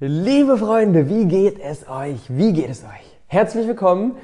Liebe 0.00 0.56
Freunde, 0.56 1.08
wie 1.08 1.24
geht 1.24 1.58
es 1.58 1.88
euch? 1.88 2.20
Wie 2.28 2.52
geht 2.52 2.70
es 2.70 2.84
euch? 2.84 3.18
Herzlich 3.26 3.66
willkommen 3.66 4.14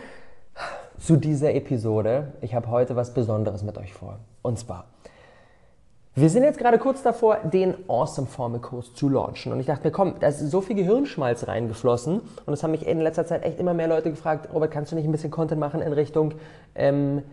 zu 1.00 1.16
dieser 1.16 1.52
Episode. 1.52 2.32
Ich 2.42 2.54
habe 2.54 2.68
heute 2.68 2.94
was 2.94 3.12
Besonderes 3.12 3.64
mit 3.64 3.76
euch 3.76 3.92
vor. 3.92 4.20
Und 4.42 4.56
zwar, 4.56 4.84
wir 6.14 6.30
sind 6.30 6.44
jetzt 6.44 6.60
gerade 6.60 6.78
kurz 6.78 7.02
davor, 7.02 7.38
den 7.38 7.74
Awesome 7.88 8.28
Formel 8.28 8.60
Kurs 8.60 8.94
zu 8.94 9.08
launchen. 9.08 9.50
Und 9.50 9.58
ich 9.58 9.66
dachte 9.66 9.82
mir, 9.82 9.90
komm, 9.90 10.14
da 10.20 10.28
ist 10.28 10.48
so 10.48 10.60
viel 10.60 10.76
Gehirnschmalz 10.76 11.48
reingeflossen. 11.48 12.20
Und 12.46 12.52
es 12.52 12.62
haben 12.62 12.70
mich 12.70 12.86
in 12.86 13.00
letzter 13.00 13.26
Zeit 13.26 13.42
echt 13.42 13.58
immer 13.58 13.74
mehr 13.74 13.88
Leute 13.88 14.10
gefragt, 14.10 14.54
Robert, 14.54 14.70
kannst 14.70 14.92
du 14.92 14.96
nicht 14.96 15.06
ein 15.06 15.10
bisschen 15.12 15.32
Content 15.32 15.58
machen 15.60 15.82
in 15.82 15.92
Richtung... 15.92 16.34
Ähm, 16.76 17.24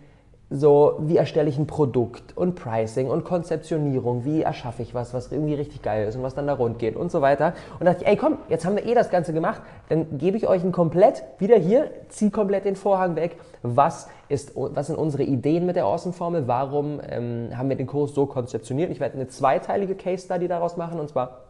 so, 0.54 0.97
wie 0.99 1.15
erstelle 1.15 1.49
ich 1.49 1.57
ein 1.57 1.65
Produkt 1.65 2.36
und 2.36 2.55
Pricing 2.55 3.09
und 3.09 3.23
Konzeptionierung, 3.23 4.25
wie 4.25 4.41
erschaffe 4.41 4.81
ich 4.81 4.93
was, 4.93 5.13
was 5.13 5.31
irgendwie 5.31 5.54
richtig 5.54 5.81
geil 5.81 6.05
ist 6.05 6.17
und 6.17 6.23
was 6.23 6.35
dann 6.35 6.45
da 6.45 6.54
rund 6.54 6.77
geht 6.77 6.97
und 6.97 7.09
so 7.09 7.21
weiter. 7.21 7.54
Und 7.79 7.85
dachte 7.85 8.02
ich, 8.02 8.07
ey 8.07 8.17
komm, 8.17 8.38
jetzt 8.49 8.66
haben 8.66 8.75
wir 8.75 8.85
eh 8.85 8.93
das 8.93 9.09
Ganze 9.09 9.31
gemacht, 9.31 9.61
dann 9.88 10.17
gebe 10.17 10.35
ich 10.35 10.49
euch 10.49 10.61
ein 10.63 10.73
komplett, 10.73 11.23
wieder 11.39 11.55
hier, 11.55 11.89
zieh 12.09 12.31
komplett 12.31 12.66
den 12.66 12.75
Vorhang 12.75 13.16
weg, 13.16 13.38
was, 13.63 14.09
ist, 14.27 14.52
was 14.55 14.88
sind 14.88 14.98
unsere 14.98 15.23
Ideen 15.23 15.66
mit 15.66 15.77
der 15.77 15.85
Awesome-Formel, 15.85 16.48
warum 16.48 16.99
ähm, 17.09 17.58
haben 17.58 17.70
wir 17.70 17.77
den 17.77 17.88
Kurs 17.88 18.13
so 18.13 18.25
konzeptioniert. 18.25 18.91
Ich 18.91 18.99
werde 18.99 19.16
eine 19.16 19.30
zweiteilige 19.30 19.95
Case-Study 19.95 20.49
daraus 20.49 20.75
machen 20.75 20.99
und 20.99 21.08
zwar 21.08 21.45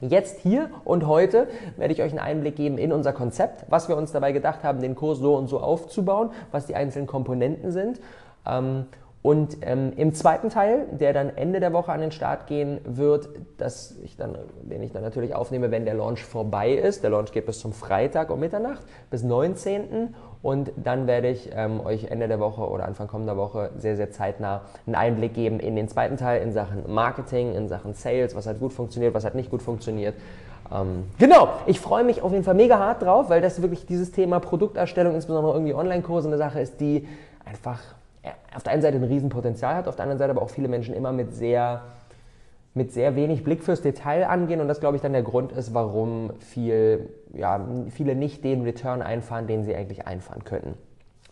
Jetzt 0.00 0.40
hier 0.40 0.70
und 0.84 1.06
heute 1.06 1.46
werde 1.76 1.94
ich 1.94 2.02
euch 2.02 2.10
einen 2.10 2.18
Einblick 2.18 2.56
geben 2.56 2.78
in 2.78 2.92
unser 2.92 3.12
Konzept, 3.12 3.64
was 3.70 3.88
wir 3.88 3.96
uns 3.96 4.10
dabei 4.10 4.32
gedacht 4.32 4.64
haben, 4.64 4.80
den 4.80 4.96
Kurs 4.96 5.18
so 5.18 5.36
und 5.36 5.46
so 5.46 5.60
aufzubauen, 5.60 6.30
was 6.50 6.66
die 6.66 6.74
einzelnen 6.74 7.06
Komponenten 7.06 7.70
sind 7.70 8.00
und 9.24 9.56
ähm, 9.62 9.94
im 9.96 10.12
zweiten 10.12 10.50
Teil, 10.50 10.86
der 10.90 11.14
dann 11.14 11.34
Ende 11.34 11.58
der 11.58 11.72
Woche 11.72 11.90
an 11.90 12.00
den 12.00 12.12
Start 12.12 12.46
gehen 12.46 12.78
wird, 12.84 13.30
dass 13.56 13.96
ich 14.04 14.18
dann, 14.18 14.36
den 14.60 14.82
ich 14.82 14.92
dann 14.92 15.02
natürlich 15.02 15.34
aufnehme, 15.34 15.70
wenn 15.70 15.86
der 15.86 15.94
Launch 15.94 16.22
vorbei 16.22 16.72
ist. 16.72 17.02
Der 17.02 17.08
Launch 17.08 17.32
geht 17.32 17.46
bis 17.46 17.58
zum 17.58 17.72
Freitag 17.72 18.28
um 18.28 18.38
Mitternacht, 18.38 18.82
bis 19.10 19.22
19. 19.22 20.14
Und 20.42 20.72
dann 20.76 21.06
werde 21.06 21.30
ich 21.30 21.48
ähm, 21.54 21.80
euch 21.80 22.10
Ende 22.10 22.28
der 22.28 22.38
Woche 22.38 22.68
oder 22.68 22.84
Anfang 22.84 23.06
kommender 23.06 23.38
Woche 23.38 23.70
sehr, 23.78 23.96
sehr 23.96 24.10
zeitnah 24.10 24.60
einen 24.84 24.94
Einblick 24.94 25.32
geben 25.32 25.58
in 25.58 25.74
den 25.74 25.88
zweiten 25.88 26.18
Teil 26.18 26.42
in 26.42 26.52
Sachen 26.52 26.82
Marketing, 26.92 27.54
in 27.54 27.66
Sachen 27.66 27.94
Sales, 27.94 28.36
was 28.36 28.46
hat 28.46 28.60
gut 28.60 28.74
funktioniert, 28.74 29.14
was 29.14 29.24
hat 29.24 29.34
nicht 29.34 29.50
gut 29.50 29.62
funktioniert. 29.62 30.16
Ähm, 30.70 31.04
genau, 31.18 31.48
ich 31.64 31.80
freue 31.80 32.04
mich 32.04 32.20
auf 32.20 32.32
jeden 32.32 32.44
Fall 32.44 32.52
mega 32.52 32.78
hart 32.78 33.00
drauf, 33.00 33.30
weil 33.30 33.40
das 33.40 33.62
wirklich 33.62 33.86
dieses 33.86 34.12
Thema 34.12 34.38
Produkterstellung, 34.38 35.14
insbesondere 35.14 35.54
irgendwie 35.54 35.72
Online-Kurse, 35.72 36.28
eine 36.28 36.36
Sache 36.36 36.60
ist, 36.60 36.78
die 36.78 37.08
einfach 37.46 37.80
auf 38.54 38.62
der 38.62 38.72
einen 38.72 38.82
Seite 38.82 38.96
ein 38.96 39.04
Riesenpotenzial 39.04 39.74
hat, 39.74 39.88
auf 39.88 39.96
der 39.96 40.04
anderen 40.04 40.18
Seite 40.18 40.30
aber 40.30 40.42
auch 40.42 40.50
viele 40.50 40.68
Menschen 40.68 40.94
immer 40.94 41.12
mit 41.12 41.34
sehr, 41.34 41.82
mit 42.74 42.92
sehr 42.92 43.16
wenig 43.16 43.44
Blick 43.44 43.62
fürs 43.62 43.82
Detail 43.82 44.26
angehen 44.26 44.60
und 44.60 44.68
das, 44.68 44.80
glaube 44.80 44.96
ich, 44.96 45.02
dann 45.02 45.12
der 45.12 45.22
Grund 45.22 45.52
ist, 45.52 45.74
warum 45.74 46.32
viel, 46.40 47.08
ja, 47.32 47.60
viele 47.90 48.14
nicht 48.14 48.44
den 48.44 48.62
Return 48.62 49.02
einfahren, 49.02 49.46
den 49.46 49.64
sie 49.64 49.74
eigentlich 49.74 50.06
einfahren 50.06 50.44
könnten. 50.44 50.74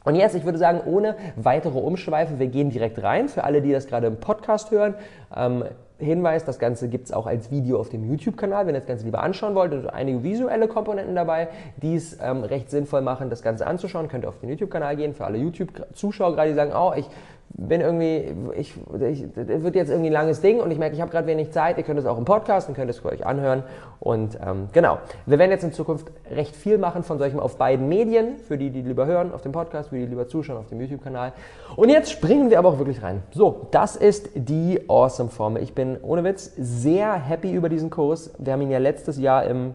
Und 0.04 0.16
jetzt, 0.16 0.34
ich 0.34 0.44
würde 0.44 0.58
sagen, 0.58 0.80
ohne 0.84 1.16
weitere 1.36 1.78
Umschweife, 1.78 2.38
wir 2.38 2.48
gehen 2.48 2.70
direkt 2.70 3.00
rein. 3.02 3.28
Für 3.28 3.44
alle, 3.44 3.62
die 3.62 3.70
das 3.70 3.86
gerade 3.86 4.08
im 4.08 4.16
Podcast 4.16 4.72
hören, 4.72 4.96
ähm, 5.34 5.64
Hinweis, 5.98 6.44
das 6.44 6.58
Ganze 6.58 6.88
gibt 6.88 7.06
es 7.06 7.12
auch 7.12 7.26
als 7.26 7.50
Video 7.50 7.78
auf 7.78 7.88
dem 7.88 8.08
YouTube-Kanal, 8.10 8.66
wenn 8.66 8.74
ihr 8.74 8.80
das 8.80 8.88
Ganze 8.88 9.04
lieber 9.04 9.22
anschauen 9.22 9.54
wollt. 9.54 9.72
sind 9.72 9.86
einige 9.86 10.22
visuelle 10.22 10.68
Komponenten 10.68 11.14
dabei, 11.14 11.48
die 11.80 11.94
es 11.94 12.18
ähm, 12.20 12.44
recht 12.44 12.70
sinnvoll 12.70 13.02
machen, 13.02 13.30
das 13.30 13.42
Ganze 13.42 13.66
anzuschauen. 13.66 14.08
Könnt 14.08 14.24
ihr 14.24 14.28
auf 14.28 14.38
den 14.40 14.50
YouTube-Kanal 14.50 14.96
gehen. 14.96 15.14
Für 15.14 15.24
alle 15.24 15.38
YouTube-Zuschauer 15.38 16.34
gerade, 16.34 16.50
die 16.50 16.56
sagen, 16.56 16.72
oh, 16.74 16.92
ich 16.96 17.08
bin 17.54 17.80
irgendwie, 17.80 18.34
ich, 18.56 18.74
ich, 19.00 19.26
das 19.34 19.62
wird 19.62 19.74
jetzt 19.74 19.90
irgendwie 19.90 20.08
ein 20.08 20.12
langes 20.12 20.40
Ding 20.40 20.60
und 20.60 20.70
ich 20.70 20.78
merke, 20.78 20.94
ich 20.94 21.00
habe 21.00 21.10
gerade 21.10 21.26
wenig 21.26 21.50
Zeit. 21.52 21.76
Ihr 21.78 21.84
könnt 21.84 21.98
es 21.98 22.06
auch 22.06 22.18
im 22.18 22.24
Podcast 22.24 22.68
und 22.68 22.74
könnt 22.74 22.90
es 22.90 23.04
euch 23.04 23.26
anhören. 23.26 23.62
Und 24.00 24.38
ähm, 24.44 24.68
genau, 24.72 24.98
wir 25.26 25.38
werden 25.38 25.50
jetzt 25.50 25.62
in 25.62 25.72
Zukunft 25.72 26.10
recht 26.30 26.56
viel 26.56 26.78
machen 26.78 27.02
von 27.02 27.18
solchen 27.18 27.38
auf 27.38 27.56
beiden 27.56 27.88
Medien, 27.88 28.38
für 28.38 28.56
die, 28.56 28.70
die 28.70 28.82
lieber 28.82 29.06
hören 29.06 29.32
auf 29.32 29.42
dem 29.42 29.52
Podcast, 29.52 29.90
für 29.90 29.96
die, 29.96 30.02
die 30.02 30.08
lieber 30.08 30.28
zuschauen 30.28 30.58
auf 30.58 30.68
dem 30.68 30.80
YouTube-Kanal. 30.80 31.32
Und 31.76 31.88
jetzt 31.88 32.10
springen 32.10 32.50
wir 32.50 32.58
aber 32.58 32.70
auch 32.70 32.78
wirklich 32.78 33.02
rein. 33.02 33.22
So, 33.32 33.66
das 33.70 33.96
ist 33.96 34.30
die 34.34 34.80
Awesome-Formel. 34.88 35.62
Ich 35.62 35.74
bin 35.74 35.98
ohne 36.02 36.24
Witz 36.24 36.52
sehr 36.56 37.14
happy 37.14 37.52
über 37.52 37.68
diesen 37.68 37.90
Kurs. 37.90 38.32
Wir 38.38 38.54
haben 38.54 38.62
ihn 38.62 38.70
ja 38.70 38.78
letztes 38.78 39.18
Jahr 39.18 39.44
im 39.44 39.74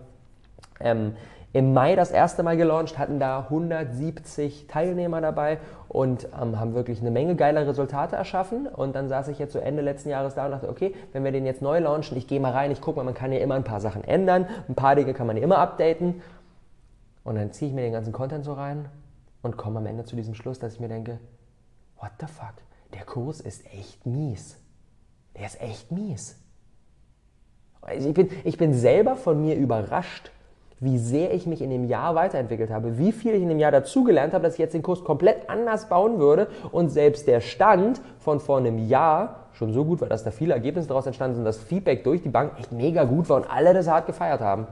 ähm, 0.80 1.14
im 1.54 1.74
Mai 1.74 1.96
das 1.96 2.12
erste 2.12 2.44
Mal 2.44 2.58
gelauncht, 2.58 2.98
hatten 2.98 3.20
da 3.20 3.40
170 3.40 4.68
Teilnehmer 4.68 5.22
dabei 5.22 5.60
und 5.88 6.28
ähm, 6.40 6.60
haben 6.60 6.74
wirklich 6.74 7.00
eine 7.02 7.10
Menge 7.10 7.36
geiler 7.36 7.66
Resultate 7.66 8.16
erschaffen. 8.16 8.68
Und 8.68 8.96
dann 8.96 9.08
saß 9.08 9.30
ich 9.30 9.40
jetzt 9.40 9.54
so 9.54 9.60
Ende 9.60 9.82
letzten 9.82 10.10
Jahres 10.10 10.36
da 10.36 10.46
und 10.46 10.52
dachte, 10.52 10.70
okay, 10.70 10.94
wenn 11.14 11.24
wir 11.24 11.32
den 11.32 11.46
jetzt 11.46 11.62
neu 11.62 11.80
launchen, 11.80 12.18
ich 12.18 12.28
gehe 12.28 12.40
mal 12.40 12.52
rein, 12.52 12.72
ich 12.72 12.82
gucke 12.82 12.98
mal, 12.98 13.04
man 13.04 13.14
kann 13.14 13.32
ja 13.32 13.40
immer 13.40 13.56
ein 13.56 13.64
paar 13.64 13.80
Sachen 13.80 14.04
ändern, 14.04 14.48
ein 14.68 14.76
paar 14.76 14.96
Dinge 14.96 15.14
kann 15.14 15.26
man 15.26 15.38
ja 15.38 15.44
immer 15.44 15.58
updaten. 15.58 16.22
Und 17.24 17.36
dann 17.36 17.52
ziehe 17.52 17.70
ich 17.70 17.76
mir 17.76 17.82
den 17.82 17.94
ganzen 17.94 18.14
Content 18.14 18.46
so 18.46 18.54
rein 18.54 18.86
und 19.42 19.58
komme 19.58 19.80
am 19.80 19.86
Ende 19.86 20.04
zu 20.04 20.16
diesem 20.16 20.36
Schluss, 20.36 20.60
dass 20.60 20.74
ich 20.74 20.80
mir 20.80 20.90
denke, 20.90 21.20
what 22.00 22.12
the 22.20 22.28
fuck, 22.28 22.54
der 22.94 23.06
Kurs 23.06 23.40
ist 23.40 23.66
echt 23.74 24.06
mies. 24.06 24.58
Der 25.38 25.46
ist 25.46 25.62
echt 25.62 25.92
mies. 25.92 26.38
Also 27.82 28.10
ich, 28.10 28.14
bin, 28.14 28.30
ich 28.44 28.58
bin 28.58 28.74
selber 28.74 29.16
von 29.16 29.42
mir 29.42 29.56
überrascht, 29.56 30.32
wie 30.80 30.98
sehr 30.98 31.34
ich 31.34 31.48
mich 31.48 31.62
in 31.62 31.72
dem 31.72 31.86
Jahr 31.86 32.14
weiterentwickelt 32.14 32.70
habe, 32.70 32.98
wie 32.98 33.12
viel 33.12 33.34
ich 33.34 33.42
in 33.42 33.50
dem 33.50 33.60
Jahr 33.60 33.72
dazugelernt 33.72 34.34
habe, 34.34 34.44
dass 34.44 34.54
ich 34.54 34.60
jetzt 34.60 34.74
den 34.74 34.84
Kurs 34.84 35.04
komplett 35.04 35.50
anders 35.50 35.90
bauen 35.90 36.20
würde 36.20 36.48
und 36.72 36.90
selbst 36.90 37.28
der 37.28 37.42
Stand 37.42 38.00
von 38.20 38.40
vor 38.40 38.60
einem 38.60 38.88
Jahr 38.88 39.48
schon 39.54 39.74
so 39.74 39.86
gut 39.86 40.02
war, 40.02 40.08
dass 40.08 40.24
da 40.24 40.30
viele 40.30 40.54
Ergebnisse 40.54 40.88
daraus 40.88 41.08
entstanden 41.08 41.36
sind, 41.36 41.46
dass 41.46 41.58
Feedback 41.58 42.04
durch 42.04 42.22
die 42.22 42.30
Bank 42.30 42.52
echt 42.60 42.72
mega 42.72 43.06
gut 43.06 43.28
war 43.30 43.38
und 43.38 43.50
alle 43.50 43.74
das 43.74 43.88
hart 43.88 44.06
gefeiert 44.06 44.40
haben. 44.40 44.68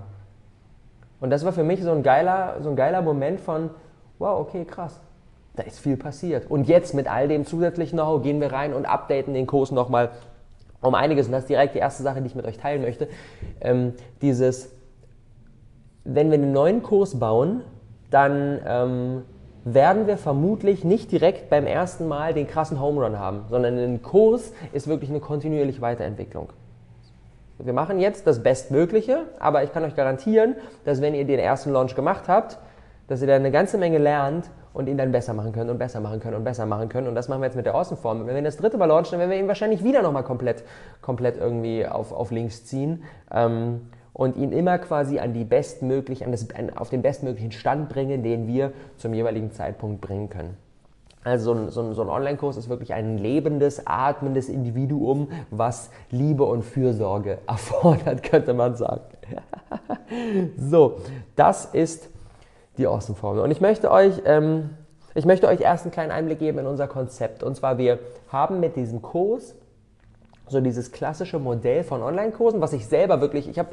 Und 1.20 1.32
das 1.32 1.44
war 1.44 1.54
für 1.54 1.64
mich 1.64 1.82
so 1.82 1.92
ein 1.92 2.04
geiler, 2.04 2.58
so 2.62 2.70
ein 2.70 2.76
geiler 2.76 3.02
Moment 3.02 3.40
von, 3.40 3.72
wow, 4.20 4.40
okay, 4.40 4.64
krass, 4.64 5.00
da 5.56 5.64
ist 5.64 5.80
viel 5.80 5.98
passiert. 5.98 6.52
Und 6.52 6.68
jetzt 6.68 6.94
mit 6.94 7.10
all 7.10 7.28
dem 7.28 7.46
zusätzlichen 7.46 7.98
Know-how 7.98 8.22
gehen 8.22 8.40
wir 8.42 8.52
rein 8.52 8.74
und 8.74 8.86
updaten 8.86 9.34
den 9.34 9.48
Kurs 9.48 9.72
nochmal 9.72 10.12
um 10.82 10.94
einiges. 10.94 11.26
Und 11.26 11.32
das 11.32 11.44
ist 11.44 11.50
direkt 11.50 11.74
die 11.74 11.80
erste 11.80 12.04
Sache, 12.04 12.22
die 12.22 12.28
ich 12.28 12.36
mit 12.36 12.46
euch 12.46 12.58
teilen 12.58 12.84
möchte. 12.84 13.08
Ähm, 13.62 13.94
dieses 14.22 14.75
wenn 16.06 16.32
wir 16.32 16.38
einen 16.38 16.54
neuen 16.54 16.84
Kurs 16.84 17.20
bauen, 17.20 17.62
dann 18.12 18.62
ähm, 18.66 19.24
werden 19.66 20.08
wir 20.08 20.18
vermutlich 20.18 20.84
nicht 20.84 21.12
direkt 21.12 21.50
beim 21.50 21.66
ersten 21.66 22.08
Mal 22.08 22.34
den 22.34 22.48
krassen 22.48 22.80
Home 22.80 23.04
Run 23.04 23.20
haben, 23.20 23.42
sondern 23.50 23.78
ein 23.78 24.02
Kurs 24.04 24.54
ist 24.72 24.88
wirklich 24.88 25.10
eine 25.10 25.20
kontinuierliche 25.20 25.82
Weiterentwicklung. 25.82 26.50
Wir 27.58 27.74
machen 27.74 28.00
jetzt 28.00 28.28
das 28.28 28.44
Bestmögliche, 28.44 29.24
aber 29.40 29.64
ich 29.64 29.74
kann 29.74 29.84
euch 29.84 29.96
garantieren, 29.96 30.56
dass 30.84 31.02
wenn 31.02 31.16
ihr 31.16 31.26
den 31.26 31.40
ersten 31.40 31.72
Launch 31.72 31.96
gemacht 31.96 32.28
habt, 32.28 32.60
dass 33.08 33.22
ihr 33.22 33.28
dann 33.28 33.38
eine 33.38 33.52
ganze 33.52 33.78
Menge 33.78 33.98
lernt 33.98 34.50
und 34.74 34.88
ihn 34.88 34.98
dann 34.98 35.12
besser 35.12 35.34
machen 35.34 35.54
könnt 35.54 35.72
und 35.72 35.78
besser 35.78 36.02
machen 36.02 36.20
könnt 36.20 36.36
und 36.36 36.44
besser 36.44 36.66
machen 36.66 36.90
könnt. 36.90 37.08
Und 37.08 37.16
das 37.16 37.30
machen 37.30 37.42
wir 37.42 37.46
jetzt 37.46 37.56
mit 37.56 37.66
der 37.66 37.76
Außenform. 37.76 38.28
Wenn 38.28 38.36
wir 38.36 38.42
das 38.42 38.58
dritte 38.58 38.78
Mal 38.78 38.86
launchen, 38.86 39.12
dann 39.12 39.22
werden 39.22 39.32
wir 39.32 39.40
ihn 39.40 39.48
wahrscheinlich 39.48 39.84
wieder 39.84 40.02
nochmal 40.02 40.24
komplett, 40.24 40.64
komplett 41.02 41.38
irgendwie 41.38 41.88
auf, 41.88 42.12
auf 42.12 42.30
links 42.30 42.66
ziehen. 42.66 43.04
Ähm, 43.32 43.88
und 44.16 44.38
ihn 44.38 44.54
immer 44.54 44.78
quasi 44.78 45.20
an 45.20 45.34
die 45.34 45.44
bestmöglich, 45.44 46.24
an 46.24 46.32
das, 46.32 46.48
an, 46.52 46.70
auf 46.70 46.90
den 46.90 47.02
bestmöglichen 47.02 47.52
Stand 47.52 47.90
bringen, 47.90 48.24
den 48.24 48.48
wir 48.48 48.72
zum 48.96 49.14
jeweiligen 49.14 49.52
Zeitpunkt 49.52 50.00
bringen 50.00 50.30
können. 50.30 50.56
Also 51.26 51.54
so 51.54 51.60
ein, 51.60 51.70
so 51.70 51.82
ein, 51.82 51.94
so 51.94 52.02
ein 52.02 52.10
Online-Kurs 52.10 52.56
ist 52.56 52.70
wirklich 52.70 52.94
ein 52.94 53.18
lebendes, 53.18 53.86
atmendes 53.86 54.48
Individuum, 54.48 55.28
was 55.52 55.90
Liebe 56.12 56.46
und 56.46 56.64
Fürsorge 56.64 57.40
erfordert, 57.48 58.24
könnte 58.24 58.54
man 58.54 58.78
sagen. 58.78 59.04
so, 60.58 61.00
das 61.36 61.66
ist 61.66 62.10
die 62.78 62.88
Awesome-Formel. 62.88 63.44
Und 63.44 63.52
ich 63.52 63.62
möchte 63.62 63.92
euch... 63.92 64.22
Ähm, 64.26 64.70
ich 65.18 65.24
möchte 65.24 65.48
euch 65.48 65.62
erst 65.62 65.86
einen 65.86 65.94
kleinen 65.94 66.12
Einblick 66.12 66.40
geben 66.40 66.60
in 66.60 66.66
unser 66.66 66.90
Konzept. 66.90 67.42
Und 67.42 67.56
zwar, 67.56 67.78
wir 67.78 68.00
haben 68.28 68.60
mit 68.60 68.76
diesem 68.76 69.02
Kurs 69.02 69.56
so 70.48 70.62
dieses 70.62 70.92
klassische 70.92 71.40
Modell 71.40 71.84
von 71.84 72.02
Online-Kursen, 72.02 72.62
was 72.62 72.74
ich 72.74 72.88
selber 72.88 73.22
wirklich, 73.22 73.50
ich 73.50 73.58
habe 73.58 73.70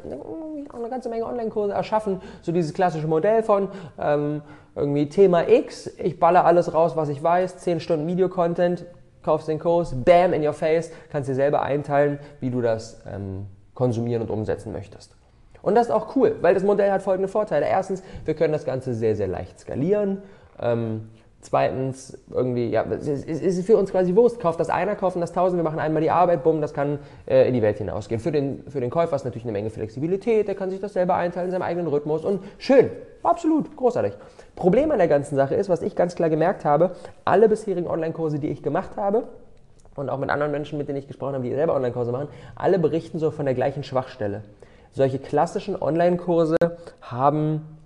eine 0.73 0.89
ganze 0.89 1.09
Menge 1.09 1.25
Online-Kurse 1.25 1.73
erschaffen, 1.73 2.21
so 2.41 2.51
dieses 2.51 2.73
klassische 2.73 3.07
Modell 3.07 3.43
von 3.43 3.69
ähm, 3.99 4.41
irgendwie 4.75 5.07
Thema 5.07 5.47
X, 5.47 5.87
ich 5.97 6.19
baller 6.19 6.45
alles 6.45 6.73
raus, 6.73 6.95
was 6.95 7.09
ich 7.09 7.21
weiß, 7.21 7.57
10 7.57 7.79
Stunden 7.79 8.07
Video-Content, 8.07 8.85
kaufst 9.21 9.47
den 9.47 9.59
Kurs, 9.59 9.95
bam, 10.03 10.33
in 10.33 10.45
your 10.45 10.53
face, 10.53 10.91
kannst 11.11 11.29
dir 11.29 11.35
selber 11.35 11.61
einteilen, 11.61 12.19
wie 12.39 12.49
du 12.49 12.61
das 12.61 13.01
ähm, 13.11 13.45
konsumieren 13.73 14.21
und 14.23 14.31
umsetzen 14.31 14.71
möchtest. 14.73 15.15
Und 15.61 15.75
das 15.75 15.87
ist 15.87 15.91
auch 15.91 16.15
cool, 16.15 16.35
weil 16.41 16.53
das 16.53 16.63
Modell 16.63 16.91
hat 16.91 17.01
folgende 17.01 17.29
Vorteile. 17.29 17.65
Erstens, 17.65 18.03
wir 18.25 18.33
können 18.33 18.51
das 18.51 18.65
Ganze 18.65 18.93
sehr, 18.93 19.15
sehr 19.15 19.27
leicht 19.27 19.59
skalieren. 19.59 20.21
Ähm, 20.59 21.09
Zweitens, 21.43 22.17
irgendwie, 22.31 22.69
ja, 22.69 22.85
es 22.85 23.07
ist 23.07 23.65
für 23.65 23.75
uns 23.75 23.91
quasi 23.91 24.15
Wurst. 24.15 24.39
Kauft 24.39 24.61
das 24.61 24.69
einer, 24.69 24.95
kaufen 24.95 25.19
das 25.19 25.33
tausend, 25.33 25.59
wir 25.59 25.63
machen 25.63 25.77
einmal 25.77 26.01
die 26.01 26.09
Arbeit, 26.09 26.41
bumm, 26.41 26.61
das 26.61 26.73
kann 26.73 26.99
äh, 27.25 27.45
in 27.47 27.53
die 27.53 27.61
Welt 27.61 27.77
hinausgehen. 27.77 28.21
Für 28.21 28.31
den, 28.31 28.63
für 28.69 28.79
den 28.79 28.89
Käufer 28.89 29.17
ist 29.17 29.25
natürlich 29.25 29.43
eine 29.43 29.51
Menge 29.51 29.69
Flexibilität, 29.69 30.47
der 30.47 30.55
kann 30.55 30.69
sich 30.69 30.79
das 30.79 30.93
selber 30.93 31.15
einteilen 31.15 31.47
in 31.47 31.51
seinem 31.51 31.63
eigenen 31.63 31.87
Rhythmus 31.87 32.23
und 32.23 32.41
schön, 32.57 32.89
absolut, 33.23 33.75
großartig. 33.75 34.13
Problem 34.55 34.89
an 34.91 34.99
der 34.99 35.09
ganzen 35.09 35.35
Sache 35.35 35.55
ist, 35.55 35.67
was 35.67 35.81
ich 35.81 35.97
ganz 35.97 36.15
klar 36.15 36.29
gemerkt 36.29 36.63
habe, 36.63 36.91
alle 37.25 37.49
bisherigen 37.49 37.87
Online-Kurse, 37.87 38.39
die 38.39 38.47
ich 38.47 38.63
gemacht 38.63 38.95
habe, 38.95 39.23
und 39.95 40.09
auch 40.09 40.17
mit 40.17 40.29
anderen 40.29 40.51
Menschen, 40.53 40.77
mit 40.77 40.87
denen 40.87 40.97
ich 40.97 41.07
gesprochen 41.07 41.33
habe, 41.33 41.43
die 41.43 41.53
selber 41.53 41.75
Online-Kurse 41.75 42.13
machen, 42.13 42.29
alle 42.55 42.79
berichten 42.79 43.19
so 43.19 43.31
von 43.31 43.45
der 43.45 43.53
gleichen 43.53 43.83
Schwachstelle. 43.83 44.43
Solche 44.91 45.19
klassischen 45.19 45.79
Online-Kurse 45.79 46.55
haben, 47.01 47.77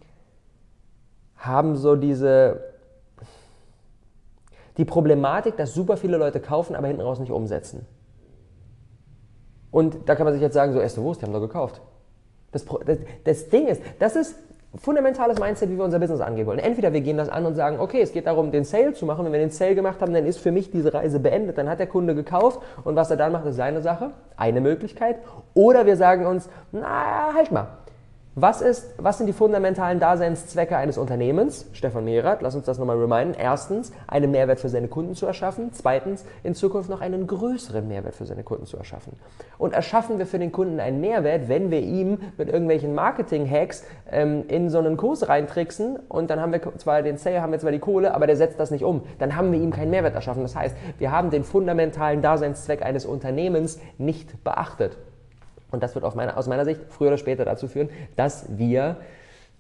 haben 1.38 1.76
so 1.76 1.96
diese 1.96 2.67
die 4.78 4.86
Problematik, 4.86 5.58
dass 5.58 5.74
super 5.74 5.98
viele 5.98 6.18
Leute 6.18 6.40
kaufen, 6.40 6.76
aber 6.76 6.88
hinten 6.88 7.02
raus 7.02 7.20
nicht 7.20 7.32
umsetzen. 7.32 7.86
Und 9.72 10.08
da 10.08 10.16
kann 10.16 10.26
man 10.26 10.34
sich 10.34 10.42
jetzt 10.42 10.54
sagen, 10.54 10.74
so, 10.74 10.80
erste 10.80 11.02
Wurst, 11.02 11.22
die 11.22 11.26
haben 11.26 11.34
doch 11.34 11.42
gekauft. 11.42 11.82
Das, 12.52 12.66
das, 12.86 12.98
das 13.24 13.50
Ding 13.50 13.68
ist, 13.68 13.82
das 14.00 14.16
ist 14.16 14.36
fundamentales 14.76 15.40
Mindset, 15.40 15.70
wie 15.70 15.78
wir 15.78 15.84
unser 15.84 16.00
Business 16.00 16.22
angehen 16.22 16.46
wollen. 16.46 16.60
Entweder 16.60 16.94
wir 16.94 17.02
gehen 17.02 17.18
das 17.18 17.30
an 17.30 17.46
und 17.46 17.56
sagen, 17.56 17.80
okay, 17.80 18.02
es 18.02 18.12
geht 18.12 18.28
darum, 18.28 18.52
den 18.52 18.64
Sale 18.64 18.94
zu 18.94 19.06
machen. 19.06 19.26
Wenn 19.26 19.32
wir 19.32 19.40
den 19.40 19.50
Sale 19.50 19.76
gemacht 19.76 20.02
haben, 20.02 20.14
dann 20.14 20.26
ist 20.26 20.40
für 20.40 20.52
mich 20.52 20.72
diese 20.72 20.94
Reise 20.94 21.20
beendet. 21.20 21.58
Dann 21.58 21.70
hat 21.70 21.80
der 21.80 21.88
Kunde 21.88 22.16
gekauft 22.16 22.60
und 22.84 22.96
was 22.96 23.10
er 23.10 23.18
dann 23.18 23.32
macht, 23.32 23.46
ist 23.46 23.56
seine 23.56 23.82
Sache. 23.82 24.12
Eine 24.36 24.62
Möglichkeit. 24.62 25.18
Oder 25.54 25.86
wir 25.86 25.98
sagen 25.98 26.26
uns, 26.26 26.50
na, 26.72 27.34
halt 27.34 27.52
mal. 27.52 27.68
Was, 28.40 28.62
ist, 28.62 28.94
was 29.00 29.18
sind 29.18 29.26
die 29.26 29.34
fundamentalen 29.34 30.00
Daseinszwecke 30.00 30.78
eines 30.78 31.00
Unternehmens? 31.00 31.66
Stefan 31.72 32.06
Mehrath, 32.06 32.44
lass 32.44 32.54
uns 32.54 32.66
das 32.66 32.78
nochmal 32.78 33.00
reminden. 33.00 33.34
Erstens, 33.36 33.92
einen 34.06 34.30
Mehrwert 34.30 34.60
für 34.60 34.70
seine 34.70 34.88
Kunden 34.88 35.16
zu 35.16 35.26
erschaffen. 35.26 35.72
Zweitens, 35.74 36.24
in 36.44 36.54
Zukunft 36.54 36.88
noch 36.88 37.02
einen 37.02 37.26
größeren 37.26 37.88
Mehrwert 37.88 38.14
für 38.14 38.28
seine 38.28 38.44
Kunden 38.44 38.68
zu 38.68 38.78
erschaffen. 38.78 39.14
Und 39.58 39.74
erschaffen 39.74 40.20
wir 40.20 40.28
für 40.28 40.38
den 40.38 40.52
Kunden 40.52 40.80
einen 40.80 41.02
Mehrwert, 41.02 41.50
wenn 41.50 41.72
wir 41.72 41.80
ihm 41.80 42.20
mit 42.38 42.50
irgendwelchen 42.50 42.94
Marketing-Hacks 42.94 43.86
ähm, 44.12 44.44
in 44.48 44.70
so 44.70 44.78
einen 44.78 44.98
Kurs 44.98 45.28
reintricksen 45.28 45.98
und 46.08 46.30
dann 46.30 46.40
haben 46.40 46.52
wir 46.52 46.62
zwar 46.78 47.02
den 47.02 47.18
Sale, 47.18 47.42
haben 47.42 47.52
wir 47.52 47.58
zwar 47.58 47.72
die 47.72 47.80
Kohle, 47.80 48.14
aber 48.14 48.28
der 48.28 48.36
setzt 48.36 48.60
das 48.60 48.70
nicht 48.70 48.84
um. 48.84 49.02
Dann 49.18 49.36
haben 49.36 49.52
wir 49.52 49.60
ihm 49.60 49.72
keinen 49.72 49.90
Mehrwert 49.90 50.14
erschaffen. 50.14 50.44
Das 50.44 50.56
heißt, 50.56 50.78
wir 51.00 51.12
haben 51.12 51.32
den 51.32 51.44
fundamentalen 51.44 52.22
Daseinszweck 52.22 52.86
eines 52.86 53.08
Unternehmens 53.08 53.80
nicht 53.98 54.44
beachtet. 54.44 54.96
Und 55.72 55.84
das 55.84 55.96
wird 55.96 56.06
meine, 56.16 56.38
aus 56.38 56.48
meiner 56.48 56.66
Sicht 56.66 56.82
früher 56.90 57.10
oder 57.10 57.18
später 57.18 57.46
dazu 57.46 57.68
führen, 57.68 57.90
dass 58.16 58.46
wir 58.58 58.98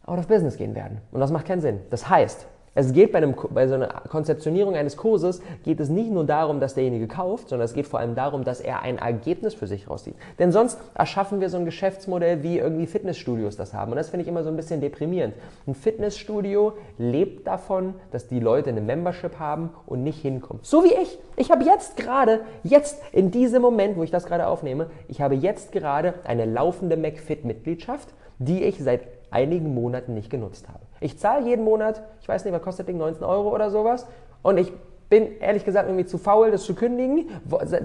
out 0.05 0.19
of 0.19 0.27
business 0.27 0.57
gehen 0.57 0.75
werden. 0.75 1.01
Und 1.11 1.19
das 1.19 1.31
macht 1.31 1.45
keinen 1.45 1.61
Sinn. 1.61 1.81
Das 1.89 2.09
heißt, 2.09 2.47
es 2.77 2.93
geht 2.93 3.11
bei, 3.11 3.17
einem, 3.17 3.33
bei 3.49 3.67
so 3.67 3.73
einer 3.73 3.87
Konzeptionierung 3.87 4.75
eines 4.75 4.97
Kurses, 4.97 5.41
geht 5.63 5.79
es 5.79 5.89
nicht 5.89 6.11
nur 6.11 6.25
darum, 6.25 6.59
dass 6.59 6.75
derjenige 6.75 7.07
kauft, 7.07 7.49
sondern 7.49 7.65
es 7.65 7.73
geht 7.73 7.87
vor 7.87 7.99
allem 7.99 8.13
darum, 8.13 8.43
dass 8.43 8.61
er 8.61 8.83
ein 8.83 8.99
Ergebnis 8.99 9.55
für 9.55 9.65
sich 9.65 9.89
rauszieht. 9.89 10.13
Denn 10.37 10.51
sonst 10.51 10.77
erschaffen 10.93 11.41
wir 11.41 11.49
so 11.49 11.57
ein 11.57 11.65
Geschäftsmodell, 11.65 12.43
wie 12.43 12.59
irgendwie 12.59 12.85
Fitnessstudios 12.85 13.57
das 13.57 13.73
haben. 13.73 13.93
Und 13.93 13.97
das 13.97 14.09
finde 14.09 14.21
ich 14.21 14.27
immer 14.27 14.43
so 14.43 14.49
ein 14.49 14.55
bisschen 14.55 14.79
deprimierend. 14.79 15.33
Ein 15.65 15.73
Fitnessstudio 15.73 16.73
lebt 16.99 17.47
davon, 17.47 17.95
dass 18.11 18.27
die 18.27 18.39
Leute 18.39 18.69
eine 18.69 18.81
Membership 18.81 19.39
haben 19.39 19.71
und 19.87 20.03
nicht 20.03 20.21
hinkommen. 20.21 20.59
So 20.61 20.83
wie 20.83 20.93
ich. 20.93 21.17
Ich 21.35 21.49
habe 21.49 21.63
jetzt 21.63 21.97
gerade, 21.97 22.41
jetzt 22.61 23.01
in 23.11 23.31
diesem 23.31 23.63
Moment, 23.63 23.97
wo 23.97 24.03
ich 24.03 24.11
das 24.11 24.27
gerade 24.27 24.45
aufnehme, 24.45 24.91
ich 25.07 25.19
habe 25.19 25.33
jetzt 25.33 25.71
gerade 25.71 26.13
eine 26.25 26.45
laufende 26.45 26.95
McFit-Mitgliedschaft, 26.95 28.09
die 28.37 28.63
ich 28.63 28.83
seit 28.83 29.16
einigen 29.31 29.73
Monaten 29.73 30.13
nicht 30.13 30.29
genutzt 30.29 30.67
habe. 30.67 30.79
Ich 30.99 31.19
zahle 31.19 31.45
jeden 31.45 31.63
Monat, 31.63 32.01
ich 32.21 32.27
weiß 32.27 32.45
nicht, 32.45 32.53
was 32.53 32.61
kostet 32.61 32.87
das 32.87 32.91
Ding, 32.91 32.97
19 32.97 33.23
Euro 33.23 33.53
oder 33.53 33.69
sowas. 33.69 34.07
Und 34.41 34.57
ich 34.57 34.71
bin 35.09 35.39
ehrlich 35.39 35.65
gesagt 35.65 35.87
irgendwie 35.87 36.05
zu 36.05 36.17
faul, 36.17 36.51
das 36.51 36.63
zu 36.63 36.75
kündigen. 36.75 37.29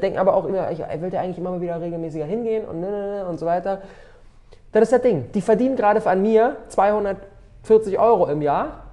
Denke 0.01 0.21
aber 0.21 0.35
auch 0.35 0.45
immer, 0.45 0.71
ich 0.71 0.79
will 0.79 1.17
eigentlich 1.17 1.39
immer 1.39 1.51
mal 1.51 1.61
wieder 1.61 1.81
regelmäßiger 1.81 2.25
hingehen 2.25 2.65
und, 2.65 2.81
ne, 2.81 2.91
ne, 2.91 3.07
ne, 3.19 3.27
und 3.27 3.39
so 3.39 3.47
weiter. 3.47 3.83
Das 4.73 4.83
ist 4.83 4.93
das 4.93 5.03
Ding. 5.03 5.31
Die 5.35 5.41
verdienen 5.41 5.77
gerade 5.77 6.05
an 6.07 6.23
mir 6.23 6.57
240 6.69 7.99
Euro 7.99 8.27
im 8.27 8.43
Jahr 8.43 8.85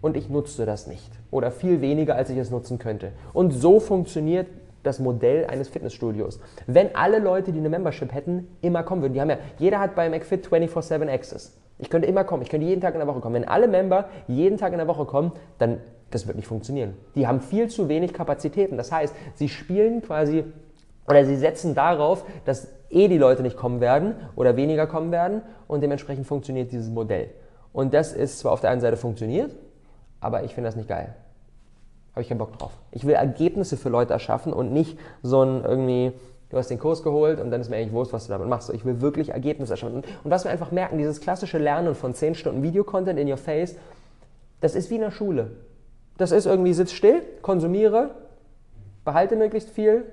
und 0.00 0.16
ich 0.16 0.28
nutze 0.28 0.66
das 0.66 0.86
nicht. 0.86 1.10
Oder 1.30 1.50
viel 1.50 1.80
weniger, 1.80 2.14
als 2.14 2.30
ich 2.30 2.38
es 2.38 2.50
nutzen 2.50 2.78
könnte. 2.78 3.12
Und 3.32 3.50
so 3.50 3.80
funktioniert 3.80 4.46
das 4.88 4.98
Modell 4.98 5.46
eines 5.46 5.68
Fitnessstudios. 5.68 6.40
Wenn 6.66 6.94
alle 6.96 7.18
Leute, 7.18 7.52
die 7.52 7.58
eine 7.58 7.68
Membership 7.68 8.12
hätten, 8.12 8.48
immer 8.60 8.82
kommen 8.82 9.02
würden. 9.02 9.12
Die 9.12 9.20
haben 9.20 9.30
ja, 9.30 9.38
jeder 9.58 9.78
hat 9.78 9.94
bei 9.94 10.08
McFit 10.08 10.46
24-7 10.48 11.08
Access. 11.08 11.56
Ich 11.78 11.90
könnte 11.90 12.08
immer 12.08 12.24
kommen, 12.24 12.42
ich 12.42 12.48
könnte 12.48 12.66
jeden 12.66 12.80
Tag 12.80 12.94
in 12.94 12.98
der 12.98 13.06
Woche 13.06 13.20
kommen. 13.20 13.36
Wenn 13.36 13.46
alle 13.46 13.68
Member 13.68 14.08
jeden 14.26 14.58
Tag 14.58 14.72
in 14.72 14.78
der 14.78 14.88
Woche 14.88 15.04
kommen, 15.04 15.32
dann 15.58 15.78
das 16.10 16.26
wird 16.26 16.36
nicht 16.36 16.48
funktionieren. 16.48 16.94
Die 17.14 17.26
haben 17.26 17.40
viel 17.40 17.68
zu 17.68 17.88
wenig 17.88 18.14
Kapazitäten. 18.14 18.76
Das 18.76 18.90
heißt, 18.90 19.14
sie 19.34 19.48
spielen 19.48 20.00
quasi 20.02 20.44
oder 21.06 21.24
sie 21.24 21.36
setzen 21.36 21.74
darauf, 21.74 22.24
dass 22.44 22.68
eh 22.90 23.08
die 23.08 23.18
Leute 23.18 23.42
nicht 23.42 23.56
kommen 23.56 23.80
werden 23.80 24.14
oder 24.34 24.56
weniger 24.56 24.86
kommen 24.86 25.12
werden 25.12 25.42
und 25.66 25.82
dementsprechend 25.82 26.26
funktioniert 26.26 26.72
dieses 26.72 26.88
Modell. 26.88 27.30
Und 27.72 27.94
das 27.94 28.12
ist 28.12 28.38
zwar 28.38 28.52
auf 28.52 28.60
der 28.60 28.70
einen 28.70 28.80
Seite 28.80 28.96
funktioniert, 28.96 29.54
aber 30.20 30.44
ich 30.44 30.54
finde 30.54 30.68
das 30.68 30.76
nicht 30.76 30.88
geil. 30.88 31.14
Habe 32.18 32.24
ich 32.24 32.30
keinen 32.30 32.38
Bock 32.38 32.58
drauf. 32.58 32.72
Ich 32.90 33.06
will 33.06 33.14
Ergebnisse 33.14 33.76
für 33.76 33.90
Leute 33.90 34.12
erschaffen 34.12 34.52
und 34.52 34.72
nicht 34.72 34.98
so 35.22 35.40
ein 35.40 35.62
irgendwie 35.62 36.12
Du 36.50 36.56
hast 36.56 36.68
den 36.68 36.80
Kurs 36.80 37.04
geholt 37.04 37.38
und 37.40 37.52
dann 37.52 37.60
ist 37.60 37.68
mir 37.68 37.76
eigentlich 37.76 37.92
wurscht, 37.92 38.12
was 38.12 38.26
du 38.26 38.32
damit 38.32 38.48
machst. 38.48 38.70
Ich 38.70 38.84
will 38.84 39.00
wirklich 39.00 39.28
Ergebnisse 39.28 39.74
erschaffen. 39.74 40.02
Und 40.24 40.30
was 40.32 40.42
wir 40.42 40.50
einfach 40.50 40.72
merken, 40.72 40.98
dieses 40.98 41.20
klassische 41.20 41.58
Lernen 41.58 41.94
von 41.94 42.12
10 42.12 42.34
Stunden 42.34 42.64
Videocontent 42.64 43.20
in 43.20 43.30
your 43.30 43.36
face, 43.36 43.76
das 44.60 44.74
ist 44.74 44.90
wie 44.90 44.96
in 44.96 45.02
der 45.02 45.12
Schule. 45.12 45.52
Das 46.16 46.32
ist 46.32 46.46
irgendwie, 46.46 46.72
sitz 46.72 46.90
still, 46.90 47.22
konsumiere, 47.40 48.16
behalte 49.04 49.36
möglichst 49.36 49.70
viel. 49.70 50.12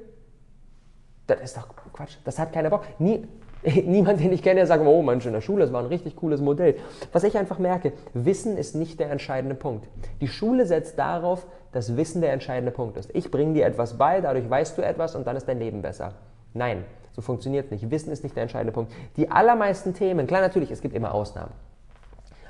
Das 1.25 1.41
ist 1.41 1.57
doch 1.57 1.69
Quatsch. 1.91 2.17
Das 2.23 2.37
hat 2.37 2.53
keiner 2.53 2.69
Bock. 2.69 2.83
Nie, 2.99 3.25
niemand, 3.85 4.19
den 4.19 4.31
ich 4.31 4.43
kenne, 4.43 4.57
der 4.57 4.67
sagt, 4.67 4.85
oh 4.85 5.01
Mensch, 5.01 5.25
in 5.25 5.33
der 5.33 5.41
Schule, 5.41 5.63
das 5.63 5.73
war 5.73 5.81
ein 5.81 5.87
richtig 5.87 6.15
cooles 6.15 6.41
Modell. 6.41 6.75
Was 7.11 7.23
ich 7.23 7.37
einfach 7.37 7.57
merke, 7.57 7.93
Wissen 8.13 8.57
ist 8.57 8.75
nicht 8.75 8.99
der 8.99 9.09
entscheidende 9.09 9.55
Punkt. 9.55 9.87
Die 10.21 10.27
Schule 10.27 10.65
setzt 10.65 10.99
darauf, 10.99 11.47
dass 11.75 11.97
Wissen 11.97 12.21
der 12.21 12.31
entscheidende 12.31 12.71
Punkt 12.71 12.95
ist. 12.95 13.13
Ich 13.13 13.29
bringe 13.29 13.53
dir 13.53 13.65
etwas 13.65 13.97
bei, 13.97 14.21
dadurch 14.21 14.49
weißt 14.49 14.77
du 14.77 14.81
etwas 14.81 15.13
und 15.13 15.27
dann 15.27 15.35
ist 15.35 15.45
dein 15.45 15.59
Leben 15.59 15.81
besser. 15.81 16.13
Nein, 16.53 16.85
so 17.11 17.21
funktioniert 17.21 17.65
es 17.65 17.71
nicht. 17.71 17.91
Wissen 17.91 18.13
ist 18.13 18.23
nicht 18.23 18.33
der 18.33 18.43
entscheidende 18.43 18.71
Punkt. 18.71 18.93
Die 19.17 19.29
allermeisten 19.29 19.93
Themen, 19.93 20.25
klar 20.25 20.39
natürlich, 20.39 20.71
es 20.71 20.79
gibt 20.79 20.95
immer 20.95 21.13
Ausnahmen. 21.13 21.51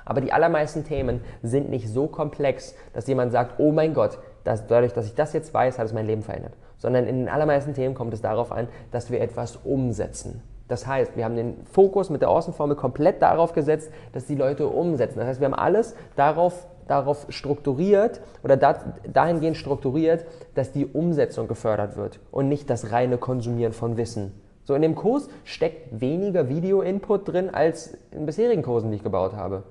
Aber 0.06 0.22
die 0.22 0.32
allermeisten 0.32 0.84
Themen 0.84 1.22
sind 1.42 1.72
nicht 1.72 1.90
so 1.90 2.06
komplex, 2.06 2.76
dass 2.94 3.08
jemand 3.08 3.32
sagt, 3.32 3.60
oh 3.60 3.72
mein 3.72 3.96
Gott, 3.96 4.20
dass 4.44 4.68
dadurch, 4.68 4.94
dass 4.94 5.08
ich 5.08 5.16
das 5.16 5.34
jetzt 5.34 5.52
weiß, 5.52 5.80
hat 5.80 5.88
es 5.88 5.94
mein 5.94 6.06
Leben 6.06 6.22
verändert. 6.22 6.54
Sondern 6.78 7.08
in 7.08 7.22
den 7.22 7.30
allermeisten 7.30 7.74
Themen 7.74 7.96
kommt 7.96 8.14
es 8.14 8.22
darauf 8.22 8.52
an, 8.52 8.68
dass 8.92 9.10
wir 9.10 9.22
etwas 9.22 9.56
umsetzen. 9.56 10.44
Das 10.68 10.88
heißt, 10.88 11.16
wir 11.16 11.26
haben 11.26 11.36
den 11.36 11.64
Fokus 11.66 12.10
mit 12.10 12.22
der 12.22 12.30
Außenformel 12.30 12.76
komplett 12.76 13.22
darauf 13.22 13.54
gesetzt, 13.54 13.92
dass 14.14 14.26
die 14.26 14.36
Leute 14.36 14.68
umsetzen. 14.68 15.20
Das 15.20 15.28
heißt, 15.28 15.40
wir 15.40 15.46
haben 15.46 15.54
alles 15.54 15.96
darauf, 16.16 16.66
darauf 16.88 17.28
strukturiert 17.30 18.22
oder 18.44 18.58
da, 18.58 18.76
dahingehend 19.12 19.58
strukturiert, 19.58 20.26
dass 20.56 20.72
die 20.72 20.88
Umsetzung 20.88 21.48
gefördert 21.48 21.98
wird 21.98 22.20
und 22.32 22.50
nicht 22.50 22.70
das 22.70 22.92
reine 22.92 23.18
Konsumieren 23.18 23.74
von 23.74 23.98
Wissen. 23.98 24.32
So 24.64 24.74
in 24.74 24.82
dem 24.82 24.96
Kurs 24.96 25.30
steckt 25.44 26.02
weniger 26.02 26.50
Video-Input 26.50 27.28
drin 27.32 27.50
als 27.54 27.96
in 28.10 28.26
bisherigen 28.26 28.64
Kursen, 28.64 28.90
die 28.90 28.98
ich 28.98 29.04
gebaut 29.04 29.34
habe. 29.34 29.62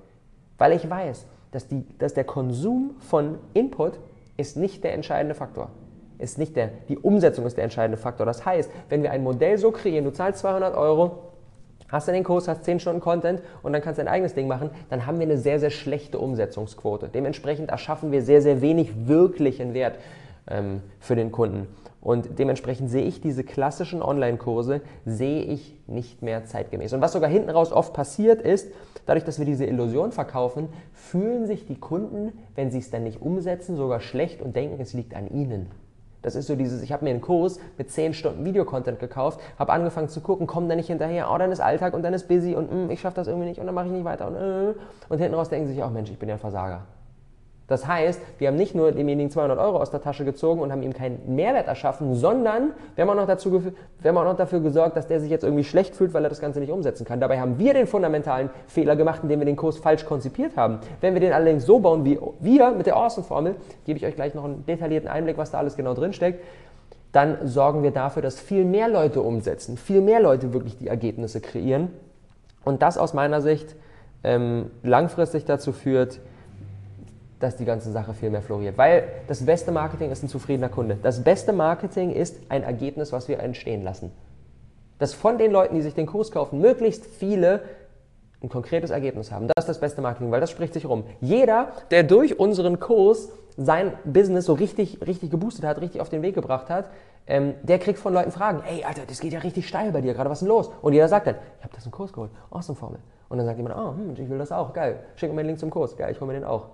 Weil 0.59 0.73
ich 0.73 0.89
weiß, 0.89 1.27
dass, 1.51 1.67
die, 1.67 1.85
dass 1.99 2.15
der 2.15 2.23
Konsum 2.23 2.95
von 3.01 3.39
Input 3.55 3.99
ist 4.37 4.57
nicht 4.57 4.85
der 4.85 4.95
entscheidende 4.95 5.35
Faktor 5.35 5.71
ist 6.19 6.39
nicht 6.39 6.57
der, 6.57 6.71
die 6.89 6.99
Umsetzung 6.99 7.47
ist 7.47 7.57
der 7.57 7.65
entscheidende 7.65 7.97
Faktor. 7.97 8.27
Das 8.27 8.45
heißt, 8.45 8.71
wenn 8.89 9.03
wir 9.03 9.11
ein 9.11 9.23
Modell 9.23 9.59
so 9.59 9.71
kreieren, 9.71 10.05
du 10.05 10.13
zahlst 10.13 10.41
200 10.41 10.77
Euro, 10.77 11.19
hast 11.89 12.09
du 12.09 12.13
den 12.13 12.25
Kurs, 12.25 12.49
hast 12.49 12.65
10 12.65 12.81
Stunden 12.81 13.01
Content 13.01 13.41
und 13.63 13.73
dann 13.73 13.83
kannst 13.83 13.99
du 13.99 14.05
dein 14.05 14.13
eigenes 14.13 14.35
Ding 14.35 14.49
machen, 14.49 14.71
dann 14.91 15.07
haben 15.07 15.19
wir 15.19 15.27
eine 15.27 15.39
sehr, 15.39 15.61
sehr 15.61 15.71
schlechte 15.71 16.19
Umsetzungsquote. 16.19 17.09
Dementsprechend 17.09 17.71
erschaffen 17.71 18.13
wir 18.13 18.23
sehr, 18.23 18.43
sehr 18.43 18.61
wenig 18.61 19.07
wirklichen 19.07 19.75
Wert 19.75 19.97
ähm, 20.49 20.83
für 21.01 21.17
den 21.17 21.33
Kunden. 21.33 21.69
Und 22.01 22.39
dementsprechend 22.39 22.91
sehe 22.91 23.05
ich 23.05 23.23
diese 23.23 23.45
klassischen 23.45 24.03
Online-Kurse, 24.03 24.83
sehe 25.07 25.43
ich 25.43 25.75
nicht 25.87 26.21
mehr 26.21 26.45
zeitgemäß. 26.45 26.93
Und 26.93 27.01
was 27.01 27.15
sogar 27.15 27.31
hinten 27.31 27.49
raus 27.49 27.73
oft 27.73 27.95
passiert 27.95 28.43
ist, 28.43 28.71
dadurch, 29.07 29.25
dass 29.25 29.39
wir 29.39 29.47
diese 29.47 29.65
Illusion 29.65 30.13
verkaufen, 30.13 30.69
fühlen 30.93 31.47
sich 31.47 31.67
die 31.67 31.81
Kunden, 31.81 32.33
wenn 32.57 32.71
sie 32.71 32.79
es 32.79 32.91
dann 32.91 33.05
nicht 33.05 33.23
umsetzen, 33.23 33.77
sogar 33.77 34.01
schlecht 34.01 34.43
und 34.43 34.55
denken, 34.55 34.83
es 34.83 34.93
liegt 34.93 35.15
an 35.15 35.29
ihnen. 35.29 35.71
Das 36.25 36.35
ist 36.35 36.47
so 36.47 36.57
dieses, 36.57 36.83
ich 36.83 36.91
habe 36.91 37.05
mir 37.05 37.11
einen 37.11 37.21
Kurs 37.21 37.61
mit 37.77 37.91
10 37.91 38.15
Stunden 38.15 38.45
Videocontent 38.45 38.99
gekauft, 38.99 39.41
habe 39.59 39.73
angefangen 39.73 40.09
zu 40.09 40.23
gucken, 40.23 40.47
komm 40.47 40.69
da 40.69 40.75
nicht 40.75 40.89
hinterher, 40.89 41.31
oh, 41.31 41.37
dann 41.39 41.53
ist 41.53 41.61
Alltag 41.61 41.93
und 41.93 42.03
dann 42.03 42.15
ist 42.15 42.27
busy 42.29 42.55
und 42.55 42.73
mm, 42.73 42.91
ich 42.91 43.01
schaffe 43.01 43.17
das 43.17 43.29
irgendwie 43.29 43.47
nicht 43.47 43.61
und 43.61 43.67
dann 43.67 43.75
mache 43.75 43.87
ich 43.87 43.93
nicht 43.93 44.05
weiter 44.05 44.27
und, 44.27 44.35
äh, 44.35 44.75
und 45.11 45.19
hinten 45.19 45.35
raus 45.35 45.51
denken 45.51 45.69
sie 45.69 45.75
sich 45.75 45.83
auch, 45.83 45.91
Mensch, 45.91 46.11
ich 46.11 46.19
bin 46.19 46.31
ja 46.31 46.37
ein 46.37 46.41
Versager. 46.41 46.83
Das 47.67 47.87
heißt, 47.87 48.21
wir 48.39 48.49
haben 48.49 48.57
nicht 48.57 48.75
nur 48.75 48.93
demjenigen 48.93 49.31
200 49.31 49.59
Euro 49.59 49.79
aus 49.79 49.91
der 49.91 50.03
Tasche 50.03 50.27
gezogen 50.27 50.61
und 50.61 50.71
haben 50.71 50.83
ihm 50.83 50.93
keinen 50.93 51.35
Mehrwert 51.35 51.67
erschaffen, 51.67 52.15
sondern 52.15 52.73
wir 52.95 53.03
haben, 53.03 53.11
auch 53.11 53.15
noch 53.15 53.27
dazu, 53.27 53.65
wir 53.65 54.09
haben 54.09 54.19
auch 54.19 54.25
noch 54.25 54.37
dafür 54.37 54.61
gesorgt, 54.61 54.99
dass 54.99 55.07
der 55.07 55.19
sich 55.19 55.31
jetzt 55.31 55.45
irgendwie 55.45 55.65
schlecht 55.65 55.97
fühlt, 55.97 56.13
weil 56.13 56.23
er 56.25 56.29
das 56.29 56.41
Ganze 56.41 56.61
nicht 56.61 56.71
umsetzen 56.71 57.07
kann. 57.07 57.21
Dabei 57.21 57.41
haben 57.41 57.59
wir 57.59 57.73
den 57.73 57.87
fundamentalen 57.87 58.51
Fehler 58.67 58.97
gemacht, 58.97 59.21
indem 59.23 59.41
wir 59.41 59.47
den 59.47 59.57
Kurs 59.57 59.79
falsch 59.79 60.05
konzipiert 60.05 60.59
haben. 60.59 60.81
Wenn 61.01 61.15
wir 61.15 61.21
den 61.21 61.33
allerdings 61.33 61.65
so 61.65 61.79
bauen 61.79 62.05
wie 62.05 62.19
wir 62.41 62.71
mit 62.73 62.85
der 62.85 62.97
Awesome-Formel, 62.97 63.55
gebe 63.87 63.99
ich 63.99 64.05
euch 64.05 64.15
gleich 64.15 64.35
noch 64.35 64.45
einen 64.45 64.67
detaillierten 64.67 65.09
Einblick, 65.09 65.39
was 65.39 65.51
da 65.51 65.59
alles 65.59 65.75
genau 65.75 65.95
drin 65.95 66.13
steckt, 66.13 66.45
dann 67.13 67.47
sorgen 67.47 67.83
wir 67.83 67.93
dafür, 67.93 68.21
dass 68.21 68.41
viel 68.41 68.65
mehr 68.65 68.89
Leute 68.89 69.23
umsetzen, 69.23 69.79
viel 69.79 70.03
mehr 70.03 70.21
Leute 70.21 70.53
wirklich 70.53 70.77
die 70.77 70.89
Ergebnisse 70.89 71.41
kreieren. 71.41 71.89
Und 72.65 72.83
das 72.83 72.99
aus 72.99 73.15
meiner 73.15 73.41
Sicht 73.41 73.75
ähm, 74.23 74.71
langfristig 74.83 75.45
dazu 75.47 75.73
führt, 75.73 76.21
dass 77.45 77.57
die 77.57 77.65
ganze 77.65 77.93
Sache 77.93 78.15
viel 78.15 78.31
mehr 78.31 78.43
floriert. 78.43 78.79
Weil 78.79 79.05
das 79.29 79.45
beste 79.45 79.71
Marketing 79.71 80.11
ist 80.11 80.23
ein 80.23 80.29
zufriedener 80.29 80.71
Kunde. 80.71 80.99
Das 81.03 81.23
beste 81.23 81.53
Marketing 81.53 82.11
ist 82.11 82.39
ein 82.49 82.63
Ergebnis, 82.63 83.13
was 83.13 83.29
wir 83.29 83.39
entstehen 83.39 83.83
lassen. 83.83 84.11
dass 84.99 85.13
von 85.13 85.39
den 85.39 85.51
Leuten, 85.51 85.75
die 85.75 85.83
sich 85.83 85.95
den 85.95 86.07
Kurs 86.07 86.31
kaufen, 86.31 86.61
möglichst 86.61 87.05
viele 87.05 87.63
ein 88.43 88.49
konkretes 88.49 88.91
Ergebnis 88.91 89.33
haben. 89.33 89.49
Das 89.49 89.65
ist 89.65 89.69
das 89.69 89.81
beste 89.81 90.01
Marketing, 90.03 90.31
weil 90.31 90.41
das 90.41 90.51
spricht 90.51 90.73
sich 90.73 90.87
rum. 90.87 91.05
Jeder, 91.21 91.73
der 91.91 92.05
durch 92.05 92.39
unseren 92.39 92.79
Kurs 92.79 93.29
sein 93.57 93.93
Business 94.05 94.47
so 94.47 94.53
richtig, 94.55 95.05
richtig 95.07 95.31
geboostet 95.31 95.65
hat, 95.65 95.81
richtig 95.81 96.01
auf 96.01 96.09
den 96.11 96.23
Weg 96.23 96.35
gebracht 96.35 96.71
hat, 96.71 96.91
ähm, 97.27 97.55
der 97.63 97.79
kriegt 97.79 97.99
von 97.99 98.13
Leuten 98.13 98.31
Fragen. 98.31 98.63
Ey, 98.69 98.85
Alter, 98.85 99.03
das 99.07 99.21
geht 99.21 99.33
ja 99.33 99.41
richtig 99.41 99.67
steil 99.67 99.93
bei 99.93 100.01
dir, 100.01 100.15
gerade 100.15 100.31
was 100.31 100.39
ist 100.39 100.43
denn 100.43 100.49
los? 100.49 100.71
Und 100.83 100.93
jeder 100.93 101.09
sagt 101.09 101.27
dann, 101.27 101.37
ich 101.59 101.65
habe 101.65 101.75
das 101.75 101.87
im 101.87 101.93
Kurs 101.93 102.13
geholt, 102.13 102.31
awesome 102.51 102.77
Formel. 102.77 103.01
Und 103.29 103.39
dann 103.39 103.47
sagt 103.47 103.59
jemand, 103.59 103.77
oh, 103.77 103.95
hm, 103.95 104.13
ich 104.13 104.29
will 104.29 104.39
das 104.39 104.53
auch, 104.53 104.73
geil, 104.73 105.01
schick 105.17 105.31
mir 105.33 105.43
den 105.43 105.47
Link 105.47 105.59
zum 105.59 105.71
Kurs, 105.71 105.97
geil, 105.97 106.13
ich 106.13 106.21
hole 106.21 106.33
mir 106.33 106.39
den 106.39 106.45
auch. 106.45 106.69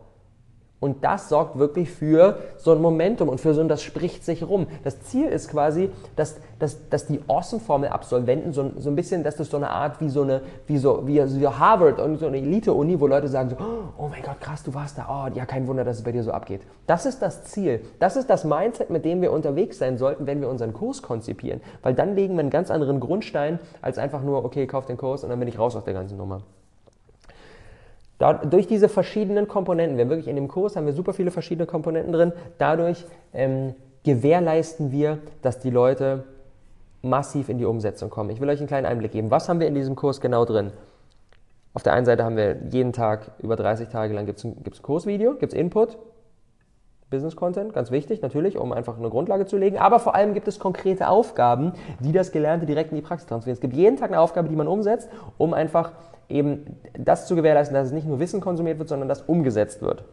Und 0.80 1.04
das 1.04 1.28
sorgt 1.28 1.58
wirklich 1.58 1.90
für 1.90 2.38
so 2.56 2.72
ein 2.72 2.80
Momentum 2.80 3.28
und 3.28 3.38
für 3.38 3.52
so 3.52 3.60
ein, 3.60 3.68
das 3.68 3.82
spricht 3.82 4.24
sich 4.24 4.42
rum. 4.42 4.66
Das 4.82 5.02
Ziel 5.02 5.26
ist 5.26 5.48
quasi, 5.48 5.90
dass, 6.16 6.40
dass, 6.58 6.88
dass 6.88 7.06
die 7.06 7.20
Awesome-Formel-Absolventen 7.28 8.54
so, 8.54 8.70
so 8.78 8.88
ein 8.88 8.96
bisschen, 8.96 9.22
dass 9.22 9.36
das 9.36 9.50
so 9.50 9.58
eine 9.58 9.68
Art 9.68 10.00
wie 10.00 10.08
so 10.08 10.22
eine, 10.22 10.40
wie 10.66 10.78
so, 10.78 11.06
wie 11.06 11.20
so 11.20 11.58
Harvard 11.58 12.00
und 12.00 12.16
so 12.16 12.26
eine 12.26 12.38
Elite-Uni, 12.38 12.98
wo 12.98 13.06
Leute 13.06 13.28
sagen 13.28 13.50
so, 13.50 13.56
oh 13.98 14.08
mein 14.08 14.22
Gott, 14.22 14.40
krass, 14.40 14.62
du 14.62 14.72
warst 14.72 14.96
da, 14.96 15.06
oh, 15.10 15.36
ja, 15.36 15.44
kein 15.44 15.66
Wunder, 15.66 15.84
dass 15.84 15.98
es 15.98 16.02
bei 16.02 16.12
dir 16.12 16.22
so 16.22 16.32
abgeht. 16.32 16.62
Das 16.86 17.04
ist 17.04 17.20
das 17.20 17.44
Ziel. 17.44 17.82
Das 17.98 18.16
ist 18.16 18.30
das 18.30 18.44
Mindset, 18.44 18.88
mit 18.88 19.04
dem 19.04 19.20
wir 19.20 19.32
unterwegs 19.32 19.78
sein 19.78 19.98
sollten, 19.98 20.26
wenn 20.26 20.40
wir 20.40 20.48
unseren 20.48 20.72
Kurs 20.72 21.02
konzipieren. 21.02 21.60
Weil 21.82 21.92
dann 21.92 22.14
legen 22.14 22.34
wir 22.34 22.40
einen 22.40 22.50
ganz 22.50 22.70
anderen 22.70 23.00
Grundstein, 23.00 23.58
als 23.82 23.98
einfach 23.98 24.22
nur, 24.22 24.46
okay, 24.46 24.66
kauf 24.66 24.86
den 24.86 24.96
Kurs 24.96 25.24
und 25.24 25.28
dann 25.28 25.38
bin 25.38 25.48
ich 25.48 25.58
raus 25.58 25.76
aus 25.76 25.84
der 25.84 25.94
ganzen 25.94 26.16
Nummer. 26.16 26.40
Da, 28.20 28.34
durch 28.34 28.66
diese 28.66 28.90
verschiedenen 28.90 29.48
Komponenten, 29.48 29.96
wir 29.96 30.10
wirklich 30.10 30.28
in 30.28 30.36
dem 30.36 30.46
Kurs 30.46 30.76
haben 30.76 30.84
wir 30.84 30.92
super 30.92 31.14
viele 31.14 31.30
verschiedene 31.30 31.66
Komponenten 31.66 32.12
drin, 32.12 32.32
dadurch 32.58 33.06
ähm, 33.32 33.74
gewährleisten 34.04 34.92
wir, 34.92 35.20
dass 35.40 35.58
die 35.58 35.70
Leute 35.70 36.24
massiv 37.00 37.48
in 37.48 37.56
die 37.56 37.64
Umsetzung 37.64 38.10
kommen. 38.10 38.28
Ich 38.28 38.38
will 38.38 38.50
euch 38.50 38.58
einen 38.58 38.68
kleinen 38.68 38.84
Einblick 38.84 39.12
geben. 39.12 39.30
Was 39.30 39.48
haben 39.48 39.58
wir 39.58 39.66
in 39.66 39.74
diesem 39.74 39.96
Kurs 39.96 40.20
genau 40.20 40.44
drin? 40.44 40.70
Auf 41.72 41.82
der 41.82 41.94
einen 41.94 42.04
Seite 42.04 42.22
haben 42.22 42.36
wir 42.36 42.58
jeden 42.70 42.92
Tag, 42.92 43.30
über 43.38 43.56
30 43.56 43.88
Tage 43.88 44.12
lang 44.12 44.26
gibt 44.26 44.40
es 44.40 44.44
ein 44.44 44.62
Kursvideo, 44.82 45.36
gibt 45.36 45.54
es 45.54 45.58
Input, 45.58 45.96
Business 47.08 47.36
Content, 47.36 47.72
ganz 47.72 47.90
wichtig 47.90 48.20
natürlich, 48.20 48.58
um 48.58 48.72
einfach 48.74 48.98
eine 48.98 49.08
Grundlage 49.08 49.46
zu 49.46 49.56
legen. 49.56 49.78
Aber 49.78 49.98
vor 49.98 50.14
allem 50.14 50.34
gibt 50.34 50.46
es 50.46 50.58
konkrete 50.58 51.08
Aufgaben, 51.08 51.72
die 52.00 52.12
das 52.12 52.32
Gelernte 52.32 52.66
direkt 52.66 52.90
in 52.90 52.96
die 52.96 53.02
Praxis 53.02 53.26
transferieren. 53.26 53.56
Es 53.56 53.62
gibt 53.62 53.72
jeden 53.72 53.96
Tag 53.96 54.10
eine 54.10 54.20
Aufgabe, 54.20 54.50
die 54.50 54.56
man 54.56 54.68
umsetzt, 54.68 55.08
um 55.38 55.54
einfach 55.54 55.92
eben 56.30 56.76
das 56.98 57.26
zu 57.26 57.36
gewährleisten, 57.36 57.74
dass 57.74 57.88
es 57.88 57.92
nicht 57.92 58.06
nur 58.06 58.20
Wissen 58.20 58.40
konsumiert 58.40 58.78
wird, 58.78 58.88
sondern 58.88 59.08
dass 59.08 59.22
umgesetzt 59.22 59.82
wird. 59.82 60.04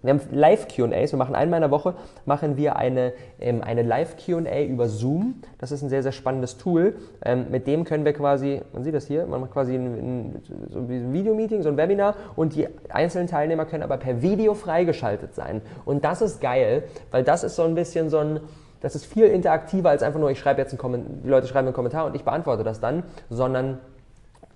Wir 0.00 0.12
haben 0.12 0.20
Live-QAs, 0.30 1.12
wir 1.12 1.18
machen 1.18 1.34
einmal 1.34 1.58
in 1.58 1.62
der 1.62 1.72
Woche 1.72 1.94
machen 2.24 2.56
wir 2.56 2.76
eine, 2.76 3.12
ähm, 3.40 3.62
eine 3.62 3.82
Live-QA 3.82 4.62
über 4.62 4.86
Zoom. 4.86 5.42
Das 5.58 5.72
ist 5.72 5.82
ein 5.82 5.88
sehr, 5.88 6.04
sehr 6.04 6.12
spannendes 6.12 6.56
Tool. 6.56 6.94
Ähm, 7.24 7.46
mit 7.50 7.66
dem 7.66 7.82
können 7.82 8.04
wir 8.04 8.12
quasi, 8.12 8.62
man 8.72 8.84
sieht 8.84 8.94
das 8.94 9.08
hier, 9.08 9.26
man 9.26 9.40
macht 9.40 9.50
quasi 9.50 9.74
ein, 9.74 9.86
ein, 9.86 10.42
so 10.70 10.78
ein 10.78 11.12
Videomeeting, 11.12 11.62
so 11.62 11.68
ein 11.68 11.76
Webinar 11.76 12.14
und 12.36 12.54
die 12.54 12.68
einzelnen 12.90 13.26
Teilnehmer 13.26 13.64
können 13.64 13.82
aber 13.82 13.96
per 13.96 14.22
Video 14.22 14.54
freigeschaltet 14.54 15.34
sein. 15.34 15.62
Und 15.84 16.04
das 16.04 16.22
ist 16.22 16.40
geil, 16.40 16.84
weil 17.10 17.24
das 17.24 17.42
ist 17.42 17.56
so 17.56 17.64
ein 17.64 17.74
bisschen 17.74 18.08
so 18.08 18.18
ein, 18.18 18.40
das 18.80 18.94
ist 18.94 19.04
viel 19.04 19.26
interaktiver 19.26 19.90
als 19.90 20.04
einfach 20.04 20.20
nur, 20.20 20.30
ich 20.30 20.38
schreibe 20.38 20.60
jetzt 20.60 20.70
einen 20.70 20.78
Kommentar, 20.78 21.10
die 21.24 21.28
Leute 21.28 21.48
schreiben 21.48 21.66
einen 21.66 21.74
Kommentar 21.74 22.06
und 22.06 22.14
ich 22.14 22.22
beantworte 22.22 22.62
das 22.62 22.78
dann, 22.78 23.02
sondern 23.30 23.80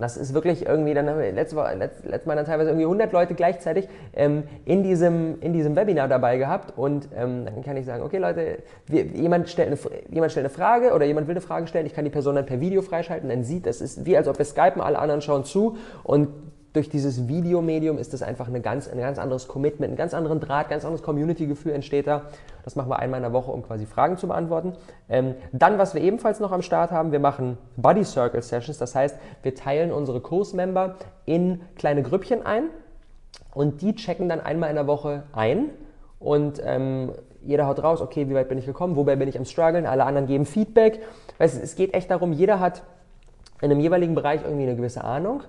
das 0.02 0.16
ist 0.16 0.34
wirklich 0.34 0.66
irgendwie, 0.66 0.94
dann 0.94 1.08
haben 1.08 1.18
wir 1.18 1.32
letztes 1.32 1.56
Mal, 1.56 1.78
letztes 1.78 2.26
Mal 2.26 2.36
dann 2.36 2.44
teilweise 2.44 2.70
irgendwie 2.70 2.84
100 2.84 3.12
Leute 3.12 3.34
gleichzeitig 3.34 3.88
ähm, 4.14 4.44
in, 4.64 4.82
diesem, 4.82 5.40
in 5.40 5.52
diesem 5.52 5.76
Webinar 5.76 6.08
dabei 6.08 6.36
gehabt 6.36 6.76
und 6.76 7.08
ähm, 7.16 7.46
dann 7.46 7.62
kann 7.62 7.76
ich 7.76 7.86
sagen, 7.86 8.02
okay 8.02 8.18
Leute, 8.18 8.58
wir, 8.86 9.04
jemand, 9.04 9.48
stellt 9.48 9.68
eine, 9.68 9.78
jemand 10.10 10.32
stellt 10.32 10.46
eine 10.46 10.54
Frage 10.54 10.92
oder 10.92 11.06
jemand 11.06 11.28
will 11.28 11.34
eine 11.34 11.40
Frage 11.40 11.66
stellen, 11.66 11.86
ich 11.86 11.94
kann 11.94 12.04
die 12.04 12.10
Person 12.10 12.34
dann 12.34 12.46
per 12.46 12.60
Video 12.60 12.82
freischalten, 12.82 13.28
dann 13.28 13.44
sieht, 13.44 13.66
es 13.66 13.80
ist 13.80 14.04
wie 14.04 14.16
als 14.16 14.28
ob 14.28 14.38
wir 14.38 14.44
skypen, 14.44 14.82
alle 14.82 14.98
anderen 14.98 15.22
schauen 15.22 15.44
zu 15.44 15.76
und 16.02 16.28
durch 16.72 16.88
dieses 16.88 17.28
Videomedium 17.28 17.98
ist 17.98 18.14
das 18.14 18.22
einfach 18.22 18.48
eine 18.48 18.60
ganz, 18.60 18.88
ein 18.88 18.98
ganz 18.98 19.18
anderes 19.18 19.46
Commitment, 19.46 19.92
ein 19.92 19.96
ganz 19.96 20.14
anderen 20.14 20.40
Draht, 20.40 20.70
ganz 20.70 20.84
anderes 20.84 21.02
Community-Gefühl 21.02 21.72
entsteht 21.72 22.06
da. 22.06 22.22
Das 22.64 22.76
machen 22.76 22.88
wir 22.88 22.98
einmal 22.98 23.18
in 23.18 23.24
der 23.24 23.32
Woche, 23.32 23.50
um 23.50 23.62
quasi 23.62 23.84
Fragen 23.84 24.16
zu 24.16 24.28
beantworten. 24.28 24.72
Ähm, 25.08 25.34
dann, 25.52 25.78
was 25.78 25.94
wir 25.94 26.00
ebenfalls 26.00 26.40
noch 26.40 26.50
am 26.50 26.62
Start 26.62 26.90
haben, 26.90 27.12
wir 27.12 27.20
machen 27.20 27.58
Buddy 27.76 28.04
Circle 28.04 28.40
Sessions. 28.40 28.78
Das 28.78 28.94
heißt, 28.94 29.18
wir 29.42 29.54
teilen 29.54 29.92
unsere 29.92 30.20
Kursmember 30.20 30.96
in 31.26 31.60
kleine 31.76 32.02
Grüppchen 32.02 32.44
ein 32.46 32.64
und 33.54 33.82
die 33.82 33.94
checken 33.94 34.28
dann 34.28 34.40
einmal 34.40 34.70
in 34.70 34.76
der 34.76 34.86
Woche 34.86 35.24
ein 35.32 35.70
und 36.18 36.62
ähm, 36.64 37.12
jeder 37.44 37.66
haut 37.66 37.82
raus, 37.82 38.00
okay, 38.00 38.28
wie 38.30 38.34
weit 38.34 38.48
bin 38.48 38.56
ich 38.56 38.66
gekommen, 38.66 38.96
wobei 38.96 39.16
bin 39.16 39.28
ich 39.28 39.36
am 39.36 39.44
struggeln, 39.44 39.84
alle 39.84 40.04
anderen 40.04 40.26
geben 40.26 40.46
Feedback. 40.46 41.00
Weißt, 41.38 41.62
es 41.62 41.74
geht 41.74 41.92
echt 41.92 42.10
darum, 42.10 42.32
jeder 42.32 42.60
hat 42.60 42.82
in 43.60 43.70
einem 43.70 43.80
jeweiligen 43.80 44.14
Bereich 44.14 44.42
irgendwie 44.44 44.62
eine 44.62 44.76
gewisse 44.76 45.04
Ahnung 45.04 45.42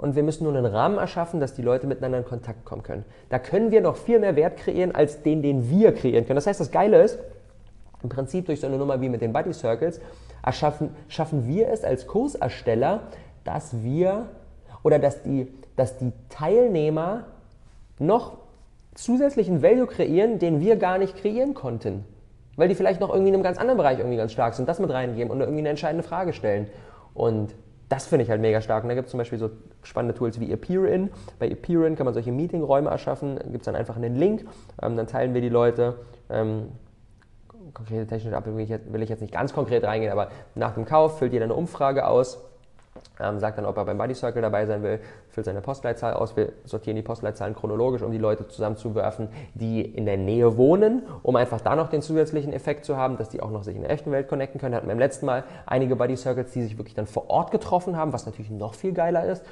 und 0.00 0.16
wir 0.16 0.22
müssen 0.22 0.44
nur 0.44 0.56
einen 0.56 0.64
Rahmen 0.64 0.96
erschaffen, 0.96 1.40
dass 1.40 1.52
die 1.52 1.60
Leute 1.60 1.86
miteinander 1.86 2.16
in 2.16 2.24
Kontakt 2.24 2.64
kommen 2.64 2.82
können. 2.82 3.04
Da 3.28 3.38
können 3.38 3.70
wir 3.70 3.82
noch 3.82 3.96
viel 3.96 4.18
mehr 4.18 4.34
Wert 4.34 4.56
kreieren, 4.56 4.94
als 4.94 5.22
den, 5.22 5.42
den 5.42 5.68
wir 5.68 5.94
kreieren 5.94 6.24
können. 6.24 6.36
Das 6.36 6.46
heißt, 6.46 6.58
das 6.58 6.70
Geile 6.70 7.02
ist, 7.02 7.18
im 8.02 8.08
Prinzip 8.08 8.46
durch 8.46 8.60
so 8.60 8.66
eine 8.66 8.78
Nummer 8.78 9.02
wie 9.02 9.10
mit 9.10 9.20
den 9.20 9.34
Buddy 9.34 9.52
Circles, 9.52 10.00
erschaffen, 10.42 10.96
schaffen 11.08 11.46
wir 11.46 11.68
es 11.68 11.84
als 11.84 12.06
Kursersteller, 12.06 13.00
dass 13.44 13.82
wir 13.82 14.28
oder 14.82 14.98
dass 14.98 15.22
die, 15.22 15.48
dass 15.76 15.98
die 15.98 16.12
Teilnehmer 16.30 17.24
noch 17.98 18.38
zusätzlichen 18.94 19.62
Value 19.62 19.86
kreieren, 19.86 20.38
den 20.38 20.60
wir 20.60 20.76
gar 20.76 20.96
nicht 20.96 21.14
kreieren 21.14 21.52
konnten. 21.52 22.06
Weil 22.56 22.68
die 22.68 22.74
vielleicht 22.74 23.00
noch 23.00 23.10
irgendwie 23.10 23.28
in 23.28 23.34
einem 23.34 23.42
ganz 23.42 23.58
anderen 23.58 23.76
Bereich 23.76 23.98
irgendwie 23.98 24.16
ganz 24.16 24.32
stark 24.32 24.54
sind, 24.54 24.66
das 24.66 24.78
mit 24.78 24.88
reingeben 24.88 25.30
und 25.30 25.40
irgendwie 25.40 25.60
eine 25.60 25.68
entscheidende 25.68 26.02
Frage 26.02 26.32
stellen. 26.32 26.68
Und 27.12 27.54
das 27.90 28.06
finde 28.06 28.22
ich 28.22 28.30
halt 28.30 28.40
mega 28.40 28.62
stark. 28.62 28.84
Und 28.84 28.88
da 28.88 28.94
gibt 28.94 29.06
es 29.06 29.10
zum 29.10 29.18
Beispiel 29.18 29.38
so 29.38 29.50
spannende 29.82 30.14
Tools 30.14 30.40
wie 30.40 30.50
Appearin. 30.52 31.10
Bei 31.38 31.50
Appearin 31.50 31.96
kann 31.96 32.06
man 32.06 32.14
solche 32.14 32.32
Meetingräume 32.32 32.88
erschaffen. 32.88 33.36
Gibt 33.50 33.58
es 33.58 33.64
dann 33.64 33.76
einfach 33.76 33.96
einen 33.96 34.14
Link. 34.14 34.46
Ähm, 34.80 34.96
dann 34.96 35.08
teilen 35.08 35.34
wir 35.34 35.40
die 35.40 35.48
Leute. 35.48 35.96
Ähm, 36.30 36.68
konkrete 37.74 38.06
technische 38.06 38.36
Abbildung 38.36 38.58
will 38.92 39.02
ich 39.02 39.08
jetzt 39.08 39.20
nicht 39.20 39.32
ganz 39.32 39.52
konkret 39.52 39.84
reingehen, 39.84 40.12
aber 40.12 40.28
nach 40.54 40.74
dem 40.74 40.84
Kauf 40.84 41.18
füllt 41.18 41.32
jeder 41.32 41.44
eine 41.44 41.54
Umfrage 41.54 42.06
aus 42.06 42.40
ähm, 43.22 43.38
sagt 43.38 43.58
dann, 43.58 43.66
ob 43.66 43.76
er 43.76 43.84
beim 43.84 43.98
Buddy 43.98 44.14
Circle 44.14 44.42
dabei 44.42 44.66
sein 44.66 44.82
will, 44.82 45.00
füllt 45.28 45.46
seine 45.46 45.60
Postleitzahl 45.60 46.14
aus. 46.14 46.36
Wir 46.36 46.52
sortieren 46.64 46.96
die 46.96 47.02
Postleitzahlen 47.02 47.54
chronologisch, 47.54 48.02
um 48.02 48.12
die 48.12 48.18
Leute 48.18 48.48
zusammenzuwerfen, 48.48 49.28
die 49.54 49.82
in 49.82 50.06
der 50.06 50.16
Nähe 50.16 50.56
wohnen, 50.56 51.02
um 51.22 51.36
einfach 51.36 51.60
da 51.60 51.76
noch 51.76 51.88
den 51.88 52.02
zusätzlichen 52.02 52.52
Effekt 52.52 52.84
zu 52.84 52.96
haben, 52.96 53.16
dass 53.16 53.28
die 53.28 53.40
auch 53.40 53.50
noch 53.50 53.62
sich 53.62 53.76
in 53.76 53.82
der 53.82 53.90
echten 53.90 54.10
Welt 54.12 54.28
connecten 54.28 54.60
können. 54.60 54.72
Wir 54.72 54.78
hatten 54.78 54.88
beim 54.88 54.98
letzten 54.98 55.26
Mal 55.26 55.44
einige 55.66 55.96
Buddy 55.96 56.16
Circles, 56.16 56.52
die 56.52 56.62
sich 56.62 56.78
wirklich 56.78 56.94
dann 56.94 57.06
vor 57.06 57.30
Ort 57.30 57.50
getroffen 57.50 57.96
haben, 57.96 58.12
was 58.12 58.26
natürlich 58.26 58.50
noch 58.50 58.74
viel 58.74 58.92
geiler 58.92 59.24
ist. 59.24 59.44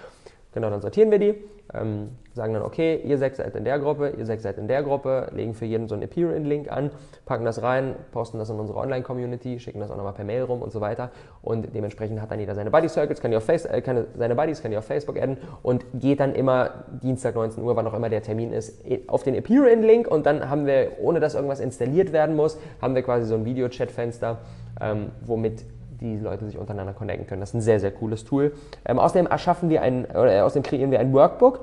Genau, 0.53 0.71
dann 0.71 0.81
sortieren 0.81 1.11
wir 1.11 1.19
die, 1.19 1.35
ähm, 1.75 2.09
sagen 2.33 2.55
dann, 2.55 2.63
okay, 2.63 3.01
ihr 3.05 3.19
sechs 3.19 3.37
seid 3.37 3.55
in 3.55 3.65
der 3.65 3.79
Gruppe, 3.79 4.15
ihr 4.17 4.25
sechs 4.25 4.43
seid 4.43 4.57
in 4.57 4.67
der 4.67 4.83
Gruppe, 4.83 5.29
legen 5.35 5.53
für 5.53 5.67
jeden 5.67 5.89
so 5.89 5.95
einen 5.95 6.05
Appear-In-Link 6.05 6.73
an, 6.73 6.91
packen 7.27 7.45
das 7.45 7.63
rein, 7.63 7.97
posten 8.13 8.39
das 8.39 8.49
in 8.49 8.59
unsere 8.59 8.79
Online-Community, 8.79 9.61
schicken 9.61 9.81
das 9.81 9.91
auch 9.91 9.97
nochmal 9.97 10.15
per 10.15 10.25
Mail 10.25 10.45
rum 10.45 10.63
und 10.63 10.73
so 10.73 10.81
weiter. 10.81 11.11
Und 11.43 11.75
dementsprechend 11.75 12.23
hat 12.23 12.31
dann 12.31 12.41
jeder 12.41 12.55
seine 12.55 12.71
Buddy-Circles, 12.71 13.21
kann 13.21 13.31
die 13.31 13.37
auf 13.37 13.47
äh, 13.49 13.83
kann 13.83 14.07
seine 14.17 14.35
Buddies, 14.35 14.63
kann 14.63 14.71
die 14.71 14.79
auf 14.79 14.87
Facebook 14.87 15.19
adden 15.19 15.37
und 15.63 15.85
geht 15.93 16.21
dann 16.21 16.35
immer 16.35 16.85
Dienstag 17.03 17.35
19 17.35 17.63
Uhr, 17.63 17.77
wann 17.77 17.87
auch 17.87 17.95
immer 17.95 18.09
der 18.09 18.23
Termin 18.23 18.53
ist, 18.53 18.83
auf 19.09 19.23
den 19.23 19.35
Appear-In-Link 19.35 20.09
und 20.09 20.25
dann 20.25 20.49
haben 20.49 20.65
wir, 20.65 20.93
ohne 21.03 21.21
dass 21.21 21.35
irgendwas 21.35 21.61
installiert 21.61 22.13
werden 22.13 22.37
muss, 22.37 22.59
haben 22.81 22.95
wir 22.95 23.03
quasi 23.03 23.27
so 23.27 23.35
ein 23.35 23.45
Video-Chat-Fenster, 23.45 24.39
ähm, 24.81 25.11
womit 25.21 25.65
die 26.01 26.17
Leute 26.17 26.47
sich 26.47 26.59
untereinander 26.59 26.93
connecten 26.93 27.27
können. 27.27 27.41
Das 27.41 27.51
ist 27.51 27.55
ein 27.55 27.61
sehr, 27.61 27.81
sehr 27.81 27.91
cooles 27.91 28.25
Tool. 28.25 28.53
Ähm, 28.85 28.99
außerdem 28.99 29.27
erschaffen 29.27 29.69
wir 29.69 29.83
ein, 29.83 30.05
oder 30.07 30.33
äh, 30.33 30.41
außerdem 30.41 30.63
kreieren 30.63 30.91
wir 30.91 31.01
ein 31.01 31.13
Workbook, 31.13 31.61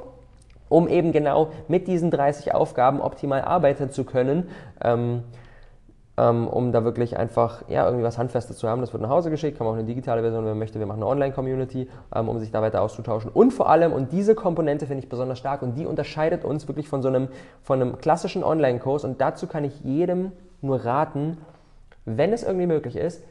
um 0.70 0.88
eben 0.88 1.12
genau 1.12 1.50
mit 1.68 1.88
diesen 1.88 2.12
30 2.12 2.54
Aufgaben 2.54 3.02
optimal 3.02 3.42
arbeiten 3.42 3.90
zu 3.92 4.04
können. 4.04 4.50
Ähm, 4.84 5.24
ähm, 6.18 6.48
um 6.48 6.72
da 6.72 6.84
wirklich 6.84 7.18
einfach 7.18 7.64
ja, 7.68 7.86
irgendwie 7.86 8.04
was 8.04 8.18
Handfestes 8.18 8.58
zu 8.58 8.70
haben. 8.70 8.82
Das 8.82 8.94
wird 8.94 9.02
nach 9.04 9.10
Hause 9.10 9.30
geschickt, 9.30 9.58
kann 9.58 9.66
man 9.66 9.74
auch 9.74 9.78
eine 9.78 9.88
digitale 9.88 10.22
Version, 10.22 10.44
wenn 10.44 10.52
man 10.52 10.60
möchte. 10.60 10.80
Wir 10.80 10.86
machen 10.86 11.02
eine 11.02 11.08
Online-Community, 11.08 11.90
ähm, 12.14 12.30
um 12.30 12.40
sich 12.40 12.52
da 12.52 12.62
weiter 12.62 12.82
auszutauschen. 12.82 13.30
Und 13.32 13.52
vor 13.52 13.70
allem, 13.70 13.92
und 13.92 14.12
diese 14.12 14.36
Komponente 14.36 14.88
finde 14.88 15.04
ich 15.04 15.10
besonders 15.10 15.40
stark 15.40 15.62
und 15.62 15.76
die 15.76 15.86
unterscheidet 15.86 16.46
uns 16.46 16.68
wirklich 16.68 16.88
von 16.88 17.02
so 17.02 17.10
einem, 17.10 17.28
von 17.62 17.82
einem 17.82 17.98
klassischen 17.98 18.44
Online-Kurs. 18.44 19.04
Und 19.04 19.20
dazu 19.20 19.48
kann 19.48 19.64
ich 19.64 19.82
jedem 19.82 20.32
nur 20.62 20.86
raten, 20.86 21.38
wenn 22.06 22.32
es 22.32 22.44
irgendwie 22.44 22.68
möglich 22.68 22.96
ist, 22.96 23.24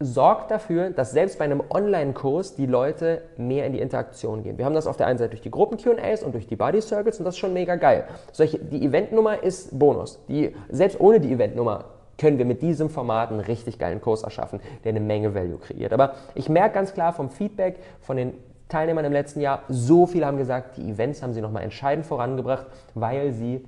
sorgt 0.00 0.50
dafür, 0.50 0.90
dass 0.90 1.12
selbst 1.12 1.38
bei 1.38 1.44
einem 1.44 1.62
Online-Kurs 1.68 2.54
die 2.54 2.64
Leute 2.64 3.20
mehr 3.36 3.66
in 3.66 3.74
die 3.74 3.80
Interaktion 3.80 4.42
gehen. 4.42 4.56
Wir 4.56 4.64
haben 4.64 4.74
das 4.74 4.86
auf 4.86 4.96
der 4.96 5.06
einen 5.06 5.18
Seite 5.18 5.30
durch 5.30 5.42
die 5.42 5.50
Gruppen-QAs 5.50 6.22
und 6.22 6.32
durch 6.32 6.46
die 6.46 6.56
Body 6.56 6.80
Circles 6.80 7.18
und 7.18 7.26
das 7.26 7.34
ist 7.34 7.38
schon 7.38 7.52
mega 7.52 7.76
geil. 7.76 8.04
Solche, 8.32 8.58
die 8.58 8.82
Eventnummer 8.84 9.42
ist 9.42 9.78
Bonus. 9.78 10.18
Die, 10.26 10.56
selbst 10.70 10.98
ohne 11.00 11.20
die 11.20 11.30
Eventnummer 11.30 11.84
können 12.16 12.38
wir 12.38 12.46
mit 12.46 12.62
diesem 12.62 12.88
Format 12.88 13.30
einen 13.30 13.40
richtig 13.40 13.78
geilen 13.78 14.00
Kurs 14.00 14.22
erschaffen, 14.22 14.60
der 14.84 14.90
eine 14.90 15.00
Menge 15.00 15.34
Value 15.34 15.58
kreiert. 15.58 15.92
Aber 15.92 16.14
ich 16.34 16.48
merke 16.48 16.74
ganz 16.74 16.94
klar 16.94 17.12
vom 17.12 17.28
Feedback 17.28 17.76
von 18.00 18.16
den 18.16 18.32
Teilnehmern 18.70 19.04
im 19.04 19.12
letzten 19.12 19.40
Jahr, 19.40 19.64
so 19.68 20.06
viele 20.06 20.24
haben 20.24 20.38
gesagt, 20.38 20.78
die 20.78 20.88
Events 20.90 21.22
haben 21.22 21.34
sie 21.34 21.42
nochmal 21.42 21.62
entscheidend 21.62 22.06
vorangebracht, 22.06 22.66
weil 22.94 23.32
sie 23.32 23.64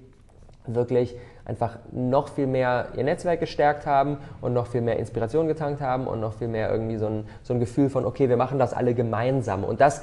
wirklich 0.67 1.17
einfach 1.45 1.79
noch 1.91 2.29
viel 2.29 2.47
mehr 2.47 2.89
ihr 2.97 3.05
Netzwerk 3.05 3.41
gestärkt 3.41 3.87
haben 3.87 4.19
und 4.41 4.53
noch 4.53 4.67
viel 4.67 4.81
mehr 4.81 4.99
Inspiration 4.99 5.49
getankt 5.49 5.81
haben 5.81 6.07
und 6.07 6.21
noch 6.21 6.35
viel 6.35 6.49
mehr 6.49 6.71
irgendwie 6.71 6.97
so 6.97 7.07
ein, 7.07 7.25
so 7.43 7.55
ein 7.55 7.61
Gefühl 7.61 7.91
von, 7.91 8.05
okay, 8.05 8.29
wir 8.29 8.37
machen 8.37 8.59
das 8.59 8.73
alle 8.73 8.95
gemeinsam. 8.95 9.65
Und 9.65 9.81
das 9.81 10.03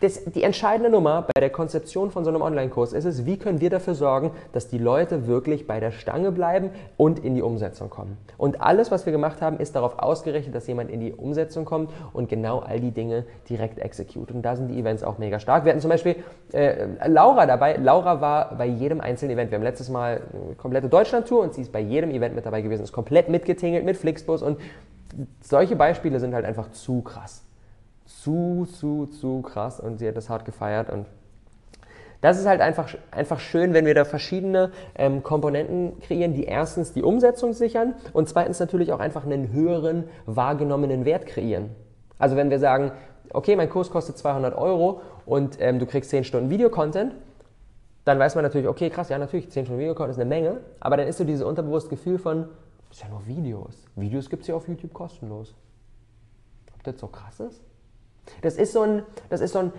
das, 0.00 0.24
die 0.24 0.44
entscheidende 0.44 0.90
Nummer 0.90 1.22
bei 1.22 1.40
der 1.40 1.50
Konzeption 1.50 2.10
von 2.10 2.24
so 2.24 2.30
einem 2.30 2.40
Online-Kurs 2.40 2.92
ist 2.92 3.04
es, 3.04 3.26
wie 3.26 3.36
können 3.36 3.60
wir 3.60 3.68
dafür 3.68 3.94
sorgen, 3.94 4.30
dass 4.52 4.68
die 4.68 4.78
Leute 4.78 5.26
wirklich 5.26 5.66
bei 5.66 5.80
der 5.80 5.90
Stange 5.90 6.30
bleiben 6.30 6.70
und 6.96 7.18
in 7.18 7.34
die 7.34 7.42
Umsetzung 7.42 7.90
kommen. 7.90 8.16
Und 8.36 8.60
alles, 8.60 8.92
was 8.92 9.06
wir 9.06 9.12
gemacht 9.12 9.42
haben, 9.42 9.58
ist 9.58 9.74
darauf 9.74 9.98
ausgerichtet, 9.98 10.54
dass 10.54 10.68
jemand 10.68 10.90
in 10.90 11.00
die 11.00 11.12
Umsetzung 11.12 11.64
kommt 11.64 11.90
und 12.12 12.28
genau 12.28 12.60
all 12.60 12.78
die 12.78 12.92
Dinge 12.92 13.24
direkt 13.48 13.80
execute. 13.80 14.30
Und 14.30 14.42
da 14.42 14.54
sind 14.54 14.68
die 14.68 14.78
Events 14.78 15.02
auch 15.02 15.18
mega 15.18 15.40
stark. 15.40 15.64
Wir 15.64 15.72
hatten 15.72 15.80
zum 15.80 15.90
Beispiel 15.90 16.16
äh, 16.52 16.86
Laura 17.08 17.46
dabei. 17.46 17.76
Laura 17.76 18.20
war 18.20 18.56
bei 18.56 18.66
jedem 18.66 19.00
einzelnen 19.00 19.32
Event. 19.32 19.50
Wir 19.50 19.58
haben 19.58 19.64
letztes 19.64 19.88
Mal 19.88 20.20
eine 20.32 20.54
komplette 20.54 20.88
Deutschland-Tour 20.88 21.42
und 21.42 21.54
sie 21.54 21.62
ist 21.62 21.72
bei 21.72 21.80
jedem 21.80 22.10
Event 22.10 22.36
mit 22.36 22.46
dabei 22.46 22.62
gewesen, 22.62 22.84
ist 22.84 22.92
komplett 22.92 23.28
mitgetingelt 23.28 23.84
mit 23.84 23.96
Flixbus 23.96 24.42
und 24.42 24.58
solche 25.40 25.74
Beispiele 25.74 26.20
sind 26.20 26.34
halt 26.34 26.44
einfach 26.44 26.70
zu 26.70 27.00
krass 27.00 27.47
zu, 28.08 28.66
zu, 28.72 29.06
zu 29.06 29.42
krass 29.42 29.78
und 29.80 29.98
sie 29.98 30.08
hat 30.08 30.16
das 30.16 30.28
hart 30.28 30.44
gefeiert 30.44 30.90
und 30.90 31.06
das 32.20 32.38
ist 32.38 32.46
halt 32.46 32.60
einfach, 32.60 32.92
einfach 33.12 33.38
schön, 33.38 33.74
wenn 33.74 33.86
wir 33.86 33.94
da 33.94 34.04
verschiedene 34.04 34.72
ähm, 34.96 35.22
Komponenten 35.22 36.00
kreieren, 36.00 36.34
die 36.34 36.44
erstens 36.44 36.92
die 36.92 37.04
Umsetzung 37.04 37.52
sichern 37.52 37.94
und 38.12 38.28
zweitens 38.28 38.58
natürlich 38.58 38.92
auch 38.92 38.98
einfach 38.98 39.24
einen 39.24 39.52
höheren 39.52 40.04
wahrgenommenen 40.26 41.04
Wert 41.04 41.26
kreieren. 41.26 41.70
Also 42.18 42.34
wenn 42.34 42.50
wir 42.50 42.58
sagen, 42.58 42.90
okay, 43.32 43.54
mein 43.54 43.70
Kurs 43.70 43.90
kostet 43.90 44.18
200 44.18 44.56
Euro 44.56 45.00
und 45.26 45.58
ähm, 45.60 45.78
du 45.78 45.86
kriegst 45.86 46.10
10 46.10 46.24
Stunden 46.24 46.50
Videocontent, 46.50 47.14
dann 48.04 48.18
weiß 48.18 48.34
man 48.34 48.42
natürlich, 48.42 48.66
okay, 48.66 48.90
krass, 48.90 49.10
ja 49.10 49.18
natürlich, 49.18 49.50
10 49.50 49.66
Stunden 49.66 49.80
Videocontent 49.80 50.16
ist 50.16 50.20
eine 50.20 50.28
Menge, 50.28 50.60
aber 50.80 50.96
dann 50.96 51.06
ist 51.06 51.18
so 51.18 51.24
dieses 51.24 51.44
unterbewusste 51.44 51.90
Gefühl 51.90 52.18
von, 52.18 52.48
das 52.88 52.96
ist 52.96 53.02
ja 53.04 53.10
nur 53.10 53.24
Videos. 53.26 53.84
Videos 53.94 54.28
gibt 54.28 54.42
es 54.42 54.48
ja 54.48 54.56
auf 54.56 54.66
YouTube 54.66 54.92
kostenlos. 54.92 55.54
Ob 56.74 56.82
das 56.82 56.98
so 56.98 57.06
krass 57.06 57.38
ist? 57.38 57.67
Das 58.42 58.56
ist 58.56 58.72
so 58.72 58.82
ein, 58.82 59.02
das 59.30 59.40
ist 59.40 59.52
so 59.52 59.60
ein 59.60 59.72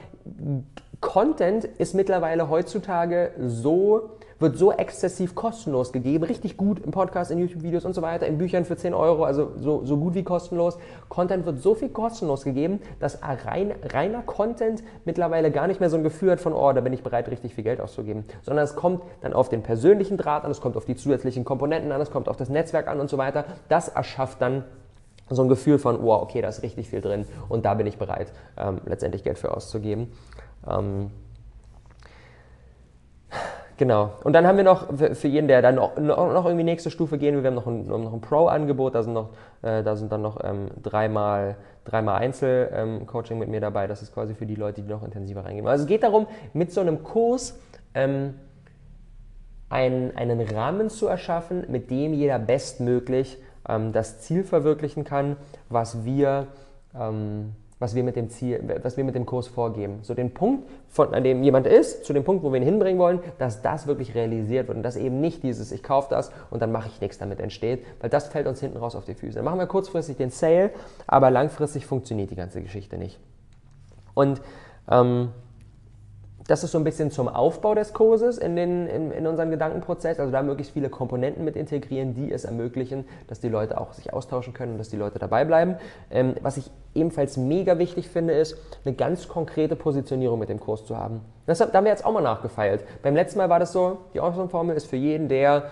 Content 1.01 1.63
ist 1.63 1.96
mittlerweile 1.96 2.50
heutzutage 2.50 3.32
so, 3.39 4.10
wird 4.38 4.58
so 4.58 4.74
exzessiv 4.74 5.34
kostenlos 5.34 5.94
gegeben, 5.94 6.25
richtig 6.25 6.58
gut 6.58 6.84
im 6.84 6.91
Podcast, 6.91 7.32
in 7.32 7.39
YouTube-Videos 7.39 7.86
und 7.86 7.94
so 7.94 8.01
weiter, 8.01 8.27
in 8.27 8.38
Büchern 8.38 8.65
für 8.65 8.75
10 8.75 8.94
Euro, 8.94 9.24
also 9.24 9.51
so, 9.58 9.86
so 9.86 9.96
gut 9.96 10.13
wie 10.13 10.24
kostenlos. 10.24 10.77
Content 11.08 11.46
wird 11.46 11.62
so 11.62 11.74
viel 11.74 11.88
kostenlos 11.89 12.44
gegeben, 12.44 12.82
dass 13.00 13.20
rein, 13.24 13.74
reiner 13.94 14.24
Content 14.24 14.84
mittlerweile 15.06 15.51
gar 15.51 15.68
nicht 15.68 15.79
mehr 15.79 15.89
so 15.89 15.96
ein 15.96 16.03
Gefühl 16.03 16.32
hat 16.32 16.41
von, 16.41 16.51
oh, 16.51 16.74
da 16.74 16.82
bin 16.82 16.91
ich 16.91 17.01
bereit, 17.01 17.29
richtig 17.29 17.56
viel 17.56 17.63
Geld 17.63 17.79
auszugeben, 17.79 18.25
sondern 18.41 18.65
es 18.65 18.75
kommt 18.75 19.01
dann 19.22 19.32
auf 19.32 19.48
den 19.48 19.63
persönlichen 19.63 20.18
Draht 20.18 20.44
an, 20.44 20.51
es 20.51 20.60
kommt 20.60 20.75
auf 20.75 20.84
die 20.84 20.98
zusätzlichen 20.98 21.46
Komponenten 21.46 21.94
an, 21.94 22.01
es 22.01 22.12
kommt 22.12 22.27
auf 22.27 22.36
das 22.36 22.50
Netzwerk 22.50 22.89
an 22.89 23.00
und 23.00 23.10
so 23.10 23.18
weiter. 23.18 23.46
Das 23.70 23.88
erschafft 23.88 24.41
dann 24.41 24.65
so 25.29 25.41
ein 25.41 25.50
Gefühl 25.50 25.77
von, 25.77 26.01
wow, 26.03 26.21
okay, 26.21 26.41
da 26.41 26.48
ist 26.48 26.63
richtig 26.63 26.89
viel 26.89 27.01
drin 27.01 27.25
und 27.48 27.65
da 27.65 27.74
bin 27.74 27.88
ich 27.88 27.98
bereit, 27.98 28.31
ähm, 28.57 28.81
letztendlich 28.86 29.24
Geld 29.24 29.38
für 29.38 29.55
auszugeben. 29.55 30.12
Ähm, 30.67 31.12
genau. 33.77 34.12
Und 34.24 34.33
dann 34.33 34.48
haben 34.48 34.57
wir 34.57 34.63
noch 34.63 34.88
für 34.98 35.27
jeden, 35.27 35.48
der 35.48 35.62
dann 35.62 35.75
noch, 35.75 35.98
noch 35.98 36.45
irgendwie 36.45 36.63
nächste 36.63 36.91
Stufe 36.91 37.17
gehen 37.17 37.36
will, 37.36 37.43
wir 37.43 37.50
haben 37.50 37.55
noch 37.55 37.67
ein, 37.67 37.88
noch 37.88 38.13
ein 38.13 38.21
Pro-Angebot, 38.21 38.95
da 38.95 39.03
sind, 39.03 39.13
noch, 39.13 39.29
äh, 39.62 39.83
da 39.83 39.95
sind 39.95 40.12
dann 40.12 40.21
noch 40.21 40.43
ähm, 40.43 40.69
dreimal, 40.81 41.57
dreimal 41.86 42.19
Einzelcoaching 42.21 43.36
ähm, 43.36 43.39
mit 43.39 43.50
mir 43.50 43.62
dabei. 43.62 43.88
Das 43.88 44.01
ist 44.01 44.13
quasi 44.13 44.33
für 44.33 44.45
die 44.45 44.55
Leute, 44.55 44.81
die 44.81 44.89
noch 44.89 45.03
intensiver 45.03 45.45
reingehen. 45.45 45.67
Also 45.67 45.83
es 45.83 45.88
geht 45.88 46.03
darum, 46.03 46.27
mit 46.53 46.71
so 46.71 46.81
einem 46.81 47.03
Kurs 47.03 47.59
ähm, 47.93 48.36
einen, 49.69 50.15
einen 50.17 50.41
Rahmen 50.41 50.89
zu 50.89 51.07
erschaffen, 51.07 51.65
mit 51.69 51.91
dem 51.91 52.13
jeder 52.13 52.39
bestmöglich 52.39 53.38
ähm, 53.69 53.93
das 53.93 54.19
Ziel 54.19 54.43
verwirklichen 54.43 55.03
kann, 55.03 55.38
was 55.69 56.03
wir, 56.03 56.47
ähm, 56.99 57.53
was, 57.77 57.95
wir 57.95 58.03
mit 58.03 58.15
dem 58.15 58.29
Ziel, 58.29 58.61
was 58.81 58.97
wir 58.97 59.03
mit 59.03 59.15
dem 59.15 59.25
Kurs 59.25 59.47
vorgeben. 59.47 59.99
So 60.01 60.13
den 60.13 60.33
Punkt, 60.33 60.67
von, 60.89 61.13
an 61.13 61.23
dem 61.23 61.43
jemand 61.43 61.67
ist, 61.67 62.03
zu 62.03 62.13
dem 62.13 62.23
Punkt, 62.23 62.43
wo 62.43 62.51
wir 62.51 62.59
ihn 62.59 62.65
hinbringen 62.65 62.99
wollen, 62.99 63.19
dass 63.38 63.61
das 63.61 63.88
wirklich 63.88 64.15
realisiert 64.15 64.67
wird 64.67 64.77
und 64.77 64.83
dass 64.83 64.95
eben 64.95 65.21
nicht 65.21 65.43
dieses, 65.43 65.71
ich 65.71 65.84
kaufe 65.84 66.08
das 66.10 66.32
und 66.49 66.62
dann 66.62 66.71
mache 66.71 66.89
ich 66.89 66.99
nichts 66.99 67.19
damit 67.19 67.39
entsteht, 67.39 67.86
weil 68.01 68.10
das 68.10 68.27
fällt 68.27 68.47
uns 68.47 68.60
hinten 68.60 68.77
raus 68.77 68.95
auf 68.95 69.05
die 69.05 69.13
Füße. 69.13 69.36
Dann 69.36 69.45
machen 69.45 69.60
wir 69.60 69.67
kurzfristig 69.67 70.17
den 70.17 70.32
Sale, 70.32 70.71
aber 71.08 71.32
langfristig 71.32 71.86
funktioniert 71.86 72.32
die 72.32 72.36
ganze 72.36 72.62
Geschichte 72.62 72.97
nicht. 72.97 73.19
Und 74.15 74.41
ähm, 74.89 75.29
das 76.49 76.63
ist 76.63 76.71
so 76.71 76.79
ein 76.79 76.83
bisschen 76.83 77.12
zum 77.12 77.27
Aufbau 77.27 77.75
des 77.75 77.93
Kurses 77.93 78.39
in, 78.39 78.55
den, 78.55 78.88
in, 78.88 79.12
in 79.12 79.27
unseren 79.27 79.51
Gedankenprozess. 79.51 80.19
Also 80.19 80.31
da 80.31 80.41
möglichst 80.41 80.73
viele 80.73 80.89
Komponenten 80.89 81.45
mit 81.45 81.55
integrieren, 81.55 82.15
die 82.15 82.31
es 82.31 82.43
ermöglichen, 82.43 83.05
dass 83.27 83.39
die 83.39 83.49
Leute 83.49 83.79
auch 83.79 83.93
sich 83.93 84.12
austauschen 84.13 84.53
können 84.53 84.71
und 84.71 84.77
dass 84.79 84.89
die 84.89 84.97
Leute 84.97 85.19
dabei 85.19 85.45
bleiben. 85.45 85.75
Ähm, 86.09 86.33
was 86.41 86.57
ich 86.57 86.71
ebenfalls 86.95 87.38
mega 87.38 87.77
wichtig 87.77 88.09
finde, 88.09 88.33
ist, 88.33 88.57
eine 88.83 88.95
ganz 88.95 89.27
konkrete 89.27 89.75
Positionierung 89.75 90.39
mit 90.39 90.49
dem 90.49 90.59
Kurs 90.59 90.85
zu 90.85 90.97
haben. 90.97 91.21
Das, 91.45 91.59
da 91.59 91.71
haben 91.71 91.83
wir 91.83 91.91
jetzt 91.91 92.03
auch 92.03 92.13
mal 92.13 92.21
nachgefeilt. 92.21 92.83
Beim 93.03 93.13
letzten 93.13 93.38
Mal 93.38 93.49
war 93.49 93.59
das 93.59 93.71
so, 93.71 93.99
die 94.15 94.19
Awesome-Formel 94.19 94.75
ist 94.75 94.88
für 94.88 94.95
jeden, 94.97 95.29
der 95.29 95.69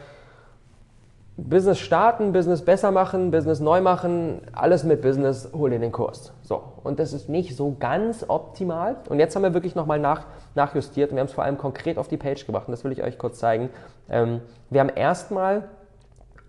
Business 1.37 1.77
starten, 1.77 2.33
Business 2.33 2.65
besser 2.65 2.89
machen, 2.89 3.29
Business 3.29 3.59
neu 3.59 3.79
machen, 3.79 4.41
alles 4.53 4.83
mit 4.83 5.03
Business, 5.03 5.49
hol 5.53 5.69
dir 5.69 5.77
den 5.77 5.91
Kurs. 5.91 6.33
So. 6.41 6.63
Und 6.83 6.99
das 6.99 7.13
ist 7.13 7.29
nicht 7.29 7.55
so 7.55 7.75
ganz 7.79 8.25
optimal. 8.27 8.97
Und 9.07 9.19
jetzt 9.19 9.35
haben 9.35 9.43
wir 9.43 9.53
wirklich 9.53 9.75
nochmal 9.75 9.99
nach, 9.99 10.25
nachjustiert 10.55 11.11
und 11.11 11.15
wir 11.15 11.19
haben 11.19 11.27
es 11.27 11.33
vor 11.33 11.43
allem 11.43 11.59
konkret 11.59 11.99
auf 11.99 12.07
die 12.07 12.17
Page 12.17 12.43
gebracht. 12.47 12.67
Und 12.67 12.71
das 12.71 12.83
will 12.83 12.91
ich 12.91 13.03
euch 13.03 13.19
kurz 13.19 13.37
zeigen. 13.37 13.69
Ähm, 14.09 14.41
wir 14.71 14.79
haben 14.79 14.89
erstmal 14.89 15.69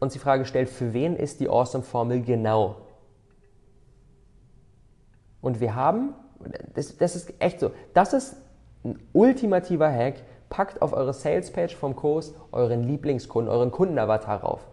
uns 0.00 0.14
die 0.14 0.18
Frage 0.18 0.44
gestellt, 0.44 0.70
für 0.70 0.94
wen 0.94 1.16
ist 1.16 1.40
die 1.40 1.50
Awesome-Formel 1.50 2.22
genau? 2.22 2.76
Und 5.42 5.60
wir 5.60 5.74
haben, 5.74 6.14
das, 6.74 6.96
das 6.96 7.14
ist 7.14 7.34
echt 7.40 7.60
so, 7.60 7.72
das 7.92 8.14
ist 8.14 8.36
ein 8.84 8.98
ultimativer 9.12 9.92
Hack, 9.92 10.22
packt 10.48 10.80
auf 10.80 10.94
eure 10.94 11.12
Sales-Page 11.12 11.76
vom 11.76 11.94
Kurs 11.94 12.34
euren 12.52 12.84
Lieblingskunden, 12.84 13.52
euren 13.52 13.70
Kundenavatar 13.70 14.40
rauf. 14.40 14.66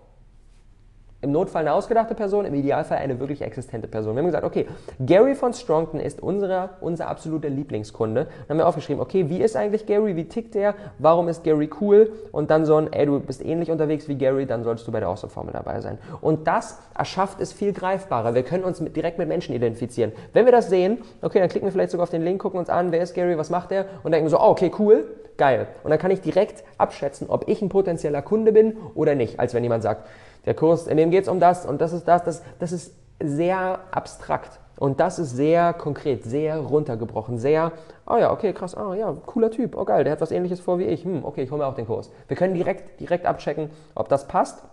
Im 1.26 1.32
Notfall 1.32 1.62
eine 1.62 1.74
ausgedachte 1.74 2.14
Person, 2.14 2.46
im 2.46 2.54
Idealfall 2.54 3.00
eine 3.00 3.20
wirklich 3.20 3.42
existente 3.42 3.88
Person. 3.88 4.14
Wir 4.14 4.20
haben 4.20 4.28
gesagt, 4.28 4.44
okay, 4.44 4.68
Gary 5.04 5.34
von 5.34 5.54
Strongton 5.54 6.00
ist 6.00 6.22
unsere, 6.22 6.70
unser 6.82 7.08
absoluter 7.08 7.50
Lieblingskunde. 7.50 8.26
Dann 8.26 8.48
haben 8.48 8.58
wir 8.60 8.68
aufgeschrieben, 8.68 9.02
okay, 9.02 9.28
wie 9.28 9.42
ist 9.42 9.56
eigentlich 9.56 9.88
Gary, 9.88 10.16
wie 10.16 10.26
tickt 10.26 10.54
der, 10.54 10.76
warum 11.00 11.28
ist 11.28 11.44
Gary 11.44 11.68
cool? 11.82 12.12
Und 12.32 12.52
dann 12.52 12.68
so 12.68 12.76
ein, 12.76 12.94
ey, 12.94 13.08
du 13.08 13.20
bist 13.20 13.44
ähnlich 13.44 13.72
unterwegs 13.72 14.08
wie 14.08 14.14
Gary, 14.14 14.46
dann 14.46 14.64
solltest 14.64 14.88
du 14.88 14.92
bei 14.92 15.00
der 15.00 15.10
Awesome-Formel 15.10 15.52
dabei 15.52 15.82
sein. 15.82 15.98
Und 16.22 16.46
das 16.46 16.78
erschafft 16.96 17.42
es 17.42 17.52
viel 17.52 17.74
greifbarer. 17.74 18.36
Wir 18.36 18.44
können 18.44 18.64
uns 18.64 18.80
mit, 18.80 18.96
direkt 18.96 19.18
mit 19.18 19.28
Menschen 19.28 19.56
identifizieren. 19.56 20.12
Wenn 20.34 20.46
wir 20.46 20.52
das 20.52 20.70
sehen, 20.70 21.00
okay, 21.24 21.40
dann 21.40 21.50
klicken 21.50 21.66
wir 21.66 21.72
vielleicht 21.72 21.90
sogar 21.90 22.04
auf 22.04 22.12
den 22.12 22.22
Link, 22.22 22.40
gucken 22.40 22.60
uns 22.60 22.70
an, 22.70 22.92
wer 22.92 23.02
ist 23.02 23.16
Gary, 23.16 23.36
was 23.36 23.50
macht 23.50 23.72
der? 23.72 23.88
Und 24.04 24.12
denken 24.12 24.30
so, 24.30 24.40
oh, 24.40 24.50
okay, 24.50 24.72
cool, 24.78 25.06
geil. 25.38 25.66
Und 25.84 25.90
dann 25.90 25.98
kann 25.98 26.12
ich 26.12 26.22
direkt 26.22 26.64
abschätzen, 26.78 27.32
ob 27.32 27.48
ich 27.48 27.64
ein 27.64 27.70
potenzieller 27.70 28.22
Kunde 28.22 28.52
bin 28.52 28.78
oder 28.94 29.16
nicht, 29.16 29.40
als 29.40 29.56
wenn 29.56 29.64
jemand 29.64 29.82
sagt, 29.82 30.08
der 30.46 30.54
Kurs, 30.54 30.88
in 30.88 30.98
dem 30.98 31.12
geht 31.12 31.24
es 31.24 31.30
um 31.30 31.40
das 31.40 31.66
und 31.66 31.82
das 31.82 31.94
ist 31.94 32.08
das, 32.08 32.24
das, 32.24 32.44
das 32.60 32.72
ist 32.72 32.94
sehr 33.20 33.80
abstrakt. 33.92 34.60
Und 34.78 35.00
das 35.00 35.20
ist 35.20 35.32
sehr 35.32 35.74
konkret, 35.74 36.26
sehr 36.26 36.58
runtergebrochen, 36.58 37.38
sehr, 37.38 37.72
oh 38.06 38.18
ja, 38.18 38.32
okay, 38.32 38.52
krass, 38.52 38.76
oh 38.76 38.94
ja, 38.94 39.16
cooler 39.26 39.50
Typ, 39.50 39.78
oh 39.78 39.86
geil, 39.86 40.04
der 40.04 40.12
hat 40.14 40.22
was 40.22 40.32
ähnliches 40.32 40.60
vor 40.60 40.80
wie 40.80 40.84
ich, 40.84 41.06
hm, 41.06 41.24
okay, 41.24 41.44
ich 41.44 41.52
hole 41.52 41.60
mir 41.60 41.68
auch 41.68 41.76
den 41.76 41.88
Kurs. 41.88 42.12
Wir 42.28 42.36
können 42.36 42.54
direkt, 42.54 43.00
direkt 43.00 43.26
abchecken, 43.26 43.70
ob 43.96 44.10
das 44.10 44.28
passt. 44.28 44.64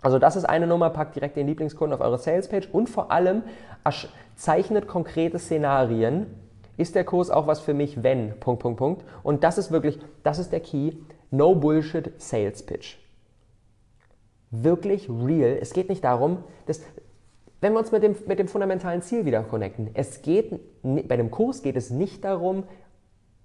Also 0.00 0.18
das 0.18 0.36
ist 0.36 0.44
eine 0.44 0.66
Nummer, 0.66 0.90
packt 0.90 1.14
direkt 1.14 1.36
den 1.36 1.46
Lieblingskunden 1.46 1.94
auf 1.94 2.04
eure 2.04 2.18
Salespage 2.18 2.68
und 2.72 2.88
vor 2.88 3.10
allem 3.10 3.42
zeichnet 4.34 4.86
konkrete 4.86 5.38
Szenarien. 5.38 6.26
Ist 6.76 6.94
der 6.94 7.04
Kurs 7.04 7.30
auch 7.30 7.46
was 7.46 7.60
für 7.60 7.72
mich, 7.72 8.02
wenn, 8.02 8.38
Punkt, 8.40 8.62
Punkt, 8.62 8.78
Punkt. 8.78 9.04
Und 9.22 9.44
das 9.44 9.58
ist 9.58 9.70
wirklich, 9.70 10.00
das 10.22 10.38
ist 10.38 10.52
der 10.52 10.60
Key, 10.60 10.92
no 11.30 11.54
bullshit 11.54 12.10
Sales 12.20 12.64
Pitch 12.64 12.96
wirklich 14.62 15.08
real. 15.08 15.58
Es 15.60 15.72
geht 15.72 15.88
nicht 15.88 16.04
darum, 16.04 16.44
dass, 16.66 16.80
wenn 17.60 17.72
wir 17.72 17.78
uns 17.78 17.92
mit 17.92 18.02
dem, 18.02 18.14
mit 18.26 18.38
dem 18.38 18.48
fundamentalen 18.48 19.02
Ziel 19.02 19.24
wieder 19.24 19.42
connecten, 19.42 19.90
es 19.94 20.22
geht, 20.22 20.60
bei 20.82 21.16
dem 21.16 21.30
Kurs 21.30 21.62
geht 21.62 21.76
es 21.76 21.90
nicht 21.90 22.24
darum, 22.24 22.64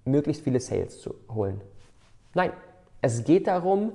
möglichst 0.04 0.42
viele 0.42 0.60
Sales 0.60 1.00
zu 1.00 1.14
holen. 1.32 1.60
Nein, 2.34 2.52
es 3.02 3.24
geht 3.24 3.46
darum, 3.46 3.92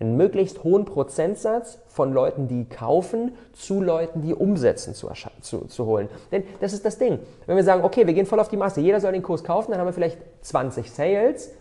einen 0.00 0.16
möglichst 0.16 0.64
hohen 0.64 0.86
Prozentsatz 0.86 1.78
von 1.86 2.12
Leuten, 2.12 2.48
die 2.48 2.64
kaufen, 2.64 3.32
zu 3.52 3.82
Leuten, 3.82 4.22
die 4.22 4.34
umsetzen, 4.34 4.94
zu, 4.94 5.10
zu, 5.42 5.66
zu 5.66 5.86
holen. 5.86 6.08
Denn 6.32 6.44
das 6.60 6.72
ist 6.72 6.84
das 6.86 6.98
Ding. 6.98 7.18
Wenn 7.46 7.56
wir 7.56 7.64
sagen, 7.64 7.84
okay, 7.84 8.06
wir 8.06 8.14
gehen 8.14 8.24
voll 8.24 8.40
auf 8.40 8.48
die 8.48 8.56
Masse, 8.56 8.80
jeder 8.80 9.00
soll 9.00 9.12
den 9.12 9.22
Kurs 9.22 9.44
kaufen, 9.44 9.70
dann 9.70 9.80
haben 9.80 9.88
wir 9.88 9.92
vielleicht 9.92 10.18
20 10.40 10.90
Sales. 10.90 11.52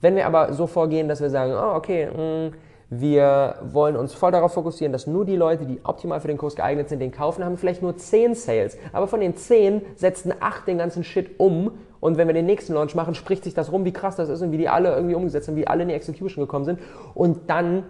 Wenn 0.00 0.14
wir 0.14 0.26
aber 0.26 0.52
so 0.52 0.68
vorgehen, 0.68 1.08
dass 1.08 1.20
wir 1.20 1.30
sagen, 1.30 1.52
oh, 1.52 1.74
okay, 1.74 2.06
mh, 2.06 2.48
mm, 2.48 2.52
wir 2.88 3.56
wollen 3.62 3.96
uns 3.96 4.14
voll 4.14 4.30
darauf 4.30 4.54
fokussieren, 4.54 4.92
dass 4.92 5.08
nur 5.08 5.24
die 5.24 5.34
Leute, 5.34 5.66
die 5.66 5.80
optimal 5.82 6.20
für 6.20 6.28
den 6.28 6.38
Kurs 6.38 6.54
geeignet 6.54 6.88
sind, 6.88 7.00
den 7.00 7.10
kaufen, 7.10 7.44
haben 7.44 7.56
vielleicht 7.56 7.82
nur 7.82 7.96
10 7.96 8.34
Sales. 8.34 8.78
Aber 8.92 9.08
von 9.08 9.20
den 9.20 9.36
10 9.36 9.82
setzen 9.96 10.32
8 10.38 10.68
den 10.68 10.78
ganzen 10.78 11.02
Shit 11.02 11.40
um 11.40 11.72
Und 11.98 12.16
wenn 12.18 12.28
wir 12.28 12.34
den 12.34 12.46
nächsten 12.46 12.74
Launch 12.74 12.94
machen, 12.94 13.14
spricht 13.14 13.42
sich 13.42 13.54
das 13.54 13.72
rum, 13.72 13.84
wie 13.84 13.92
krass 13.92 14.14
das 14.16 14.28
ist 14.28 14.40
und 14.40 14.52
wie 14.52 14.58
die 14.58 14.68
alle 14.68 14.94
irgendwie 14.94 15.16
umgesetzt 15.16 15.48
haben, 15.48 15.56
wie 15.56 15.66
alle 15.66 15.82
in 15.82 15.88
die 15.88 15.94
Execution 15.94 16.44
gekommen 16.44 16.64
sind. 16.64 16.78
Und 17.14 17.50
dann 17.50 17.84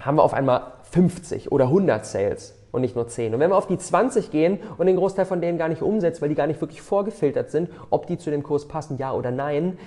haben 0.00 0.16
wir 0.16 0.22
auf 0.22 0.34
einmal 0.34 0.72
50 0.90 1.52
oder 1.52 1.64
100 1.64 2.04
Sales 2.04 2.54
und 2.72 2.82
nicht 2.82 2.96
nur 2.96 3.08
10. 3.08 3.32
Und 3.32 3.40
wenn 3.40 3.50
wir 3.50 3.56
auf 3.56 3.66
die 3.66 3.78
20 3.78 4.30
gehen 4.30 4.58
und 4.76 4.86
den 4.86 4.96
Großteil 4.96 5.24
von 5.24 5.40
denen 5.40 5.56
gar 5.56 5.68
nicht 5.68 5.80
umsetzt, 5.80 6.20
weil 6.20 6.28
die 6.28 6.34
gar 6.34 6.46
nicht 6.46 6.60
wirklich 6.60 6.82
vorgefiltert 6.82 7.50
sind, 7.50 7.70
ob 7.88 8.06
die 8.06 8.18
zu 8.18 8.30
dem 8.30 8.42
Kurs 8.42 8.68
passen, 8.68 8.98
ja 8.98 9.14
oder 9.14 9.30
nein, 9.30 9.78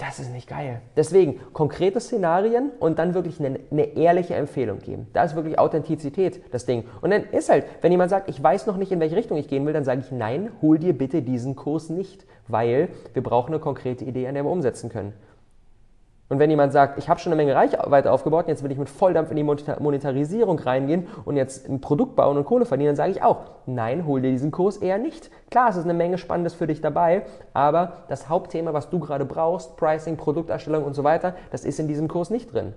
das 0.00 0.18
ist 0.18 0.32
nicht 0.32 0.48
geil. 0.48 0.80
Deswegen 0.96 1.40
konkrete 1.52 2.00
Szenarien 2.00 2.70
und 2.80 2.98
dann 2.98 3.14
wirklich 3.14 3.38
eine, 3.38 3.60
eine, 3.70 3.96
ehrliche 3.96 4.34
Empfehlung 4.34 4.78
geben. 4.78 5.08
Da 5.12 5.24
ist 5.24 5.36
wirklich 5.36 5.58
Authentizität 5.58 6.42
das 6.52 6.64
Ding. 6.64 6.84
Und 7.02 7.10
dann 7.10 7.24
ist 7.24 7.50
halt, 7.50 7.66
wenn 7.82 7.92
jemand 7.92 8.10
sagt, 8.10 8.28
ich 8.28 8.42
weiß 8.42 8.66
noch 8.66 8.76
nicht, 8.76 8.92
in 8.92 9.00
welche 9.00 9.16
Richtung 9.16 9.36
ich 9.36 9.48
gehen 9.48 9.66
will, 9.66 9.74
dann 9.74 9.84
sage 9.84 10.00
ich, 10.00 10.10
nein, 10.10 10.50
hol 10.62 10.78
dir 10.78 10.96
bitte 10.96 11.22
diesen 11.22 11.54
Kurs 11.54 11.90
nicht, 11.90 12.24
weil 12.48 12.88
wir 13.12 13.22
brauchen 13.22 13.52
eine 13.52 13.60
konkrete 13.60 14.04
Idee, 14.04 14.26
an 14.26 14.34
der 14.34 14.44
wir 14.44 14.50
umsetzen 14.50 14.88
können. 14.88 15.12
Und 16.30 16.38
wenn 16.38 16.48
jemand 16.48 16.72
sagt, 16.72 16.96
ich 16.96 17.08
habe 17.08 17.18
schon 17.18 17.32
eine 17.32 17.42
Menge 17.42 17.56
Reichweite 17.56 18.12
aufgebaut, 18.12 18.46
jetzt 18.46 18.62
will 18.62 18.70
ich 18.70 18.78
mit 18.78 18.88
Volldampf 18.88 19.32
in 19.32 19.36
die 19.36 19.42
Monetarisierung 19.42 20.60
reingehen 20.60 21.08
und 21.24 21.36
jetzt 21.36 21.68
ein 21.68 21.80
Produkt 21.80 22.14
bauen 22.14 22.36
und 22.36 22.44
Kohle 22.44 22.66
verdienen, 22.66 22.90
dann 22.90 22.96
sage 22.96 23.10
ich 23.10 23.20
auch, 23.20 23.38
nein, 23.66 24.06
hol 24.06 24.22
dir 24.22 24.30
diesen 24.30 24.52
Kurs 24.52 24.76
eher 24.76 24.98
nicht. 24.98 25.28
Klar, 25.50 25.70
es 25.70 25.76
ist 25.76 25.84
eine 25.84 25.92
Menge 25.92 26.18
Spannendes 26.18 26.54
für 26.54 26.68
dich 26.68 26.80
dabei, 26.80 27.22
aber 27.52 28.04
das 28.08 28.28
Hauptthema, 28.28 28.72
was 28.72 28.90
du 28.90 29.00
gerade 29.00 29.24
brauchst, 29.24 29.76
Pricing, 29.76 30.16
Produkterstellung 30.16 30.84
und 30.84 30.94
so 30.94 31.02
weiter, 31.02 31.34
das 31.50 31.64
ist 31.64 31.80
in 31.80 31.88
diesem 31.88 32.06
Kurs 32.06 32.30
nicht 32.30 32.54
drin. 32.54 32.74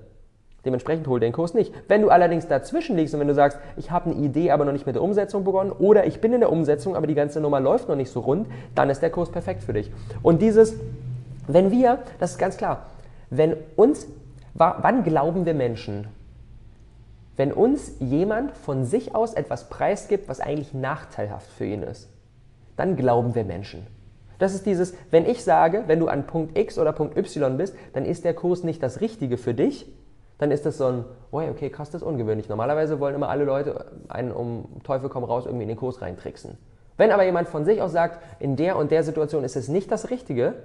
Dementsprechend 0.66 1.08
hol 1.08 1.20
den 1.20 1.32
Kurs 1.32 1.54
nicht. 1.54 1.76
Wenn 1.88 2.02
du 2.02 2.10
allerdings 2.10 2.48
dazwischen 2.48 2.96
liegst 2.96 3.14
und 3.14 3.20
wenn 3.20 3.28
du 3.28 3.36
sagst, 3.36 3.60
ich 3.78 3.92
habe 3.92 4.10
eine 4.10 4.20
Idee, 4.20 4.50
aber 4.50 4.66
noch 4.66 4.72
nicht 4.72 4.88
mit 4.88 4.96
der 4.96 5.04
Umsetzung 5.04 5.44
begonnen 5.44 5.72
oder 5.72 6.08
ich 6.08 6.22
bin 6.22 6.34
in 6.34 6.40
der 6.40 6.52
Umsetzung, 6.52 6.96
aber 6.96 7.06
die 7.06 7.14
ganze 7.14 7.40
Nummer 7.40 7.60
läuft 7.60 7.88
noch 7.88 7.98
nicht 7.98 8.10
so 8.10 8.22
rund, 8.22 8.48
dann 8.74 8.90
ist 8.90 9.04
der 9.04 9.12
Kurs 9.12 9.30
perfekt 9.30 9.62
für 9.62 9.74
dich. 9.74 9.92
Und 10.24 10.42
dieses, 10.42 10.76
wenn 11.46 11.70
wir, 11.70 12.00
das 12.18 12.32
ist 12.32 12.38
ganz 12.40 12.58
klar, 12.58 12.88
wenn 13.30 13.56
uns, 13.76 14.08
wann 14.54 15.04
glauben 15.04 15.46
wir 15.46 15.54
Menschen? 15.54 16.08
Wenn 17.36 17.52
uns 17.52 17.94
jemand 18.00 18.56
von 18.56 18.86
sich 18.86 19.16
aus 19.16 19.34
etwas 19.34 19.70
preisgibt, 19.70 20.30
was 20.30 20.40
eigentlich 20.40 20.74
nachteilhaft 20.74 21.50
für 21.52 21.66
ihn 21.66 21.82
ist, 21.82 22.10
dann 22.76 22.96
glauben 22.96 23.34
wir 23.34 23.44
Menschen. 23.44 23.88
Das 24.40 24.54
ist 24.54 24.66
dieses, 24.66 24.94
wenn 25.10 25.26
ich 25.26 25.44
sage, 25.44 25.84
wenn 25.88 26.00
du 26.00 26.08
an 26.08 26.28
Punkt 26.28 26.58
X 26.58 26.78
oder 26.78 26.92
Punkt 26.92 27.18
Y 27.18 27.58
bist, 27.58 27.76
dann 27.94 28.06
ist 28.06 28.26
der 28.26 28.34
Kurs 28.34 28.64
nicht 28.64 28.84
das 28.84 29.02
Richtige 29.02 29.38
für 29.38 29.54
dich, 29.54 29.88
dann 30.38 30.52
ist 30.52 30.66
das 30.66 30.78
so 30.78 30.88
ein, 30.88 31.06
oh 31.32 31.40
okay, 31.40 31.70
krass, 31.70 31.92
das 31.92 32.02
ist 32.02 32.08
ungewöhnlich. 32.08 32.50
Normalerweise 32.50 33.00
wollen 33.00 33.16
immer 33.16 33.30
alle 33.30 33.46
Leute 33.46 33.86
einen 34.10 34.32
um 34.32 34.66
Teufel 34.84 35.10
komm 35.10 35.24
raus 35.24 35.46
irgendwie 35.46 35.64
in 35.64 35.70
den 35.70 35.78
Kurs 35.78 36.02
reintricksen. 36.02 36.58
Wenn 36.98 37.12
aber 37.12 37.24
jemand 37.24 37.48
von 37.48 37.66
sich 37.66 37.82
aus 37.82 37.92
sagt, 37.92 38.20
in 38.40 38.56
der 38.56 38.76
und 38.76 38.92
der 38.92 39.04
Situation 39.04 39.44
ist 39.44 39.56
es 39.56 39.68
nicht 39.68 39.92
das 39.92 40.10
Richtige, 40.10 40.56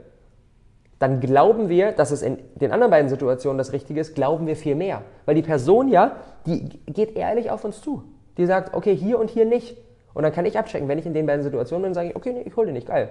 dann 0.98 1.20
glauben 1.20 1.68
wir, 1.68 1.92
dass 1.92 2.10
es 2.10 2.22
in 2.22 2.38
den 2.56 2.72
anderen 2.72 2.90
beiden 2.90 3.08
Situationen 3.08 3.58
das 3.58 3.72
Richtige 3.72 4.00
ist, 4.00 4.14
glauben 4.14 4.46
wir 4.46 4.56
viel 4.56 4.74
mehr. 4.74 5.02
Weil 5.26 5.36
die 5.36 5.42
Person 5.42 5.88
ja, 5.88 6.16
die 6.46 6.68
geht 6.86 7.16
ehrlich 7.16 7.50
auf 7.50 7.64
uns 7.64 7.80
zu. 7.80 8.02
Die 8.36 8.46
sagt, 8.46 8.74
okay, 8.74 8.96
hier 8.96 9.18
und 9.18 9.30
hier 9.30 9.44
nicht. 9.44 9.76
Und 10.14 10.24
dann 10.24 10.32
kann 10.32 10.46
ich 10.46 10.58
abchecken, 10.58 10.88
wenn 10.88 10.98
ich 10.98 11.06
in 11.06 11.14
den 11.14 11.26
beiden 11.26 11.44
Situationen 11.44 11.84
bin, 11.84 11.94
sage 11.94 12.08
ich, 12.08 12.16
okay, 12.16 12.32
nee, 12.32 12.42
ich 12.44 12.56
hole 12.56 12.66
den 12.66 12.74
nicht, 12.74 12.88
geil. 12.88 13.10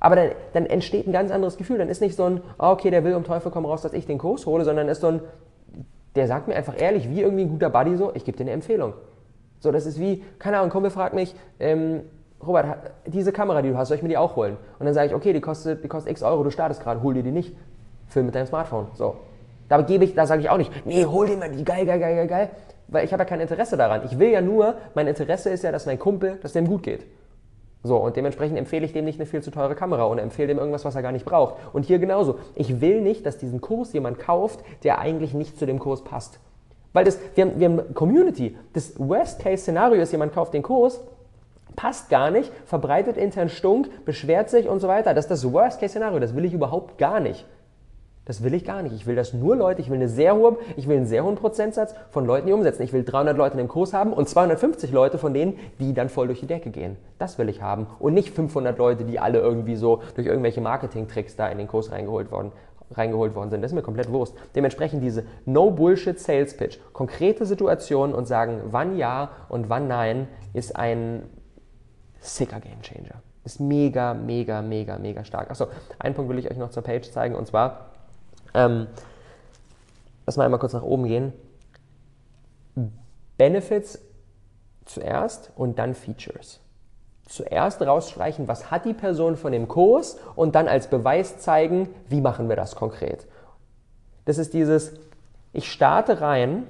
Aber 0.00 0.16
dann, 0.16 0.30
dann, 0.52 0.66
entsteht 0.66 1.06
ein 1.06 1.12
ganz 1.12 1.30
anderes 1.30 1.56
Gefühl. 1.56 1.78
Dann 1.78 1.88
ist 1.88 2.00
nicht 2.00 2.16
so 2.16 2.24
ein, 2.24 2.40
oh, 2.58 2.70
okay, 2.70 2.90
der 2.90 3.04
will 3.04 3.14
um 3.14 3.22
Teufel 3.22 3.52
komm 3.52 3.64
raus, 3.64 3.82
dass 3.82 3.92
ich 3.92 4.06
den 4.06 4.18
Kurs 4.18 4.46
hole, 4.46 4.64
sondern 4.64 4.88
ist 4.88 5.00
so 5.00 5.06
ein, 5.06 5.20
der 6.16 6.26
sagt 6.26 6.48
mir 6.48 6.56
einfach 6.56 6.80
ehrlich, 6.80 7.08
wie 7.08 7.22
irgendwie 7.22 7.44
ein 7.44 7.50
guter 7.50 7.70
Buddy 7.70 7.96
so, 7.96 8.10
ich 8.14 8.24
gebe 8.24 8.36
dir 8.36 8.42
eine 8.42 8.50
Empfehlung. 8.50 8.94
So, 9.60 9.70
das 9.70 9.86
ist 9.86 10.00
wie, 10.00 10.24
keine 10.40 10.58
Ahnung, 10.58 10.70
Kumpel 10.70 10.90
fragt 10.90 11.14
mich, 11.14 11.36
ähm, 11.60 12.00
Robert, 12.46 12.92
diese 13.06 13.32
Kamera, 13.32 13.62
die 13.62 13.70
du 13.70 13.76
hast, 13.76 13.88
soll 13.88 13.96
ich 13.96 14.02
mir 14.02 14.08
die 14.08 14.16
auch 14.16 14.36
holen? 14.36 14.56
Und 14.78 14.86
dann 14.86 14.94
sage 14.94 15.08
ich, 15.08 15.14
okay, 15.14 15.32
die 15.32 15.40
kostet, 15.40 15.84
die 15.84 15.88
kostet 15.88 16.10
x 16.12 16.22
Euro, 16.22 16.42
du 16.42 16.50
startest 16.50 16.82
gerade, 16.82 17.02
hol 17.02 17.14
dir 17.14 17.22
die 17.22 17.30
nicht. 17.30 17.54
Film 18.08 18.26
mit 18.26 18.34
deinem 18.34 18.46
Smartphone. 18.46 18.88
So. 18.94 19.16
Da 19.68 19.80
gebe 19.80 20.04
ich, 20.04 20.14
da 20.14 20.26
sage 20.26 20.42
ich 20.42 20.50
auch 20.50 20.58
nicht, 20.58 20.70
nee, 20.84 21.04
hol 21.04 21.26
dir 21.26 21.36
mal 21.36 21.50
die, 21.50 21.64
geil, 21.64 21.86
geil, 21.86 21.98
geil, 21.98 22.16
geil, 22.16 22.26
geil. 22.26 22.50
Weil 22.88 23.04
ich 23.04 23.12
habe 23.12 23.22
ja 23.22 23.24
kein 23.24 23.40
Interesse 23.40 23.76
daran. 23.76 24.02
Ich 24.04 24.18
will 24.18 24.30
ja 24.30 24.40
nur, 24.40 24.74
mein 24.94 25.06
Interesse 25.06 25.50
ist 25.50 25.64
ja, 25.64 25.72
dass 25.72 25.86
mein 25.86 25.98
Kumpel, 25.98 26.38
dass 26.42 26.52
dem 26.52 26.66
gut 26.66 26.82
geht. 26.82 27.06
So, 27.84 27.96
und 27.96 28.16
dementsprechend 28.16 28.58
empfehle 28.58 28.84
ich 28.84 28.92
dem 28.92 29.04
nicht 29.04 29.18
eine 29.18 29.26
viel 29.26 29.42
zu 29.42 29.50
teure 29.50 29.74
Kamera 29.74 30.04
und 30.04 30.18
empfehle 30.18 30.48
dem 30.48 30.58
irgendwas, 30.58 30.84
was 30.84 30.94
er 30.94 31.02
gar 31.02 31.10
nicht 31.10 31.24
braucht. 31.24 31.56
Und 31.72 31.84
hier 31.84 31.98
genauso. 31.98 32.38
Ich 32.54 32.80
will 32.80 33.00
nicht, 33.00 33.26
dass 33.26 33.38
diesen 33.38 33.60
Kurs 33.60 33.92
jemand 33.92 34.18
kauft, 34.18 34.60
der 34.84 34.98
eigentlich 34.98 35.34
nicht 35.34 35.58
zu 35.58 35.66
dem 35.66 35.78
Kurs 35.78 36.04
passt. 36.04 36.38
Weil 36.92 37.04
das, 37.04 37.18
wir 37.34 37.44
haben, 37.44 37.58
wir 37.58 37.68
haben 37.68 37.94
Community. 37.94 38.56
Das 38.74 38.98
Worst-Case-Szenario 38.98 40.02
ist, 40.02 40.12
jemand 40.12 40.34
kauft 40.34 40.54
den 40.54 40.62
Kurs 40.62 41.00
passt 41.76 42.10
gar 42.10 42.30
nicht, 42.30 42.52
verbreitet 42.66 43.16
intern 43.16 43.48
Stunk, 43.48 44.04
beschwert 44.04 44.50
sich 44.50 44.68
und 44.68 44.80
so 44.80 44.88
weiter. 44.88 45.14
Das 45.14 45.26
ist 45.26 45.30
das 45.30 45.52
Worst-Case-Szenario. 45.52 46.18
Das 46.18 46.34
will 46.34 46.44
ich 46.44 46.52
überhaupt 46.52 46.98
gar 46.98 47.20
nicht. 47.20 47.46
Das 48.24 48.44
will 48.44 48.54
ich 48.54 48.64
gar 48.64 48.82
nicht. 48.82 48.94
Ich 48.94 49.06
will, 49.06 49.16
dass 49.16 49.32
nur 49.32 49.56
Leute, 49.56 49.80
ich 49.80 49.90
will 49.90 49.96
eine 49.96 50.08
sehr 50.08 50.36
hohe, 50.36 50.56
ich 50.76 50.86
will 50.86 50.96
einen 50.96 51.06
sehr 51.06 51.24
hohen 51.24 51.34
Prozentsatz 51.34 51.92
von 52.10 52.24
Leuten, 52.24 52.46
die 52.46 52.52
umsetzen. 52.52 52.82
Ich 52.82 52.92
will 52.92 53.02
300 53.02 53.36
Leute 53.36 53.54
in 53.54 53.58
dem 53.58 53.68
Kurs 53.68 53.92
haben 53.92 54.12
und 54.12 54.28
250 54.28 54.92
Leute 54.92 55.18
von 55.18 55.34
denen, 55.34 55.58
die 55.80 55.92
dann 55.92 56.08
voll 56.08 56.28
durch 56.28 56.38
die 56.38 56.46
Decke 56.46 56.70
gehen. 56.70 56.96
Das 57.18 57.38
will 57.38 57.48
ich 57.48 57.62
haben. 57.62 57.88
Und 57.98 58.14
nicht 58.14 58.32
500 58.32 58.78
Leute, 58.78 59.04
die 59.04 59.18
alle 59.18 59.40
irgendwie 59.40 59.74
so 59.74 60.02
durch 60.14 60.28
irgendwelche 60.28 60.60
Marketing-Tricks 60.60 61.34
da 61.34 61.48
in 61.48 61.58
den 61.58 61.66
Kurs 61.66 61.90
reingeholt 61.90 62.30
worden, 62.30 62.52
reingeholt 62.92 63.34
worden 63.34 63.50
sind. 63.50 63.60
Das 63.62 63.72
ist 63.72 63.74
mir 63.74 63.82
komplett 63.82 64.12
Wurst. 64.12 64.36
Dementsprechend 64.54 65.02
diese 65.02 65.24
No-Bullshit-Sales-Pitch. 65.46 66.78
Konkrete 66.92 67.44
Situationen 67.44 68.14
und 68.14 68.26
sagen, 68.28 68.60
wann 68.66 68.96
ja 68.96 69.30
und 69.48 69.68
wann 69.68 69.88
nein, 69.88 70.28
ist 70.52 70.76
ein 70.76 71.24
sicker 72.22 72.60
Game 72.60 72.80
Changer. 72.82 73.22
Ist 73.44 73.60
mega, 73.60 74.14
mega, 74.14 74.62
mega, 74.62 74.98
mega 74.98 75.24
stark. 75.24 75.50
Achso, 75.50 75.66
einen 75.98 76.14
Punkt 76.14 76.30
will 76.30 76.38
ich 76.38 76.50
euch 76.50 76.56
noch 76.56 76.70
zur 76.70 76.82
Page 76.82 77.10
zeigen 77.10 77.34
und 77.34 77.46
zwar, 77.46 77.90
ähm, 78.54 78.86
lass 80.26 80.36
mal 80.36 80.44
einmal 80.44 80.60
kurz 80.60 80.72
nach 80.72 80.82
oben 80.82 81.04
gehen. 81.04 81.32
Benefits 83.36 83.98
zuerst 84.84 85.50
und 85.56 85.78
dann 85.78 85.94
Features. 85.94 86.60
Zuerst 87.26 87.82
rausstreichen, 87.82 88.46
was 88.46 88.70
hat 88.70 88.84
die 88.84 88.94
Person 88.94 89.36
von 89.36 89.52
dem 89.52 89.66
Kurs 89.66 90.18
und 90.36 90.54
dann 90.54 90.68
als 90.68 90.88
Beweis 90.88 91.38
zeigen, 91.38 91.88
wie 92.08 92.20
machen 92.20 92.48
wir 92.48 92.56
das 92.56 92.76
konkret. 92.76 93.26
Das 94.24 94.38
ist 94.38 94.54
dieses, 94.54 94.92
ich 95.52 95.70
starte 95.70 96.20
rein, 96.20 96.66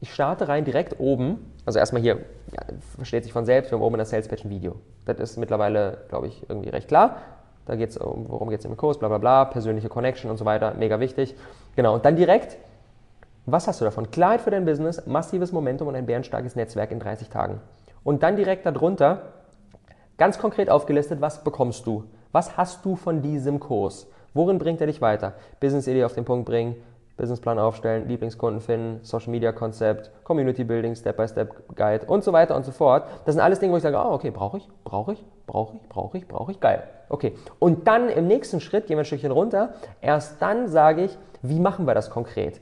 ich 0.00 0.12
starte 0.12 0.48
rein 0.48 0.64
direkt 0.64 0.98
oben 0.98 1.50
also 1.70 1.78
erstmal 1.78 2.02
hier, 2.02 2.16
ja, 2.52 2.62
versteht 2.96 3.24
sich 3.24 3.32
von 3.32 3.44
selbst, 3.44 3.70
wir 3.70 3.78
haben 3.78 3.84
oben 3.84 3.94
in 3.94 3.98
der 3.98 4.06
Sales 4.06 4.28
Page 4.28 4.44
ein 4.44 4.50
Video. 4.50 4.76
Das 5.04 5.20
ist 5.20 5.36
mittlerweile, 5.36 5.98
glaube 6.08 6.26
ich, 6.26 6.48
irgendwie 6.48 6.70
recht 6.70 6.88
klar. 6.88 7.18
Da 7.66 7.76
geht 7.76 7.90
es 7.90 7.96
um, 7.96 8.28
worum 8.28 8.50
geht 8.50 8.60
es 8.60 8.64
im 8.64 8.76
Kurs, 8.76 8.98
bla 8.98 9.08
bla 9.08 9.18
bla, 9.18 9.44
persönliche 9.44 9.88
Connection 9.88 10.30
und 10.30 10.36
so 10.36 10.44
weiter, 10.44 10.74
mega 10.74 10.98
wichtig. 10.98 11.36
Genau, 11.76 11.94
und 11.94 12.04
dann 12.04 12.16
direkt, 12.16 12.56
was 13.46 13.68
hast 13.68 13.80
du 13.80 13.84
davon? 13.84 14.10
Klarheit 14.10 14.40
für 14.40 14.50
dein 14.50 14.64
Business, 14.64 15.06
massives 15.06 15.52
Momentum 15.52 15.88
und 15.88 15.94
ein 15.94 16.06
bärenstarkes 16.06 16.56
Netzwerk 16.56 16.90
in 16.90 16.98
30 16.98 17.28
Tagen. 17.28 17.60
Und 18.02 18.22
dann 18.22 18.34
direkt 18.34 18.66
darunter, 18.66 19.34
ganz 20.16 20.38
konkret 20.38 20.70
aufgelistet, 20.70 21.20
was 21.20 21.44
bekommst 21.44 21.86
du? 21.86 22.04
Was 22.32 22.56
hast 22.56 22.84
du 22.84 22.96
von 22.96 23.22
diesem 23.22 23.60
Kurs? 23.60 24.08
Worin 24.34 24.58
bringt 24.58 24.80
er 24.80 24.86
dich 24.86 25.00
weiter? 25.00 25.34
Business-Idee 25.60 26.04
auf 26.04 26.14
den 26.14 26.24
Punkt 26.24 26.46
bringen, 26.46 26.76
Businessplan 27.20 27.58
aufstellen, 27.58 28.08
Lieblingskunden 28.08 28.62
finden, 28.62 29.00
Social 29.04 29.30
Media 29.30 29.52
Konzept, 29.52 30.10
Community 30.24 30.64
Building, 30.64 30.96
Step-by-Step 30.96 31.76
Guide 31.76 32.06
und 32.06 32.24
so 32.24 32.32
weiter 32.32 32.56
und 32.56 32.64
so 32.64 32.72
fort. 32.72 33.04
Das 33.26 33.34
sind 33.34 33.44
alles 33.44 33.60
Dinge, 33.60 33.74
wo 33.74 33.76
ich 33.76 33.82
sage, 33.82 33.98
oh, 33.98 34.14
okay, 34.14 34.30
brauche 34.30 34.56
ich, 34.56 34.68
brauche 34.84 35.12
ich, 35.12 35.24
brauche 35.46 35.76
ich, 35.76 35.88
brauche 35.88 36.16
ich, 36.16 36.26
brauche 36.26 36.52
ich, 36.52 36.60
geil. 36.60 36.82
Okay. 37.10 37.34
Und 37.58 37.86
dann 37.86 38.08
im 38.08 38.26
nächsten 38.26 38.60
Schritt, 38.60 38.86
gehen 38.86 38.96
wir 38.96 39.02
ein 39.02 39.04
Stückchen 39.04 39.32
runter, 39.32 39.74
erst 40.00 40.40
dann 40.40 40.68
sage 40.68 41.04
ich, 41.04 41.18
wie 41.42 41.60
machen 41.60 41.86
wir 41.86 41.94
das 41.94 42.08
konkret? 42.08 42.60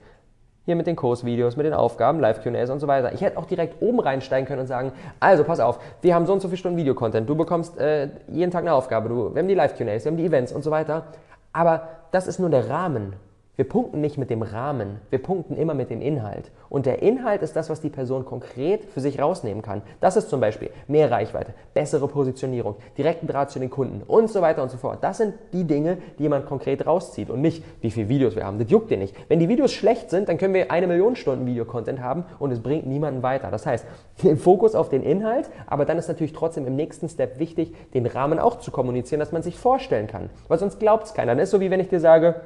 Hier 0.65 0.75
mit 0.75 0.89
den 0.89 0.97
Kursvideos, 0.97 1.57
mit 1.57 1.65
den 1.65 1.73
Aufgaben, 1.73 2.19
Live-QAs 2.19 2.69
und 2.69 2.81
so 2.81 2.89
weiter. 2.89 3.13
Ich 3.13 3.21
hätte 3.21 3.39
auch 3.39 3.47
direkt 3.47 3.81
oben 3.81 4.01
reinsteigen 4.01 4.47
können 4.47 4.61
und 4.61 4.67
sagen, 4.67 4.93
also 5.21 5.45
pass 5.45 5.61
auf, 5.61 5.79
wir 6.03 6.15
haben 6.15 6.27
so 6.27 6.33
und 6.33 6.41
so 6.41 6.49
viele 6.49 6.59
Stunden 6.59 6.77
Videocontent, 6.77 7.29
du 7.29 7.37
bekommst 7.37 7.79
äh, 7.79 8.09
jeden 8.27 8.51
Tag 8.51 8.63
eine 8.63 8.75
Aufgabe, 8.75 9.09
du, 9.09 9.35
wir 9.35 9.41
haben 9.41 9.49
die 9.49 9.55
Live-QAs, 9.55 10.05
wir 10.05 10.11
haben 10.11 10.19
die 10.19 10.27
Events 10.27 10.53
und 10.53 10.63
so 10.63 10.73
weiter. 10.73 11.05
Aber 11.53 11.89
das 12.11 12.27
ist 12.27 12.39
nur 12.39 12.51
der 12.51 12.69
Rahmen. 12.69 13.15
Wir 13.59 13.69
punkten 13.69 14.01
nicht 14.01 14.19
mit 14.19 14.31
dem 14.31 14.43
Rahmen, 14.43 15.01
wir 15.11 15.21
punkten 15.21 15.57
immer 15.57 15.75
mit 15.75 15.91
dem 15.91 16.01
Inhalt. 16.01 16.53
Und 16.69 16.87
der 16.87 17.03
Inhalt 17.03 17.43
ist 17.43 17.57
das, 17.57 17.69
was 17.69 17.81
die 17.81 17.89
Person 17.89 18.25
konkret 18.25 18.85
für 18.85 19.01
sich 19.01 19.21
rausnehmen 19.21 19.65
kann. 19.65 19.83
Das 20.01 20.17
ist 20.17 20.31
zum 20.31 20.39
Beispiel 20.39 20.71
mehr 20.87 21.11
Reichweite, 21.11 21.55
bessere 21.75 22.07
Positionierung, 22.07 22.77
direkten 22.97 23.27
Draht 23.27 23.51
zu 23.51 23.59
den 23.59 23.69
Kunden 23.69 24.05
und 24.07 24.31
so 24.31 24.43
weiter 24.43 24.63
und 24.63 24.71
so 24.71 24.77
fort. 24.77 24.99
Das 25.01 25.19
sind 25.19 25.35
die 25.53 25.65
Dinge, 25.65 25.99
die 26.21 26.23
jemand 26.23 26.47
konkret 26.47 26.87
rauszieht 26.87 27.31
und 27.31 27.41
nicht, 27.41 27.65
wie 27.81 27.91
viele 27.91 28.09
Videos 28.09 28.37
wir 28.37 28.47
haben. 28.47 28.61
Das 28.61 28.71
juckt 28.71 28.93
dir 28.93 28.97
nicht. 28.97 29.17
Wenn 29.29 29.41
die 29.41 29.49
Videos 29.49 29.73
schlecht 29.73 30.09
sind, 30.09 30.29
dann 30.29 30.39
können 30.39 30.55
wir 30.55 30.71
eine 30.71 30.87
Million 30.87 31.17
Stunden 31.17 31.45
Videocontent 31.45 32.01
haben 32.01 32.27
und 32.39 32.53
es 32.53 32.63
bringt 32.63 32.87
niemanden 32.87 33.25
weiter. 33.25 33.51
Das 33.51 33.67
heißt, 33.67 33.85
den 34.23 34.37
Fokus 34.37 34.77
auf 34.77 34.89
den 34.89 35.03
Inhalt, 35.03 35.51
aber 35.67 35.85
dann 35.85 35.99
ist 35.99 36.07
natürlich 36.07 36.33
trotzdem 36.33 36.65
im 36.69 36.77
nächsten 36.77 37.09
Step 37.09 37.41
wichtig, 37.41 37.75
den 37.93 38.07
Rahmen 38.07 38.39
auch 38.39 38.61
zu 38.61 38.71
kommunizieren, 38.71 39.19
dass 39.19 39.33
man 39.33 39.43
sich 39.43 39.59
vorstellen 39.59 40.07
kann. 40.07 40.31
Weil 40.47 40.61
sonst 40.61 40.79
glaubt 40.79 41.07
es 41.07 41.15
keiner. 41.15 41.35
Das 41.35 41.43
ist 41.43 41.51
so 41.51 41.61
wie 41.61 41.73
wenn 41.73 41.81
ich 41.81 41.89
dir 41.89 41.99
sage, 41.99 42.37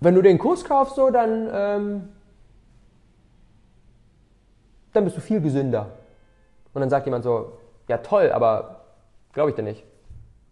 wenn 0.00 0.14
du 0.14 0.22
den 0.22 0.38
Kurs 0.38 0.64
kaufst, 0.64 0.96
so, 0.96 1.10
dann, 1.10 1.48
ähm, 1.52 2.08
dann 4.92 5.04
bist 5.04 5.16
du 5.16 5.20
viel 5.20 5.40
gesünder. 5.40 5.92
Und 6.74 6.80
dann 6.80 6.90
sagt 6.90 7.06
jemand 7.06 7.24
so, 7.24 7.52
ja 7.88 7.98
toll, 7.98 8.30
aber 8.32 8.84
glaube 9.32 9.50
ich 9.50 9.56
dir 9.56 9.62
nicht. 9.62 9.84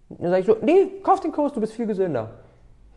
Dann 0.09 0.30
sage 0.30 0.40
ich 0.40 0.46
so, 0.46 0.57
nee, 0.62 1.00
kauf 1.02 1.20
den 1.20 1.33
Kurs, 1.33 1.52
du 1.52 1.61
bist 1.61 1.74
viel 1.74 1.87
gesünder. 1.87 2.30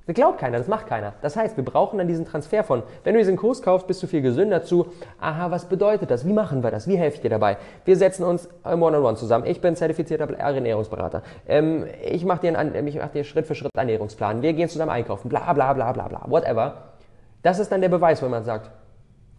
Das 0.07 0.15
glaubt 0.15 0.39
keiner, 0.39 0.57
das 0.57 0.69
macht 0.69 0.87
keiner. 0.87 1.13
Das 1.21 1.35
heißt, 1.35 1.57
wir 1.57 1.65
brauchen 1.65 1.97
dann 1.97 2.07
diesen 2.07 2.25
Transfer 2.25 2.63
von, 2.63 2.81
wenn 3.03 3.13
du 3.13 3.19
diesen 3.19 3.35
Kurs 3.35 3.61
kaufst, 3.61 3.87
bist 3.87 4.01
du 4.01 4.07
viel 4.07 4.21
gesünder 4.21 4.63
zu, 4.63 4.87
aha, 5.19 5.51
was 5.51 5.65
bedeutet 5.65 6.09
das? 6.09 6.25
Wie 6.25 6.31
machen 6.31 6.63
wir 6.63 6.71
das? 6.71 6.87
Wie 6.87 6.97
helfe 6.97 7.17
ich 7.17 7.21
dir 7.21 7.29
dabei? 7.29 7.57
Wir 7.83 7.97
setzen 7.97 8.23
uns 8.23 8.47
im 8.63 8.81
One-on-One 8.81 9.17
zusammen. 9.17 9.45
Ich 9.45 9.59
bin 9.59 9.75
zertifizierter 9.75 10.33
Ernährungsberater. 10.33 11.23
Ähm, 11.45 11.85
ich 12.01 12.23
mache 12.23 12.39
dir, 12.39 12.53
mach 12.53 13.09
dir 13.09 13.23
Schritt 13.25 13.45
für 13.45 13.53
Schritt 13.53 13.71
Ernährungsplan. 13.75 14.41
Wir 14.41 14.53
gehen 14.53 14.69
zusammen 14.69 14.91
einkaufen. 14.91 15.27
Bla, 15.27 15.51
bla, 15.51 15.73
bla, 15.73 15.91
bla, 15.91 16.07
bla. 16.07 16.23
Whatever. 16.27 16.93
Das 17.41 17.59
ist 17.59 17.69
dann 17.69 17.81
der 17.81 17.89
Beweis, 17.89 18.21
wenn 18.21 18.31
man 18.31 18.45
sagt, 18.45 18.71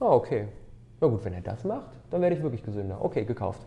oh, 0.00 0.10
okay. 0.10 0.48
Na 1.00 1.08
gut, 1.08 1.24
wenn 1.24 1.32
er 1.32 1.40
das 1.40 1.64
macht, 1.64 1.86
dann 2.10 2.20
werde 2.20 2.36
ich 2.36 2.42
wirklich 2.42 2.62
gesünder. 2.62 2.98
Okay, 3.00 3.24
gekauft. 3.24 3.60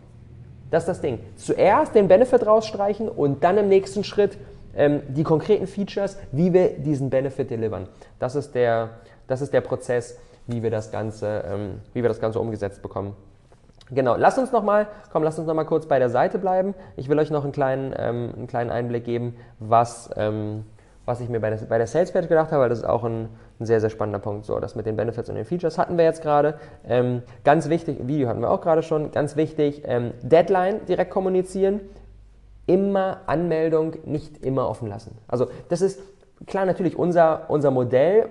Das 0.70 0.84
ist 0.84 0.88
das 0.88 1.00
Ding. 1.00 1.18
Zuerst 1.34 1.96
den 1.96 2.06
Benefit 2.06 2.46
rausstreichen 2.46 3.08
und 3.08 3.42
dann 3.42 3.58
im 3.58 3.68
nächsten 3.68 4.04
Schritt 4.04 4.38
ähm, 4.76 5.02
die 5.08 5.24
konkreten 5.24 5.66
Features, 5.66 6.18
wie 6.32 6.52
wir 6.52 6.70
diesen 6.78 7.10
Benefit 7.10 7.50
delivern. 7.50 7.88
Das 8.18 8.34
ist 8.34 8.54
der, 8.54 8.90
das 9.26 9.40
ist 9.40 9.52
der 9.52 9.60
Prozess, 9.60 10.18
wie 10.46 10.62
wir 10.62 10.70
das 10.70 10.90
Ganze, 10.90 11.44
ähm, 11.46 11.80
wie 11.92 12.02
wir 12.02 12.08
das 12.08 12.20
Ganze 12.20 12.40
umgesetzt 12.40 12.82
bekommen. 12.82 13.16
Genau, 13.90 14.16
lasst 14.16 14.38
uns 14.38 14.52
nochmal, 14.52 14.86
komm, 15.12 15.22
lasst 15.22 15.38
uns 15.38 15.46
noch 15.46 15.54
mal 15.54 15.64
kurz 15.64 15.86
bei 15.86 15.98
der 15.98 16.08
Seite 16.08 16.38
bleiben. 16.38 16.74
Ich 16.96 17.08
will 17.08 17.18
euch 17.18 17.30
noch 17.30 17.44
einen 17.44 17.52
kleinen, 17.52 17.94
ähm, 17.98 18.32
einen 18.34 18.46
kleinen 18.46 18.70
Einblick 18.70 19.04
geben, 19.04 19.36
was, 19.58 20.08
ähm, 20.16 20.64
was 21.04 21.20
ich 21.20 21.28
mir 21.28 21.40
bei 21.40 21.50
der, 21.50 21.58
bei 21.66 21.76
der 21.76 21.86
Sales 21.86 22.10
Page 22.10 22.26
gedacht 22.26 22.52
habe, 22.52 22.62
weil 22.62 22.68
das 22.70 22.78
ist 22.78 22.84
auch 22.86 23.04
ein, 23.04 23.28
ein 23.60 23.66
sehr, 23.66 23.80
sehr 23.80 23.90
spannender 23.90 24.18
Punkt. 24.18 24.46
So, 24.46 24.58
das 24.60 24.76
mit 24.76 24.86
den 24.86 24.96
Benefits 24.96 25.28
und 25.28 25.34
den 25.34 25.44
Features 25.44 25.76
hatten 25.76 25.98
wir 25.98 26.04
jetzt 26.04 26.22
gerade. 26.22 26.54
Ähm, 26.88 27.22
ganz 27.44 27.68
wichtig, 27.68 27.98
Video 28.06 28.28
hatten 28.28 28.40
wir 28.40 28.50
auch 28.50 28.62
gerade 28.62 28.82
schon, 28.82 29.10
ganz 29.10 29.36
wichtig, 29.36 29.82
ähm, 29.84 30.12
Deadline 30.22 30.86
direkt 30.86 31.10
kommunizieren 31.10 31.80
immer 32.66 33.20
Anmeldung 33.26 33.94
nicht 34.04 34.44
immer 34.44 34.68
offen 34.68 34.88
lassen. 34.88 35.18
Also 35.28 35.48
das 35.68 35.82
ist 35.82 36.00
klar 36.46 36.66
natürlich 36.66 36.96
unser, 36.96 37.46
unser 37.48 37.70
Modell, 37.70 38.30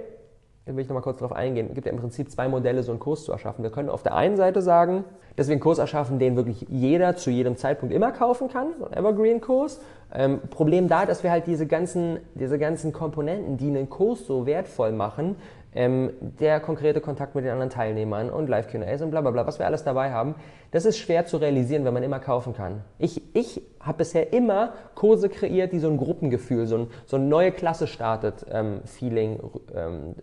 da 0.66 0.76
will 0.76 0.82
ich 0.82 0.88
nochmal 0.88 1.04
kurz 1.04 1.18
darauf 1.18 1.36
eingehen, 1.36 1.68
es 1.70 1.76
gibt 1.76 1.88
ja 1.88 1.92
im 1.92 2.00
Prinzip 2.00 2.30
zwei 2.30 2.48
Modelle, 2.48 2.84
so 2.84 2.92
einen 2.92 3.00
Kurs 3.00 3.24
zu 3.24 3.32
erschaffen. 3.32 3.64
Wir 3.64 3.72
können 3.72 3.90
auf 3.90 4.04
der 4.04 4.16
einen 4.16 4.38
Seite 4.38 4.62
sagen, 4.62 5.04
dass 5.36 5.48
wir 5.48 5.54
einen 5.54 5.62
Kurs 5.62 5.80
erschaffen, 5.80 6.20
den 6.20 6.36
wirklich 6.36 6.66
jeder 6.70 7.16
zu 7.16 7.32
jedem 7.32 7.58
Zeitpunkt 7.58 7.94
immer 7.94 8.12
kaufen 8.12 8.48
kann, 8.48 8.74
so 8.80 8.86
ein 8.86 8.94
Evergreen-Kurs. 8.94 9.82
Ähm, 10.14 10.40
Problem 10.50 10.88
da, 10.88 11.06
dass 11.06 11.24
wir 11.24 11.32
halt 11.32 11.48
diese 11.48 11.66
ganzen, 11.68 12.20
diese 12.36 12.60
ganzen 12.60 12.92
Komponenten, 12.92 13.58
die 13.58 13.68
einen 13.68 13.90
Kurs 13.90 14.28
so 14.28 14.46
wertvoll 14.46 14.92
machen, 14.92 15.38
ähm, 15.74 16.12
der 16.20 16.60
konkrete 16.60 17.00
Kontakt 17.00 17.34
mit 17.34 17.46
den 17.46 17.52
anderen 17.52 17.70
Teilnehmern 17.70 18.30
und 18.30 18.50
Live-QAs 18.50 19.02
und 19.02 19.12
bla 19.12 19.22
bla 19.22 19.32
bla, 19.32 19.48
was 19.48 19.58
wir 19.58 19.66
alles 19.66 19.84
dabei 19.84 20.12
haben, 20.12 20.36
das 20.72 20.86
ist 20.86 20.98
schwer 20.98 21.26
zu 21.26 21.38
realisieren, 21.38 21.84
wenn 21.84 21.94
man 21.94 22.02
immer 22.02 22.20
kaufen 22.20 22.54
kann. 22.54 22.82
Ich, 22.98 23.22
ich 23.36 23.62
habe 23.82 24.00
bisher 24.00 24.32
immer 24.32 24.74
Kurse 24.96 25.28
kreiert, 25.28 25.74
die 25.74 25.80
so 25.80 25.90
ein 25.90 25.98
Gruppengefühl, 25.98 26.66
so 26.66 26.78
ein, 26.78 26.88
so 27.06 27.18
ein 27.18 27.28
neue 27.28 27.52
Klasse 27.52 27.88
startet 27.88 28.46
ähm, 28.50 28.80
Feeling 28.86 29.40
ähm, 29.76 30.16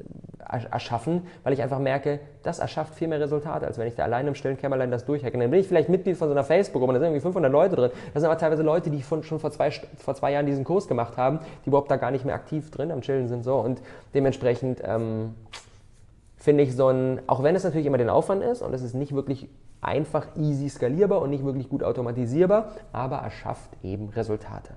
erschaffen, 0.71 1.27
weil 1.43 1.53
ich 1.53 1.63
einfach 1.63 1.79
merke, 1.79 2.21
das 2.43 2.61
erschafft 2.61 2.95
viel 2.95 3.09
mehr 3.09 3.21
Resultate, 3.21 3.67
als 3.67 3.77
wenn 3.77 3.87
ich 3.87 3.95
da 3.95 4.05
alleine 4.05 4.29
im 4.29 4.35
stillen 4.35 4.57
Kämmerlein 4.57 4.91
das 4.91 5.05
durchhacke. 5.05 5.37
Dann 5.37 5.51
bin 5.51 5.61
ich 5.61 5.69
vielleicht 5.69 5.91
Mitglied 5.91 6.17
von 6.17 6.29
so 6.29 6.33
einer 6.33 6.45
Facebook-Gruppe, 6.45 6.95
da 6.95 6.99
sind 7.01 7.09
irgendwie 7.09 7.21
500 7.21 7.53
Leute 7.53 7.77
drin. 7.77 7.91
Das 8.15 8.23
sind 8.23 8.31
aber 8.31 8.39
teilweise 8.39 8.63
Leute, 8.63 8.89
die 8.89 9.03
von, 9.03 9.23
schon 9.23 9.41
vor 9.41 9.51
zwei, 9.51 9.71
vor 9.71 10.15
zwei 10.15 10.33
Jahren 10.33 10.47
diesen 10.47 10.65
Kurs 10.65 10.89
gemacht 10.89 11.19
haben, 11.19 11.41
die 11.65 11.69
überhaupt 11.69 11.91
da 11.91 11.97
gar 11.97 12.11
nicht 12.11 12.25
mehr 12.25 12.35
aktiv 12.35 12.71
drin 12.71 12.91
am 12.91 13.03
Chillen 13.03 13.29
sind. 13.29 13.45
So. 13.45 13.57
Und 13.57 13.83
dementsprechend 14.15 14.81
ähm, 14.83 15.35
finde 16.39 16.63
ich 16.63 16.75
so 16.75 16.89
ein, 16.89 17.21
auch 17.27 17.43
wenn 17.43 17.55
es 17.55 17.65
natürlich 17.65 17.87
immer 17.87 17.99
den 17.99 18.09
Aufwand 18.09 18.43
ist 18.43 18.63
und 18.63 18.73
es 18.73 18.81
ist 18.81 18.95
nicht 18.95 19.15
wirklich 19.15 19.49
einfach 19.81 20.27
easy 20.37 20.69
skalierbar 20.69 21.21
und 21.21 21.31
nicht 21.31 21.45
wirklich 21.45 21.69
gut 21.69 21.83
automatisierbar, 21.83 22.73
aber 22.93 23.19
er 23.19 23.31
schafft 23.31 23.71
eben 23.83 24.09
Resultate. 24.09 24.75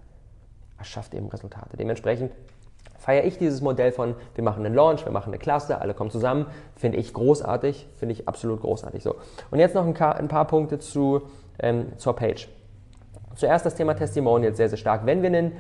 Er 0.78 0.86
schafft 0.86 1.14
eben 1.14 1.28
Resultate. 1.28 1.78
Dementsprechend 1.78 2.32
feiere 2.98 3.26
ich 3.26 3.38
dieses 3.38 3.62
Modell 3.62 3.92
von, 3.92 4.16
wir 4.36 4.44
machen 4.44 4.66
einen 4.66 4.76
Launch, 4.76 5.06
wir 5.06 5.12
machen 5.12 5.30
eine 5.30 5.40
Klasse, 5.40 5.82
alle 5.82 5.94
kommen 5.94 6.12
zusammen, 6.12 6.46
finde 6.76 7.00
ich 7.00 7.14
großartig, 7.14 7.88
finde 7.98 8.14
ich 8.14 8.28
absolut 8.28 8.62
großartig 8.62 9.02
so. 9.04 9.16
Und 9.50 9.60
jetzt 9.60 9.74
noch 9.76 9.86
ein, 9.86 9.96
ein 10.00 10.28
paar 10.28 10.46
Punkte 10.46 10.78
zu, 10.80 11.24
ähm, 11.60 11.98
zur 11.98 12.16
Page. 12.16 12.48
Zuerst 13.36 13.66
das 13.66 13.76
Thema 13.76 13.96
Testimonials 13.96 14.58
sehr, 14.58 14.70
sehr 14.70 14.78
stark. 14.78 15.06
Wenn 15.06 15.22
wir 15.22 15.30
einen 15.30 15.54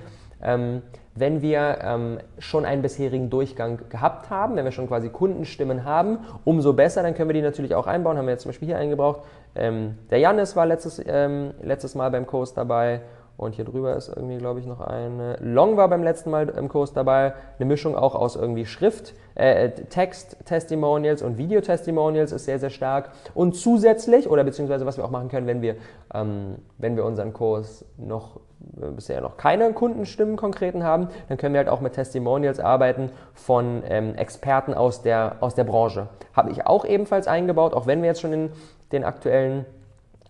ähm, 0.43 0.81
wenn 1.13 1.41
wir 1.41 1.79
ähm, 1.81 2.19
schon 2.39 2.65
einen 2.65 2.81
bisherigen 2.81 3.29
Durchgang 3.29 3.79
gehabt 3.89 4.29
haben, 4.29 4.55
wenn 4.55 4.63
wir 4.63 4.71
schon 4.71 4.87
quasi 4.87 5.09
Kundenstimmen 5.09 5.83
haben, 5.83 6.19
umso 6.45 6.73
besser, 6.73 7.03
dann 7.03 7.15
können 7.15 7.29
wir 7.29 7.33
die 7.33 7.41
natürlich 7.41 7.75
auch 7.75 7.85
einbauen. 7.85 8.17
Haben 8.17 8.27
wir 8.27 8.31
jetzt 8.31 8.43
zum 8.43 8.49
Beispiel 8.49 8.67
hier 8.67 8.77
eingebraucht. 8.77 9.21
Ähm, 9.55 9.97
der 10.09 10.19
Janis 10.19 10.55
war 10.55 10.65
letztes, 10.65 11.01
ähm, 11.05 11.51
letztes 11.61 11.95
Mal 11.95 12.11
beim 12.11 12.25
Kurs 12.25 12.53
dabei. 12.53 13.01
Und 13.41 13.55
hier 13.55 13.65
drüber 13.65 13.95
ist 13.95 14.07
irgendwie, 14.07 14.37
glaube 14.37 14.59
ich, 14.59 14.67
noch 14.67 14.81
eine. 14.81 15.35
Long 15.41 15.75
war 15.75 15.87
beim 15.87 16.03
letzten 16.03 16.29
Mal 16.29 16.47
im 16.49 16.69
Kurs 16.69 16.93
dabei. 16.93 17.33
Eine 17.57 17.65
Mischung 17.65 17.95
auch 17.95 18.13
aus 18.13 18.35
irgendwie 18.35 18.67
Schrift, 18.67 19.15
äh, 19.33 19.71
Text-Testimonials 19.71 21.23
und 21.23 21.39
Video-Testimonials 21.39 22.33
ist 22.33 22.45
sehr, 22.45 22.59
sehr 22.59 22.69
stark. 22.69 23.09
Und 23.33 23.55
zusätzlich, 23.55 24.29
oder 24.29 24.43
beziehungsweise 24.43 24.85
was 24.85 24.97
wir 24.97 25.05
auch 25.05 25.09
machen 25.09 25.29
können, 25.29 25.47
wenn 25.47 25.63
wir, 25.63 25.77
ähm, 26.13 26.57
wenn 26.77 26.95
wir 26.95 27.03
unseren 27.03 27.33
Kurs 27.33 27.83
noch 27.97 28.41
äh, 28.79 28.91
bisher 28.91 29.21
noch 29.21 29.37
keine 29.37 29.73
Kundenstimmen 29.73 30.35
konkreten 30.35 30.83
haben, 30.83 31.07
dann 31.27 31.39
können 31.39 31.55
wir 31.55 31.59
halt 31.61 31.69
auch 31.69 31.81
mit 31.81 31.93
Testimonials 31.93 32.59
arbeiten 32.59 33.09
von 33.33 33.81
ähm, 33.89 34.13
Experten 34.13 34.75
aus 34.75 35.01
der, 35.01 35.37
aus 35.39 35.55
der 35.55 35.63
Branche. 35.63 36.09
Habe 36.33 36.51
ich 36.51 36.67
auch 36.67 36.85
ebenfalls 36.85 37.25
eingebaut, 37.25 37.73
auch 37.73 37.87
wenn 37.87 38.03
wir 38.03 38.09
jetzt 38.09 38.21
schon 38.21 38.33
in 38.33 38.51
den 38.91 39.03
aktuellen 39.03 39.65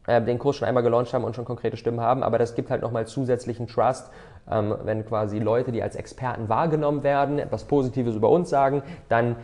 äh, 0.07 0.21
den 0.21 0.39
Kurs 0.39 0.55
schon 0.55 0.67
einmal 0.67 0.83
gelauncht 0.83 1.13
haben 1.13 1.23
und 1.23 1.35
schon 1.35 1.45
konkrete 1.45 1.77
Stimmen 1.77 2.01
haben, 2.01 2.23
aber 2.23 2.37
das 2.37 2.55
gibt 2.55 2.69
halt 2.69 2.81
nochmal 2.81 3.07
zusätzlichen 3.07 3.67
Trust, 3.67 4.09
ähm, 4.49 4.75
wenn 4.83 5.05
quasi 5.05 5.39
Leute, 5.39 5.71
die 5.71 5.83
als 5.83 5.95
Experten 5.95 6.49
wahrgenommen 6.49 7.03
werden, 7.03 7.39
etwas 7.39 7.65
Positives 7.65 8.15
über 8.15 8.29
uns 8.29 8.49
sagen, 8.49 8.83
dann 9.09 9.35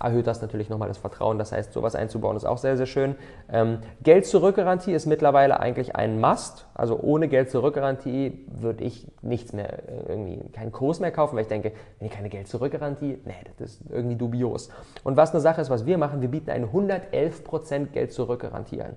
erhöht 0.00 0.26
das 0.26 0.40
natürlich 0.40 0.68
nochmal 0.68 0.88
das 0.88 0.98
Vertrauen. 0.98 1.38
Das 1.38 1.52
heißt, 1.52 1.72
sowas 1.72 1.94
einzubauen 1.94 2.36
ist 2.36 2.44
auch 2.44 2.58
sehr, 2.58 2.76
sehr 2.76 2.86
schön. 2.86 3.14
Ähm, 3.52 3.78
Geld-Zurück-Garantie 4.02 4.92
ist 4.92 5.06
mittlerweile 5.06 5.60
eigentlich 5.60 5.94
ein 5.94 6.20
Must. 6.20 6.66
Also 6.74 6.98
ohne 6.98 7.28
Geld-Zurück-Garantie 7.28 8.46
würde 8.48 8.82
ich 8.82 9.06
nichts 9.22 9.52
mehr, 9.52 9.88
äh, 9.88 10.02
irgendwie 10.08 10.40
keinen 10.52 10.72
Kurs 10.72 11.00
mehr 11.00 11.12
kaufen, 11.12 11.36
weil 11.36 11.42
ich 11.42 11.48
denke, 11.48 11.72
wenn 11.98 12.08
ich 12.08 12.14
keine 12.14 12.30
Geld-Zurück-Garantie, 12.30 13.18
nee, 13.24 13.34
das 13.58 13.72
ist 13.72 13.82
irgendwie 13.90 14.16
dubios. 14.16 14.70
Und 15.04 15.16
was 15.16 15.32
eine 15.32 15.40
Sache 15.40 15.60
ist, 15.60 15.68
was 15.68 15.84
wir 15.84 15.98
machen, 15.98 16.22
wir 16.22 16.28
bieten 16.28 16.50
eine 16.50 16.66
111% 16.66 17.86
Geld-Zurück-Garantie 17.92 18.82
an, 18.82 18.96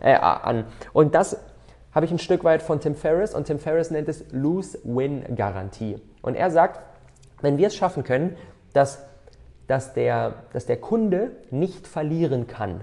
äh, 0.00 0.14
an. 0.14 0.64
Und 0.92 1.14
das 1.14 1.38
habe 1.92 2.06
ich 2.06 2.12
ein 2.12 2.18
Stück 2.18 2.44
weit 2.44 2.62
von 2.62 2.78
Tim 2.78 2.94
Ferriss 2.94 3.34
und 3.34 3.46
Tim 3.46 3.58
Ferriss 3.58 3.90
nennt 3.90 4.08
es 4.08 4.24
Lose-Win-Garantie. 4.30 6.00
Und 6.22 6.36
er 6.36 6.52
sagt, 6.52 6.80
wenn 7.40 7.58
wir 7.58 7.66
es 7.66 7.74
schaffen 7.74 8.04
können, 8.04 8.36
dass 8.72 9.04
dass 9.70 9.94
der, 9.94 10.34
dass 10.52 10.66
der 10.66 10.78
Kunde 10.78 11.30
nicht 11.52 11.86
verlieren 11.86 12.48
kann. 12.48 12.80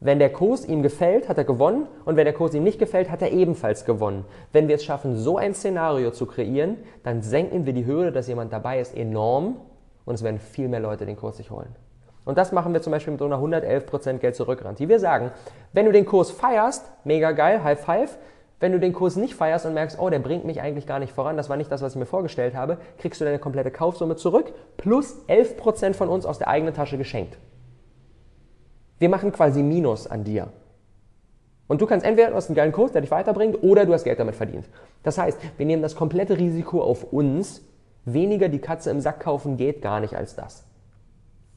Wenn 0.00 0.18
der 0.18 0.30
Kurs 0.30 0.66
ihm 0.66 0.82
gefällt, 0.82 1.30
hat 1.30 1.38
er 1.38 1.44
gewonnen 1.44 1.86
und 2.04 2.16
wenn 2.16 2.26
der 2.26 2.34
Kurs 2.34 2.52
ihm 2.52 2.62
nicht 2.62 2.78
gefällt, 2.78 3.10
hat 3.10 3.22
er 3.22 3.32
ebenfalls 3.32 3.86
gewonnen. 3.86 4.26
Wenn 4.52 4.68
wir 4.68 4.74
es 4.74 4.84
schaffen, 4.84 5.16
so 5.16 5.38
ein 5.38 5.54
Szenario 5.54 6.10
zu 6.10 6.26
kreieren, 6.26 6.76
dann 7.04 7.22
senken 7.22 7.64
wir 7.64 7.72
die 7.72 7.86
Hürde, 7.86 8.12
dass 8.12 8.28
jemand 8.28 8.52
dabei 8.52 8.80
ist, 8.80 8.94
enorm 8.94 9.56
und 10.04 10.16
es 10.16 10.22
werden 10.22 10.40
viel 10.40 10.68
mehr 10.68 10.80
Leute 10.80 11.06
den 11.06 11.16
Kurs 11.16 11.38
sich 11.38 11.50
holen. 11.50 11.74
Und 12.26 12.36
das 12.36 12.52
machen 12.52 12.74
wir 12.74 12.82
zum 12.82 12.90
Beispiel 12.90 13.12
mit 13.12 13.20
so 13.20 13.24
einer 13.24 13.38
111% 13.38 14.18
Geld 14.18 14.36
zurückgarantie. 14.36 14.90
Wir 14.90 15.00
sagen, 15.00 15.30
wenn 15.72 15.86
du 15.86 15.92
den 15.92 16.04
Kurs 16.04 16.30
feierst, 16.30 16.84
mega 17.04 17.32
geil, 17.32 17.64
High 17.64 17.80
Five, 17.80 18.18
wenn 18.58 18.72
du 18.72 18.80
den 18.80 18.92
Kurs 18.92 19.16
nicht 19.16 19.34
feierst 19.34 19.66
und 19.66 19.74
merkst, 19.74 19.98
oh, 19.98 20.08
der 20.08 20.18
bringt 20.18 20.44
mich 20.44 20.60
eigentlich 20.60 20.86
gar 20.86 20.98
nicht 20.98 21.12
voran, 21.12 21.36
das 21.36 21.48
war 21.48 21.56
nicht 21.56 21.70
das, 21.70 21.82
was 21.82 21.92
ich 21.92 21.98
mir 21.98 22.06
vorgestellt 22.06 22.54
habe, 22.54 22.78
kriegst 22.98 23.20
du 23.20 23.24
deine 23.24 23.38
komplette 23.38 23.70
Kaufsumme 23.70 24.16
zurück 24.16 24.52
plus 24.76 25.16
11% 25.28 25.94
von 25.94 26.08
uns 26.08 26.24
aus 26.24 26.38
der 26.38 26.48
eigenen 26.48 26.74
Tasche 26.74 26.96
geschenkt. 26.96 27.36
Wir 28.98 29.10
machen 29.10 29.32
quasi 29.32 29.62
Minus 29.62 30.06
an 30.06 30.24
dir. 30.24 30.48
Und 31.68 31.80
du 31.80 31.86
kannst 31.86 32.06
entweder, 32.06 32.30
du 32.30 32.36
hast 32.36 32.48
einen 32.48 32.56
geilen 32.56 32.72
Kurs, 32.72 32.92
der 32.92 33.00
dich 33.00 33.10
weiterbringt, 33.10 33.62
oder 33.62 33.84
du 33.84 33.92
hast 33.92 34.04
Geld 34.04 34.18
damit 34.18 34.36
verdient. 34.36 34.68
Das 35.02 35.18
heißt, 35.18 35.38
wir 35.56 35.66
nehmen 35.66 35.82
das 35.82 35.96
komplette 35.96 36.38
Risiko 36.38 36.80
auf 36.80 37.12
uns. 37.12 37.62
Weniger 38.04 38.48
die 38.48 38.60
Katze 38.60 38.90
im 38.90 39.00
Sack 39.00 39.20
kaufen 39.20 39.56
geht 39.56 39.82
gar 39.82 40.00
nicht 40.00 40.14
als 40.16 40.36
das. 40.36 40.65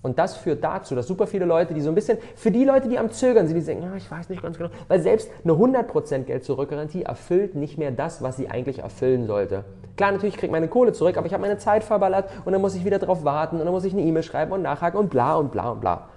Und 0.02 0.18
das 0.18 0.38
führt 0.38 0.64
dazu, 0.64 0.96
dass 0.96 1.08
super 1.08 1.28
viele 1.28 1.44
Leute, 1.46 1.74
die 1.74 1.82
so 1.82 1.90
ein 1.90 1.96
bisschen, 1.96 2.18
für 2.36 2.52
die 2.52 2.64
Leute, 2.64 2.88
die 2.88 2.98
am 2.98 3.12
Zögern 3.12 3.48
sind, 3.48 3.56
die 3.56 3.62
sagen, 3.62 3.84
ja, 3.84 3.94
ich 3.96 4.10
weiß 4.10 4.30
nicht 4.30 4.42
ganz 4.42 4.58
genau, 4.58 4.70
weil 4.88 5.02
selbst 5.02 5.30
eine 5.44 5.54
100% 5.54 6.24
Geld-Zurück-Garantie 6.24 7.04
erfüllt 7.04 7.56
nicht 7.56 7.78
mehr 7.78 7.92
das, 7.92 8.22
was 8.22 8.38
sie 8.38 8.50
eigentlich 8.50 8.80
erfüllen 8.80 9.28
sollte. 9.28 9.66
Klar, 9.98 10.14
natürlich 10.14 10.36
kriege 10.36 10.48
ich 10.48 10.52
meine 10.54 10.70
Kohle 10.70 10.94
zurück, 10.94 11.18
aber 11.18 11.28
ich 11.28 11.34
habe 11.34 11.42
meine 11.42 11.58
Zeit 11.58 11.84
verballert 11.84 12.30
und 12.46 12.54
dann 12.54 12.62
muss 12.62 12.76
ich 12.76 12.86
wieder 12.86 13.00
darauf 13.00 13.26
warten 13.26 13.58
und 13.58 13.66
dann 13.66 13.74
muss 13.74 13.84
ich 13.84 13.92
eine 13.92 14.04
E-Mail 14.04 14.24
schreiben 14.24 14.54
und 14.54 14.62
nachhaken 14.62 14.98
und 14.98 15.10
bla 15.10 15.36
und 15.36 15.52
bla 15.52 15.72
und 15.72 15.82
bla. 15.82 16.08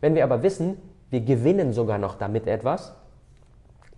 Wenn 0.00 0.16
wir 0.16 0.24
aber 0.24 0.42
wissen, 0.42 0.78
wir 1.10 1.20
gewinnen 1.20 1.72
sogar 1.72 1.98
noch 1.98 2.16
damit 2.16 2.48
etwas, 2.48 2.96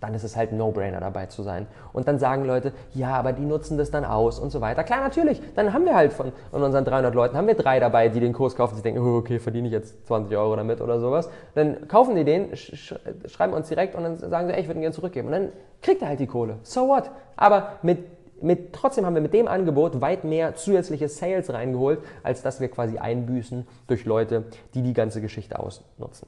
dann 0.03 0.13
ist 0.13 0.23
es 0.23 0.35
halt 0.35 0.51
No-Brainer 0.51 0.99
dabei 0.99 1.27
zu 1.27 1.43
sein. 1.43 1.65
Und 1.93 2.09
dann 2.09 2.19
sagen 2.19 2.43
Leute, 2.43 2.73
ja, 2.93 3.15
aber 3.15 3.31
die 3.31 3.45
nutzen 3.45 3.77
das 3.77 3.89
dann 3.89 4.03
aus 4.03 4.37
und 4.37 4.51
so 4.51 4.59
weiter. 4.59 4.83
Klar, 4.83 5.01
natürlich. 5.01 5.41
Dann 5.55 5.71
haben 5.71 5.85
wir 5.85 5.95
halt 5.95 6.11
von, 6.11 6.33
von 6.51 6.61
unseren 6.61 6.83
300 6.83 7.15
Leuten, 7.15 7.37
haben 7.37 7.47
wir 7.47 7.55
drei 7.55 7.79
dabei, 7.79 8.09
die 8.09 8.19
den 8.19 8.33
Kurs 8.33 8.55
kaufen, 8.55 8.75
die 8.75 8.81
denken, 8.81 8.99
oh, 9.01 9.17
okay, 9.17 9.39
verdiene 9.39 9.67
ich 9.67 9.73
jetzt 9.73 10.05
20 10.07 10.35
Euro 10.35 10.57
damit 10.57 10.81
oder 10.81 10.99
sowas. 10.99 11.29
Dann 11.55 11.87
kaufen 11.87 12.17
die 12.17 12.25
den, 12.25 12.53
sch 12.55 12.95
schreiben 13.27 13.53
uns 13.53 13.69
direkt 13.69 13.95
und 13.95 14.03
dann 14.03 14.17
sagen 14.17 14.47
sie, 14.47 14.53
ey, 14.53 14.59
ich 14.59 14.67
würde 14.67 14.79
ihn 14.79 14.81
gerne 14.81 14.93
zurückgeben. 14.93 15.27
Und 15.27 15.33
dann 15.33 15.49
kriegt 15.81 16.01
er 16.01 16.09
halt 16.09 16.19
die 16.19 16.27
Kohle. 16.27 16.57
So 16.63 16.89
what? 16.89 17.09
Aber 17.37 17.77
mit 17.81 17.99
mit, 18.41 18.73
trotzdem 18.73 19.05
haben 19.05 19.15
wir 19.15 19.21
mit 19.21 19.33
dem 19.33 19.47
Angebot 19.47 20.01
weit 20.01 20.25
mehr 20.25 20.53
zusätzliche 20.55 21.07
Sales 21.07 21.53
reingeholt, 21.53 21.99
als 22.23 22.41
dass 22.41 22.59
wir 22.59 22.67
quasi 22.67 22.97
einbüßen 22.97 23.65
durch 23.87 24.03
Leute, 24.03 24.43
die 24.73 24.81
die 24.81 24.91
ganze 24.91 25.21
Geschichte 25.21 25.57
ausnutzen. 25.59 26.27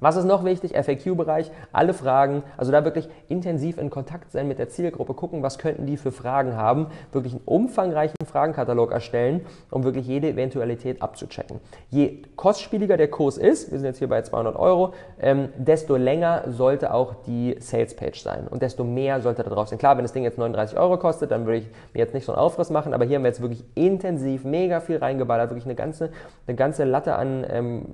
Was 0.00 0.16
ist 0.16 0.24
noch 0.24 0.44
wichtig? 0.44 0.74
FAQ-Bereich, 0.74 1.50
alle 1.72 1.92
Fragen, 1.92 2.42
also 2.56 2.70
da 2.70 2.84
wirklich 2.84 3.08
intensiv 3.28 3.78
in 3.78 3.90
Kontakt 3.90 4.30
sein 4.30 4.46
mit 4.46 4.58
der 4.58 4.68
Zielgruppe, 4.68 5.14
gucken, 5.14 5.42
was 5.42 5.58
könnten 5.58 5.86
die 5.86 5.96
für 5.96 6.12
Fragen 6.12 6.56
haben, 6.56 6.86
wirklich 7.12 7.34
einen 7.34 7.42
umfangreichen 7.44 8.16
Fragenkatalog 8.24 8.92
erstellen, 8.92 9.44
um 9.70 9.84
wirklich 9.84 10.06
jede 10.06 10.28
Eventualität 10.28 11.02
abzuchecken. 11.02 11.60
Je 11.90 12.22
kostspieliger 12.36 12.96
der 12.96 13.08
Kurs 13.08 13.38
ist, 13.38 13.72
wir 13.72 13.78
sind 13.78 13.86
jetzt 13.86 13.98
hier 13.98 14.08
bei 14.08 14.22
200 14.22 14.56
Euro, 14.56 14.94
ähm, 15.20 15.48
desto 15.56 15.96
länger 15.96 16.44
sollte 16.48 16.94
auch 16.94 17.14
die 17.26 17.56
Sales-Page 17.58 18.22
sein 18.22 18.46
und 18.48 18.62
desto 18.62 18.84
mehr 18.84 19.20
sollte 19.20 19.42
da 19.42 19.50
drauf 19.50 19.68
sein. 19.68 19.78
Klar, 19.78 19.96
wenn 19.96 20.04
das 20.04 20.12
Ding 20.12 20.22
jetzt 20.22 20.38
39 20.38 20.78
Euro 20.78 20.96
kostet, 20.98 21.30
dann 21.30 21.46
würde 21.46 21.58
ich 21.58 21.66
mir 21.92 22.00
jetzt 22.00 22.14
nicht 22.14 22.24
so 22.24 22.32
einen 22.32 22.40
Aufriss 22.40 22.70
machen, 22.70 22.94
aber 22.94 23.04
hier 23.04 23.16
haben 23.16 23.24
wir 23.24 23.30
jetzt 23.30 23.40
wirklich 23.40 23.64
intensiv 23.74 24.44
mega 24.44 24.80
viel 24.80 24.98
reingeballert, 24.98 25.50
wirklich 25.50 25.64
eine 25.64 25.74
ganze, 25.74 26.10
eine 26.46 26.56
ganze 26.56 26.84
Latte 26.84 27.16
an 27.16 27.44
ähm, 27.50 27.84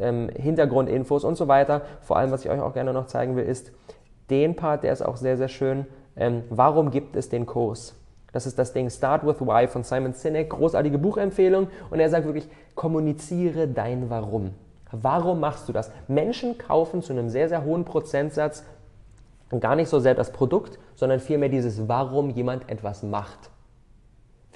ähm, 0.00 0.28
Hintergrundinfos 0.34 1.24
und 1.24 1.36
so 1.36 1.48
weiter. 1.48 1.82
Vor 2.00 2.16
allem, 2.16 2.30
was 2.30 2.44
ich 2.44 2.50
euch 2.50 2.60
auch 2.60 2.74
gerne 2.74 2.92
noch 2.92 3.06
zeigen 3.06 3.36
will, 3.36 3.44
ist 3.44 3.72
den 4.30 4.56
Part, 4.56 4.82
der 4.82 4.92
ist 4.92 5.02
auch 5.02 5.16
sehr, 5.16 5.36
sehr 5.36 5.48
schön. 5.48 5.86
Ähm, 6.16 6.44
warum 6.50 6.90
gibt 6.90 7.16
es 7.16 7.28
den 7.28 7.46
Kurs? 7.46 7.94
Das 8.32 8.46
ist 8.46 8.58
das 8.58 8.72
Ding 8.72 8.90
Start 8.90 9.26
with 9.26 9.40
Why 9.40 9.66
von 9.66 9.82
Simon 9.82 10.12
Sinek, 10.12 10.50
großartige 10.50 10.98
Buchempfehlung. 10.98 11.68
Und 11.90 12.00
er 12.00 12.10
sagt 12.10 12.26
wirklich, 12.26 12.48
kommuniziere 12.74 13.68
dein 13.68 14.10
Warum. 14.10 14.50
Warum 14.92 15.40
machst 15.40 15.68
du 15.68 15.72
das? 15.72 15.90
Menschen 16.06 16.58
kaufen 16.58 17.02
zu 17.02 17.12
einem 17.12 17.28
sehr, 17.28 17.48
sehr 17.48 17.64
hohen 17.64 17.84
Prozentsatz 17.84 18.64
gar 19.60 19.76
nicht 19.76 19.88
so 19.88 20.00
sehr 20.00 20.14
das 20.14 20.32
Produkt, 20.32 20.78
sondern 20.94 21.20
vielmehr 21.20 21.48
dieses, 21.48 21.88
warum 21.88 22.30
jemand 22.30 22.68
etwas 22.68 23.02
macht. 23.02 23.50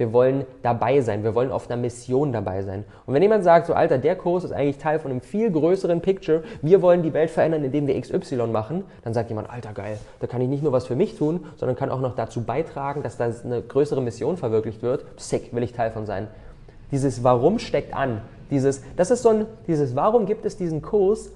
Wir 0.00 0.14
wollen 0.14 0.46
dabei 0.62 1.02
sein. 1.02 1.24
Wir 1.24 1.34
wollen 1.34 1.52
auf 1.52 1.68
einer 1.68 1.78
Mission 1.78 2.32
dabei 2.32 2.62
sein. 2.62 2.86
Und 3.04 3.12
wenn 3.12 3.20
jemand 3.20 3.44
sagt, 3.44 3.66
so 3.66 3.74
Alter, 3.74 3.98
der 3.98 4.16
Kurs 4.16 4.44
ist 4.44 4.52
eigentlich 4.52 4.78
Teil 4.78 4.98
von 4.98 5.10
einem 5.10 5.20
viel 5.20 5.50
größeren 5.50 6.00
Picture, 6.00 6.42
wir 6.62 6.80
wollen 6.80 7.02
die 7.02 7.12
Welt 7.12 7.28
verändern, 7.28 7.64
indem 7.64 7.86
wir 7.86 8.00
XY 8.00 8.46
machen, 8.46 8.84
dann 9.04 9.12
sagt 9.12 9.28
jemand, 9.28 9.50
Alter, 9.50 9.74
geil, 9.74 9.98
da 10.20 10.26
kann 10.26 10.40
ich 10.40 10.48
nicht 10.48 10.62
nur 10.62 10.72
was 10.72 10.86
für 10.86 10.96
mich 10.96 11.18
tun, 11.18 11.44
sondern 11.58 11.76
kann 11.76 11.90
auch 11.90 12.00
noch 12.00 12.14
dazu 12.14 12.40
beitragen, 12.40 13.02
dass 13.02 13.18
da 13.18 13.30
eine 13.44 13.60
größere 13.60 14.00
Mission 14.00 14.38
verwirklicht 14.38 14.80
wird. 14.80 15.04
Sick, 15.18 15.54
will 15.54 15.62
ich 15.62 15.74
Teil 15.74 15.90
von 15.90 16.06
sein. 16.06 16.28
Dieses 16.92 17.22
Warum 17.22 17.58
steckt 17.58 17.92
an. 17.92 18.22
Dieses, 18.50 18.82
das 18.96 19.10
ist 19.10 19.22
so 19.22 19.28
ein, 19.28 19.46
dieses 19.66 19.94
Warum 19.96 20.24
gibt 20.24 20.46
es 20.46 20.56
diesen 20.56 20.80
Kurs, 20.80 21.30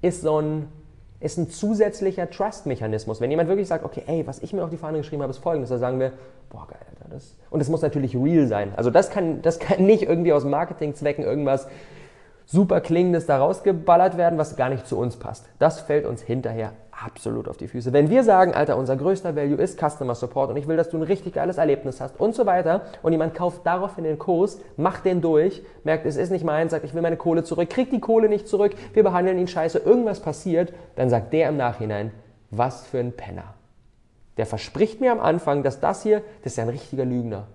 ist 0.00 0.22
so 0.22 0.40
ein, 0.40 0.68
ist 1.20 1.38
ein 1.38 1.48
zusätzlicher 1.48 2.30
Trust-Mechanismus. 2.30 3.20
Wenn 3.20 3.30
jemand 3.30 3.48
wirklich 3.48 3.68
sagt, 3.68 3.84
okay, 3.84 4.02
ey, 4.06 4.26
was 4.26 4.40
ich 4.40 4.52
mir 4.52 4.62
auf 4.64 4.70
die 4.70 4.76
Fahne 4.76 4.98
geschrieben 4.98 5.22
habe, 5.22 5.30
ist 5.30 5.38
folgendes, 5.38 5.70
dann 5.70 5.78
sagen 5.78 5.98
wir, 5.98 6.12
boah, 6.50 6.66
geil, 6.68 6.80
Alter, 6.90 7.14
das. 7.14 7.36
Und 7.50 7.60
es 7.60 7.68
muss 7.68 7.82
natürlich 7.82 8.14
real 8.16 8.46
sein. 8.46 8.72
Also 8.76 8.90
das 8.90 9.10
kann, 9.10 9.42
das 9.42 9.58
kann 9.58 9.84
nicht 9.84 10.02
irgendwie 10.02 10.32
aus 10.32 10.44
Marketingzwecken 10.44 11.24
irgendwas 11.24 11.68
super 12.44 12.80
Klingendes 12.80 13.26
da 13.26 13.38
rausgeballert 13.38 14.16
werden, 14.16 14.38
was 14.38 14.56
gar 14.56 14.68
nicht 14.68 14.86
zu 14.86 14.98
uns 14.98 15.16
passt. 15.16 15.46
Das 15.58 15.80
fällt 15.80 16.06
uns 16.06 16.22
hinterher 16.22 16.72
absolut 17.04 17.48
auf 17.48 17.56
die 17.56 17.68
Füße. 17.68 17.92
Wenn 17.92 18.10
wir 18.10 18.24
sagen, 18.24 18.54
Alter, 18.54 18.76
unser 18.76 18.96
größter 18.96 19.36
Value 19.36 19.56
ist 19.56 19.78
Customer 19.78 20.14
Support 20.14 20.50
und 20.50 20.56
ich 20.56 20.66
will, 20.66 20.76
dass 20.76 20.88
du 20.88 20.96
ein 20.96 21.02
richtig 21.02 21.34
geiles 21.34 21.58
Erlebnis 21.58 22.00
hast 22.00 22.18
und 22.18 22.34
so 22.34 22.46
weiter 22.46 22.82
und 23.02 23.12
jemand 23.12 23.34
kauft 23.34 23.66
daraufhin 23.66 24.04
den 24.04 24.18
Kurs, 24.18 24.58
macht 24.76 25.04
den 25.04 25.20
durch, 25.20 25.62
merkt, 25.84 26.06
es 26.06 26.16
ist 26.16 26.30
nicht 26.30 26.44
meins, 26.44 26.70
sagt, 26.70 26.84
ich 26.84 26.94
will 26.94 27.02
meine 27.02 27.16
Kohle 27.16 27.44
zurück, 27.44 27.68
kriegt 27.68 27.92
die 27.92 28.00
Kohle 28.00 28.28
nicht 28.28 28.48
zurück, 28.48 28.74
wir 28.94 29.02
behandeln 29.02 29.38
ihn 29.38 29.48
scheiße, 29.48 29.78
irgendwas 29.78 30.20
passiert, 30.20 30.72
dann 30.96 31.10
sagt 31.10 31.32
der 31.32 31.48
im 31.50 31.56
Nachhinein, 31.56 32.12
was 32.50 32.86
für 32.86 32.98
ein 32.98 33.12
Penner. 33.12 33.54
Der 34.36 34.46
verspricht 34.46 35.00
mir 35.00 35.12
am 35.12 35.20
Anfang, 35.20 35.62
dass 35.62 35.80
das 35.80 36.02
hier, 36.02 36.22
das 36.42 36.52
ist 36.52 36.56
ja 36.56 36.64
ein 36.64 36.70
richtiger 36.70 37.04
Lügner. 37.04 37.46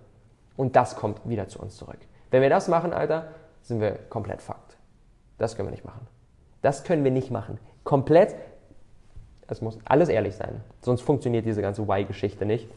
Und 0.56 0.76
das 0.76 0.96
kommt 0.96 1.28
wieder 1.28 1.48
zu 1.48 1.60
uns 1.60 1.76
zurück. 1.76 1.98
Wenn 2.30 2.42
wir 2.42 2.50
das 2.50 2.68
machen, 2.68 2.92
Alter, 2.92 3.28
sind 3.62 3.80
wir 3.80 3.92
komplett 4.08 4.42
fucked. 4.42 4.76
Das 5.38 5.56
können 5.56 5.68
wir 5.68 5.72
nicht 5.72 5.84
machen. 5.84 6.06
Das 6.60 6.84
können 6.84 7.04
wir 7.04 7.10
nicht 7.10 7.30
machen. 7.30 7.58
Komplett, 7.84 8.34
es 9.52 9.60
muss 9.60 9.78
alles 9.84 10.08
ehrlich 10.08 10.34
sein. 10.34 10.60
Sonst 10.80 11.02
funktioniert 11.02 11.46
diese 11.46 11.62
ganze 11.62 11.86
Why-Geschichte 11.86 12.44
nicht. 12.44 12.68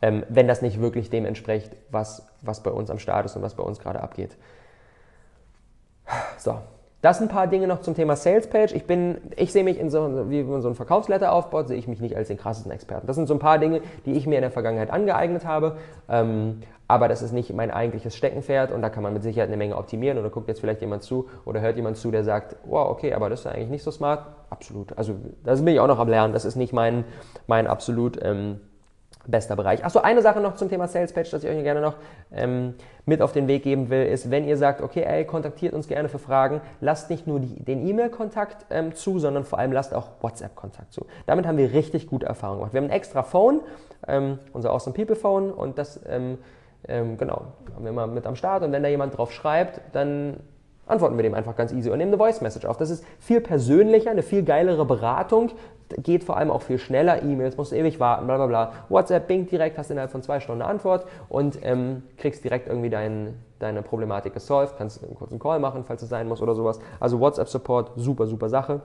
Ähm, 0.00 0.24
wenn 0.28 0.48
das 0.48 0.62
nicht 0.62 0.80
wirklich 0.80 1.10
dem 1.10 1.24
entspricht, 1.24 1.76
was, 1.90 2.26
was 2.40 2.62
bei 2.62 2.70
uns 2.70 2.90
am 2.90 2.98
Start 2.98 3.26
ist 3.26 3.36
und 3.36 3.42
was 3.42 3.54
bei 3.54 3.62
uns 3.62 3.78
gerade 3.78 4.00
abgeht. 4.00 4.36
So, 6.38 6.58
das 7.02 7.20
ein 7.20 7.28
paar 7.28 7.48
Dinge 7.48 7.66
noch 7.66 7.80
zum 7.80 7.94
Thema 7.94 8.14
Salespage. 8.14 8.74
Ich 8.74 8.86
bin, 8.86 9.18
ich 9.36 9.52
sehe 9.52 9.64
mich 9.64 9.78
in 9.78 9.90
so, 9.90 10.30
wie 10.30 10.44
man 10.44 10.62
so 10.62 10.68
einen 10.68 10.76
Verkaufsletter 10.76 11.32
aufbaut, 11.32 11.66
sehe 11.66 11.76
ich 11.76 11.88
mich 11.88 12.00
nicht 12.00 12.16
als 12.16 12.28
den 12.28 12.38
krassesten 12.38 12.72
Experten. 12.72 13.08
Das 13.08 13.16
sind 13.16 13.26
so 13.26 13.34
ein 13.34 13.40
paar 13.40 13.58
Dinge, 13.58 13.82
die 14.06 14.12
ich 14.12 14.26
mir 14.28 14.36
in 14.36 14.42
der 14.42 14.52
Vergangenheit 14.52 14.90
angeeignet 14.90 15.44
habe. 15.44 15.76
Ähm, 16.08 16.60
aber 16.86 17.08
das 17.08 17.20
ist 17.20 17.32
nicht 17.32 17.52
mein 17.54 17.70
eigentliches 17.70 18.14
Steckenpferd 18.14 18.70
und 18.70 18.82
da 18.82 18.88
kann 18.88 19.02
man 19.02 19.14
mit 19.14 19.22
Sicherheit 19.22 19.48
eine 19.48 19.56
Menge 19.56 19.76
optimieren 19.76 20.18
oder 20.18 20.30
guckt 20.30 20.46
jetzt 20.46 20.60
vielleicht 20.60 20.80
jemand 20.80 21.02
zu 21.02 21.28
oder 21.44 21.60
hört 21.60 21.76
jemand 21.76 21.96
zu, 21.96 22.10
der 22.10 22.22
sagt, 22.22 22.54
wow, 22.64 22.88
okay, 22.90 23.14
aber 23.14 23.30
das 23.30 23.40
ist 23.40 23.46
eigentlich 23.46 23.70
nicht 23.70 23.82
so 23.82 23.90
smart. 23.90 24.26
Absolut. 24.50 24.96
Also 24.96 25.14
da 25.42 25.54
bin 25.54 25.68
ich 25.68 25.80
auch 25.80 25.86
noch 25.88 25.98
am 25.98 26.08
Lernen. 26.08 26.32
Das 26.32 26.44
ist 26.44 26.54
nicht 26.54 26.72
mein, 26.72 27.04
mein 27.48 27.66
absolut 27.66 28.22
ähm, 28.22 28.60
bester 29.26 29.56
Bereich. 29.56 29.84
Achso, 29.84 30.00
eine 30.00 30.22
Sache 30.22 30.40
noch 30.40 30.56
zum 30.56 30.68
Thema 30.68 30.88
Sales 30.88 31.12
Page, 31.12 31.30
das 31.30 31.44
ich 31.44 31.50
euch 31.50 31.62
gerne 31.62 31.80
noch 31.80 31.94
ähm, 32.32 32.74
mit 33.06 33.22
auf 33.22 33.32
den 33.32 33.48
Weg 33.48 33.62
geben 33.62 33.90
will, 33.90 34.04
ist, 34.04 34.30
wenn 34.30 34.46
ihr 34.46 34.56
sagt, 34.56 34.80
okay, 34.80 35.02
ey, 35.02 35.24
kontaktiert 35.24 35.74
uns 35.74 35.88
gerne 35.88 36.08
für 36.08 36.18
Fragen, 36.18 36.60
lasst 36.80 37.10
nicht 37.10 37.26
nur 37.26 37.40
die, 37.40 37.62
den 37.62 37.86
E-Mail-Kontakt 37.86 38.66
ähm, 38.70 38.94
zu, 38.94 39.18
sondern 39.18 39.44
vor 39.44 39.58
allem 39.58 39.72
lasst 39.72 39.94
auch 39.94 40.08
WhatsApp-Kontakt 40.20 40.92
zu. 40.92 41.06
Damit 41.26 41.46
haben 41.46 41.58
wir 41.58 41.72
richtig 41.72 42.06
gute 42.08 42.26
Erfahrungen 42.26 42.60
gemacht. 42.60 42.72
Wir 42.72 42.80
haben 42.80 42.88
ein 42.88 42.96
extra 42.96 43.22
Phone, 43.22 43.60
ähm, 44.06 44.38
unser 44.52 44.70
Awesome 44.70 44.94
People 44.94 45.16
Phone 45.16 45.50
und 45.50 45.78
das, 45.78 46.00
ähm, 46.08 46.38
ähm, 46.88 47.16
genau, 47.16 47.46
haben 47.74 47.84
wir 47.84 47.92
mal 47.92 48.06
mit 48.06 48.26
am 48.26 48.36
Start 48.36 48.62
und 48.62 48.72
wenn 48.72 48.82
da 48.82 48.88
jemand 48.88 49.16
drauf 49.16 49.32
schreibt, 49.32 49.80
dann 49.92 50.38
antworten 50.86 51.16
wir 51.16 51.22
dem 51.22 51.34
einfach 51.34 51.56
ganz 51.56 51.72
easy 51.72 51.90
und 51.90 51.98
nehmen 51.98 52.10
eine 52.10 52.18
Voice 52.18 52.40
Message 52.40 52.66
auf. 52.66 52.76
Das 52.76 52.90
ist 52.90 53.04
viel 53.18 53.40
persönlicher, 53.40 54.10
eine 54.10 54.22
viel 54.22 54.42
geilere 54.42 54.84
Beratung, 54.84 55.50
geht 55.98 56.24
vor 56.24 56.36
allem 56.36 56.50
auch 56.50 56.62
viel 56.62 56.78
schneller. 56.78 57.22
E-Mails 57.22 57.56
musst 57.56 57.72
du 57.72 57.76
ewig 57.76 58.00
warten, 58.00 58.26
bla 58.26 58.36
bla 58.36 58.46
bla. 58.46 58.72
WhatsApp, 58.88 59.26
Bing 59.26 59.46
direkt, 59.46 59.78
hast 59.78 59.90
innerhalb 59.90 60.10
von 60.10 60.22
zwei 60.22 60.40
Stunden 60.40 60.62
eine 60.62 60.70
Antwort 60.70 61.06
und 61.28 61.58
ähm, 61.62 62.02
kriegst 62.16 62.44
direkt 62.44 62.68
irgendwie 62.68 62.90
dein, 62.90 63.34
deine 63.58 63.82
Problematik 63.82 64.34
gesolved, 64.34 64.76
kannst 64.78 65.02
einen 65.02 65.14
kurzen 65.14 65.38
Call 65.38 65.58
machen, 65.58 65.84
falls 65.84 66.02
es 66.02 66.08
sein 66.08 66.28
muss 66.28 66.42
oder 66.42 66.54
sowas. 66.54 66.78
Also 67.00 67.20
WhatsApp 67.20 67.48
Support, 67.48 67.92
super, 67.96 68.26
super 68.26 68.48
Sache. 68.48 68.80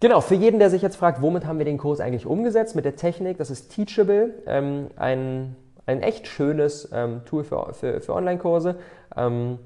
Genau, 0.00 0.20
für 0.20 0.36
jeden, 0.36 0.60
der 0.60 0.70
sich 0.70 0.82
jetzt 0.82 0.96
fragt, 0.96 1.22
womit 1.22 1.44
haben 1.44 1.58
wir 1.58 1.64
den 1.64 1.78
Kurs 1.78 2.00
eigentlich 2.00 2.26
umgesetzt? 2.26 2.76
Mit 2.76 2.84
der 2.84 2.94
Technik, 2.94 3.36
das 3.38 3.50
ist 3.50 3.70
Teachable, 3.70 4.34
ähm, 4.46 4.86
ein, 4.96 5.56
ein 5.86 6.02
echt 6.02 6.28
schönes 6.28 6.88
ähm, 6.92 7.22
Tool 7.24 7.42
für, 7.42 7.72
für, 7.74 8.00
für 8.00 8.14
Online-Kurse. 8.14 8.76
Ähm, 9.16 9.58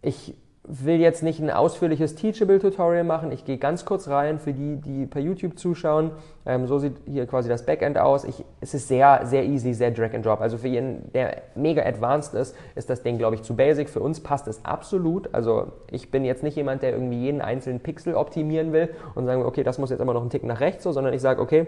ich 0.00 0.34
will 0.64 1.00
jetzt 1.00 1.24
nicht 1.24 1.40
ein 1.40 1.50
ausführliches 1.50 2.14
Teachable-Tutorial 2.14 3.02
machen. 3.02 3.32
Ich 3.32 3.44
gehe 3.44 3.58
ganz 3.58 3.84
kurz 3.84 4.06
rein 4.06 4.38
für 4.38 4.52
die, 4.52 4.76
die 4.76 5.06
per 5.06 5.20
YouTube 5.20 5.58
zuschauen. 5.58 6.12
Ähm, 6.46 6.68
so 6.68 6.78
sieht 6.78 6.94
hier 7.04 7.26
quasi 7.26 7.48
das 7.48 7.66
Backend 7.66 7.98
aus. 7.98 8.24
Ich, 8.24 8.44
es 8.60 8.72
ist 8.72 8.86
sehr, 8.86 9.22
sehr 9.24 9.44
easy, 9.44 9.74
sehr 9.74 9.90
Drag 9.90 10.14
and 10.14 10.24
Drop. 10.24 10.40
Also 10.40 10.58
für 10.58 10.68
jeden, 10.68 11.10
der 11.12 11.42
mega 11.56 11.82
advanced 11.82 12.34
ist, 12.34 12.54
ist 12.76 12.88
das 12.88 13.02
Ding, 13.02 13.18
glaube 13.18 13.34
ich, 13.34 13.42
zu 13.42 13.56
basic. 13.56 13.90
Für 13.90 14.00
uns 14.00 14.20
passt 14.20 14.46
es 14.46 14.64
absolut. 14.64 15.34
Also 15.34 15.72
ich 15.90 16.12
bin 16.12 16.24
jetzt 16.24 16.44
nicht 16.44 16.56
jemand, 16.56 16.84
der 16.84 16.92
irgendwie 16.92 17.18
jeden 17.18 17.40
einzelnen 17.40 17.80
Pixel 17.80 18.14
optimieren 18.14 18.72
will 18.72 18.88
und 19.16 19.26
sagen, 19.26 19.44
okay, 19.44 19.64
das 19.64 19.78
muss 19.78 19.90
jetzt 19.90 20.00
immer 20.00 20.14
noch 20.14 20.20
einen 20.20 20.30
Tick 20.30 20.44
nach 20.44 20.60
rechts, 20.60 20.84
so, 20.84 20.92
sondern 20.92 21.12
ich 21.12 21.20
sage, 21.20 21.40
okay, 21.40 21.66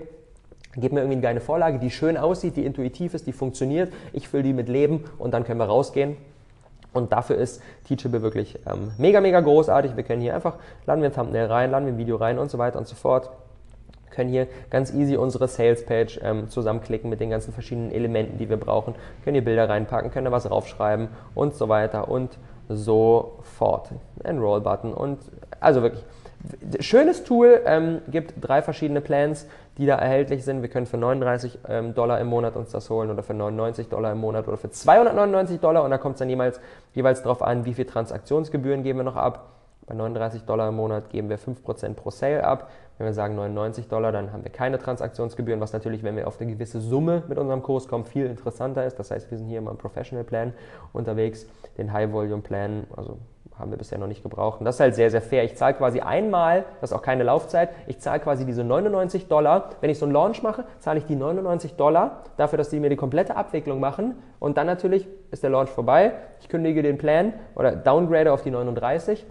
Gib 0.76 0.92
mir 0.92 1.02
irgendwie 1.02 1.18
eine 1.18 1.22
geile 1.22 1.40
Vorlage, 1.40 1.78
die 1.78 1.88
schön 1.88 2.16
aussieht, 2.16 2.56
die 2.56 2.64
intuitiv 2.64 3.14
ist, 3.14 3.28
die 3.28 3.32
funktioniert. 3.32 3.92
Ich 4.12 4.28
fülle 4.28 4.42
die 4.42 4.52
mit 4.52 4.68
Leben 4.68 5.04
und 5.18 5.32
dann 5.32 5.44
können 5.44 5.60
wir 5.60 5.66
rausgehen 5.66 6.16
und 6.94 7.12
dafür 7.12 7.36
ist 7.36 7.62
Teachable 7.86 8.22
wirklich 8.22 8.58
ähm, 8.66 8.92
mega, 8.98 9.20
mega 9.20 9.40
großartig. 9.40 9.96
Wir 9.96 10.04
können 10.04 10.22
hier 10.22 10.34
einfach, 10.34 10.54
laden 10.86 11.02
wir 11.02 11.10
ein 11.10 11.14
Thumbnail 11.14 11.46
rein, 11.46 11.70
laden 11.70 11.86
wir 11.86 11.92
ein 11.92 11.98
Video 11.98 12.16
rein 12.16 12.38
und 12.38 12.50
so 12.50 12.58
weiter 12.58 12.78
und 12.78 12.86
so 12.86 12.94
fort. 12.94 13.30
Können 14.10 14.30
hier 14.30 14.46
ganz 14.70 14.94
easy 14.94 15.16
unsere 15.16 15.48
Sales 15.48 15.84
Page 15.84 16.20
ähm, 16.22 16.48
zusammenklicken 16.48 17.10
mit 17.10 17.20
den 17.20 17.30
ganzen 17.30 17.52
verschiedenen 17.52 17.90
Elementen, 17.90 18.38
die 18.38 18.48
wir 18.48 18.56
brauchen. 18.56 18.94
Können 19.24 19.34
hier 19.34 19.44
Bilder 19.44 19.68
reinpacken, 19.68 20.12
können 20.12 20.26
da 20.26 20.32
was 20.32 20.44
draufschreiben 20.44 21.08
und 21.34 21.54
so 21.54 21.68
weiter 21.68 22.08
und 22.08 22.38
so 22.68 23.38
fort. 23.42 23.90
Enroll-Button 24.22 24.94
und 24.94 25.18
also 25.60 25.82
wirklich 25.82 26.04
schönes 26.80 27.24
Tool, 27.24 27.60
ähm, 27.66 28.02
gibt 28.08 28.34
drei 28.40 28.62
verschiedene 28.62 29.00
Plans 29.00 29.46
die 29.78 29.86
da 29.86 29.96
erhältlich 29.96 30.44
sind. 30.44 30.62
Wir 30.62 30.68
können 30.68 30.86
für 30.86 30.96
39 30.96 31.58
ähm, 31.68 31.94
Dollar 31.94 32.20
im 32.20 32.28
Monat 32.28 32.56
uns 32.56 32.70
das 32.70 32.90
holen 32.90 33.10
oder 33.10 33.22
für 33.22 33.34
99 33.34 33.88
Dollar 33.88 34.12
im 34.12 34.18
Monat 34.18 34.46
oder 34.46 34.56
für 34.56 34.70
299 34.70 35.60
Dollar 35.60 35.84
und 35.84 35.90
da 35.90 35.98
kommt 35.98 36.14
es 36.14 36.18
dann 36.20 36.28
jeweils, 36.30 36.60
jeweils 36.92 37.22
darauf 37.22 37.42
an, 37.42 37.64
wie 37.64 37.74
viel 37.74 37.84
Transaktionsgebühren 37.84 38.82
geben 38.82 39.00
wir 39.00 39.04
noch 39.04 39.16
ab. 39.16 39.50
Bei 39.86 39.94
39 39.94 40.44
Dollar 40.44 40.68
im 40.68 40.76
Monat 40.76 41.10
geben 41.10 41.28
wir 41.28 41.38
5% 41.38 41.94
pro 41.94 42.10
Sale 42.10 42.44
ab. 42.44 42.70
Wenn 42.96 43.06
wir 43.06 43.12
sagen 43.12 43.34
99 43.34 43.88
Dollar, 43.88 44.12
dann 44.12 44.32
haben 44.32 44.44
wir 44.44 44.52
keine 44.52 44.78
Transaktionsgebühren, 44.78 45.60
was 45.60 45.72
natürlich, 45.72 46.02
wenn 46.04 46.16
wir 46.16 46.26
auf 46.28 46.40
eine 46.40 46.50
gewisse 46.50 46.80
Summe 46.80 47.24
mit 47.28 47.38
unserem 47.38 47.62
Kurs 47.62 47.88
kommen, 47.88 48.04
viel 48.04 48.26
interessanter 48.26 48.86
ist. 48.86 48.98
Das 48.98 49.10
heißt, 49.10 49.30
wir 49.30 49.36
sind 49.36 49.48
hier 49.48 49.58
immer 49.58 49.72
im 49.72 49.76
Professional 49.76 50.24
Plan 50.24 50.54
unterwegs, 50.92 51.46
den 51.76 51.92
High 51.92 52.12
Volume 52.12 52.40
Plan, 52.40 52.84
also 52.96 53.18
haben 53.58 53.70
wir 53.70 53.78
bisher 53.78 53.98
noch 53.98 54.08
nicht 54.08 54.22
gebraucht. 54.22 54.60
Und 54.60 54.64
das 54.64 54.76
ist 54.76 54.80
halt 54.80 54.94
sehr, 54.94 55.10
sehr 55.10 55.22
fair. 55.22 55.44
Ich 55.44 55.56
zahle 55.56 55.74
quasi 55.74 56.00
einmal, 56.00 56.64
das 56.80 56.90
ist 56.90 56.96
auch 56.96 57.02
keine 57.02 57.22
Laufzeit, 57.22 57.70
ich 57.86 58.00
zahle 58.00 58.20
quasi 58.20 58.44
diese 58.44 58.64
99 58.64 59.28
Dollar. 59.28 59.70
Wenn 59.80 59.90
ich 59.90 59.98
so 59.98 60.06
einen 60.06 60.12
Launch 60.12 60.42
mache, 60.42 60.64
zahle 60.80 60.98
ich 60.98 61.06
die 61.06 61.14
99 61.14 61.76
Dollar 61.76 62.22
dafür, 62.36 62.56
dass 62.56 62.70
die 62.70 62.80
mir 62.80 62.90
die 62.90 62.96
komplette 62.96 63.36
Abwicklung 63.36 63.78
machen. 63.78 64.16
Und 64.40 64.56
dann 64.56 64.66
natürlich 64.66 65.06
ist 65.30 65.42
der 65.42 65.50
Launch 65.50 65.70
vorbei. 65.70 66.12
Ich 66.40 66.48
kündige 66.48 66.82
den 66.82 66.98
Plan 66.98 67.32
oder 67.54 67.76
downgrade 67.76 68.32
auf 68.32 68.42
die 68.42 68.50
39. 68.50 69.24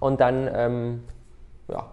Und 0.00 0.20
dann, 0.20 0.50
ähm, 0.52 1.04
ja, 1.68 1.86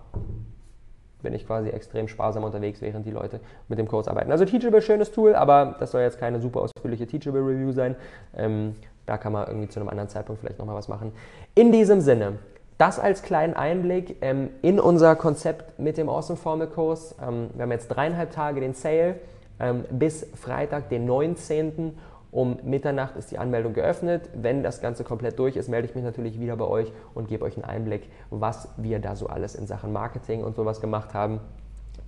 bin 1.22 1.34
ich 1.34 1.46
quasi 1.46 1.70
extrem 1.70 2.08
sparsam 2.08 2.44
unterwegs, 2.44 2.82
während 2.82 3.06
die 3.06 3.12
Leute 3.12 3.42
mit 3.68 3.78
dem 3.78 3.88
Kurs 3.88 4.08
arbeiten. 4.08 4.32
Also 4.32 4.46
Teachable, 4.46 4.82
schönes 4.82 5.12
Tool, 5.12 5.36
aber 5.36 5.76
das 5.80 5.92
soll 5.92 6.02
jetzt 6.02 6.18
keine 6.18 6.40
super 6.40 6.62
ausführliche 6.62 7.08
Teachable 7.08 7.42
Review 7.42 7.72
sein. 7.72 7.96
Ähm, 8.36 8.76
da 9.10 9.18
kann 9.18 9.34
man 9.34 9.48
irgendwie 9.48 9.68
zu 9.68 9.80
einem 9.80 9.90
anderen 9.90 10.08
Zeitpunkt 10.08 10.40
vielleicht 10.40 10.60
nochmal 10.60 10.76
was 10.76 10.88
machen. 10.88 11.12
In 11.56 11.72
diesem 11.72 12.00
Sinne, 12.00 12.34
das 12.78 13.00
als 13.00 13.24
kleinen 13.24 13.56
Einblick 13.56 14.18
ähm, 14.22 14.52
in 14.62 14.80
unser 14.80 15.16
Konzept 15.16 15.80
mit 15.80 15.98
dem 15.98 16.08
Awesome 16.08 16.38
Formel 16.38 16.68
Kurs. 16.68 17.16
Ähm, 17.22 17.50
wir 17.56 17.64
haben 17.64 17.72
jetzt 17.72 17.88
dreieinhalb 17.88 18.32
Tage 18.32 18.62
den 18.62 18.76
Sale 18.76 19.16
ähm, 19.60 19.84
bis 19.90 20.28
Freitag, 20.36 20.90
den 20.90 21.06
19. 21.06 21.98
Um 22.32 22.60
Mitternacht 22.64 23.18
ist 23.18 23.32
die 23.32 23.40
Anmeldung 23.40 23.74
geöffnet. 23.74 24.30
Wenn 24.36 24.62
das 24.62 24.80
Ganze 24.80 25.04
komplett 25.04 25.40
durch 25.40 25.56
ist, 25.56 25.68
melde 25.68 25.88
ich 25.88 25.96
mich 25.96 26.04
natürlich 26.04 26.40
wieder 26.40 26.56
bei 26.56 26.66
euch 26.66 26.92
und 27.16 27.28
gebe 27.28 27.44
euch 27.44 27.56
einen 27.56 27.66
Einblick, 27.66 28.08
was 28.30 28.70
wir 28.78 29.00
da 29.00 29.16
so 29.16 29.26
alles 29.26 29.56
in 29.56 29.66
Sachen 29.66 29.92
Marketing 29.92 30.44
und 30.44 30.56
sowas 30.56 30.80
gemacht 30.80 31.16
haben. 31.16 31.40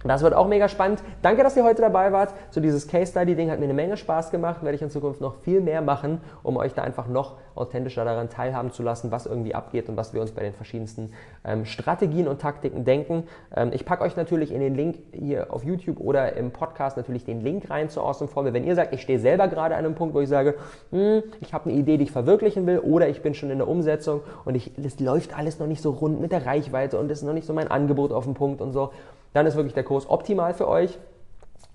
Das 0.04 0.24
wird 0.24 0.34
auch 0.34 0.48
mega 0.48 0.68
spannend. 0.68 1.04
Danke, 1.22 1.44
dass 1.44 1.56
ihr 1.56 1.64
heute 1.64 1.82
dabei 1.82 2.12
wart. 2.12 2.34
So 2.50 2.62
dieses 2.62 2.88
Case 2.88 3.12
Study 3.12 3.36
Ding 3.36 3.52
hat 3.52 3.60
mir 3.60 3.66
eine 3.66 3.74
Menge 3.74 3.98
Spaß 3.98 4.32
gemacht. 4.32 4.64
Werde 4.64 4.76
ich 4.76 4.82
in 4.82 4.90
Zukunft 4.90 5.22
noch 5.22 5.36
viel 5.36 5.62
mehr 5.62 5.82
machen, 5.82 6.22
um 6.44 6.58
euch 6.58 6.74
da 6.74 6.82
einfach 6.82 7.08
noch 7.08 7.38
authentischer 7.56 8.06
daran 8.06 8.30
teilhaben 8.30 8.72
zu 8.72 8.82
lassen, 8.84 9.12
was 9.12 9.26
irgendwie 9.26 9.54
abgeht 9.54 9.90
und 9.90 9.98
was 9.98 10.14
wir 10.14 10.22
uns 10.22 10.32
bei 10.32 10.42
den 10.42 10.54
verschiedensten 10.54 11.12
ähm, 11.44 11.66
Strategien 11.66 12.28
und 12.28 12.40
Taktiken 12.40 12.86
denken. 12.86 13.24
Ähm, 13.56 13.72
ich 13.74 13.86
packe 13.86 14.04
euch 14.04 14.16
natürlich 14.16 14.52
in 14.52 14.62
den 14.62 14.76
Link 14.76 15.00
hier 15.12 15.54
auf 15.54 15.64
YouTube 15.64 16.00
oder 16.00 16.36
im 16.36 16.52
Podcast 16.52 16.98
natürlich 16.98 17.26
den 17.26 17.42
Link 17.42 17.70
rein 17.70 17.90
zu 17.90 18.02
Awesome 18.02 18.30
Formel. 18.30 18.54
Wenn 18.54 18.64
ihr 18.64 18.76
sagt, 18.76 18.94
ich 18.94 19.02
stehe 19.02 19.20
selber 19.20 19.48
gerade 19.48 19.76
an 19.76 19.86
einem 19.86 19.96
Punkt, 19.96 20.16
wo 20.16 20.22
ich 20.22 20.30
sage, 20.30 20.56
hm, 20.92 21.24
ich 21.42 21.54
habe 21.54 21.70
eine 21.70 21.78
Idee, 21.78 21.98
die 21.98 22.06
ich 22.06 22.12
verwirklichen 22.12 22.66
will 22.66 22.80
oder 22.80 23.10
ich 23.10 23.22
bin 23.22 23.34
schon 23.34 23.50
in 23.50 23.58
der 23.58 23.68
Umsetzung 23.68 24.22
und 24.46 24.56
es 24.56 25.00
läuft 25.00 25.38
alles 25.38 25.60
noch 25.60 25.68
nicht 25.68 25.82
so 25.82 25.92
rund 25.92 26.22
mit 26.22 26.32
der 26.32 26.46
Reichweite 26.46 26.98
und 26.98 27.12
es 27.12 27.20
ist 27.20 27.26
noch 27.26 27.34
nicht 27.34 27.46
so 27.46 27.54
mein 27.54 27.70
Angebot 27.70 28.12
auf 28.12 28.24
dem 28.24 28.34
Punkt 28.34 28.62
und 28.62 28.72
so 28.72 28.92
dann 29.34 29.46
ist 29.46 29.56
wirklich 29.56 29.74
der 29.74 29.84
Kurs 29.84 30.10
optimal 30.10 30.54
für 30.54 30.68
euch. 30.68 30.98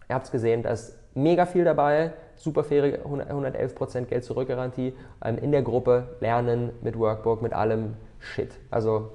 Ihr 0.09 0.14
habt 0.14 0.26
es 0.26 0.32
gesehen, 0.32 0.62
da 0.62 0.70
ist 0.70 0.96
mega 1.14 1.46
viel 1.46 1.64
dabei, 1.64 2.12
super 2.36 2.62
faire 2.62 2.98
111% 3.04 4.04
Geld 4.04 4.24
zurück 4.24 4.48
Garantie 4.48 4.94
ähm, 5.24 5.38
in 5.38 5.50
der 5.50 5.62
Gruppe, 5.62 6.16
lernen 6.20 6.70
mit 6.82 6.98
Workbook, 6.98 7.42
mit 7.42 7.52
allem 7.52 7.94
Shit. 8.18 8.50
Also 8.70 9.11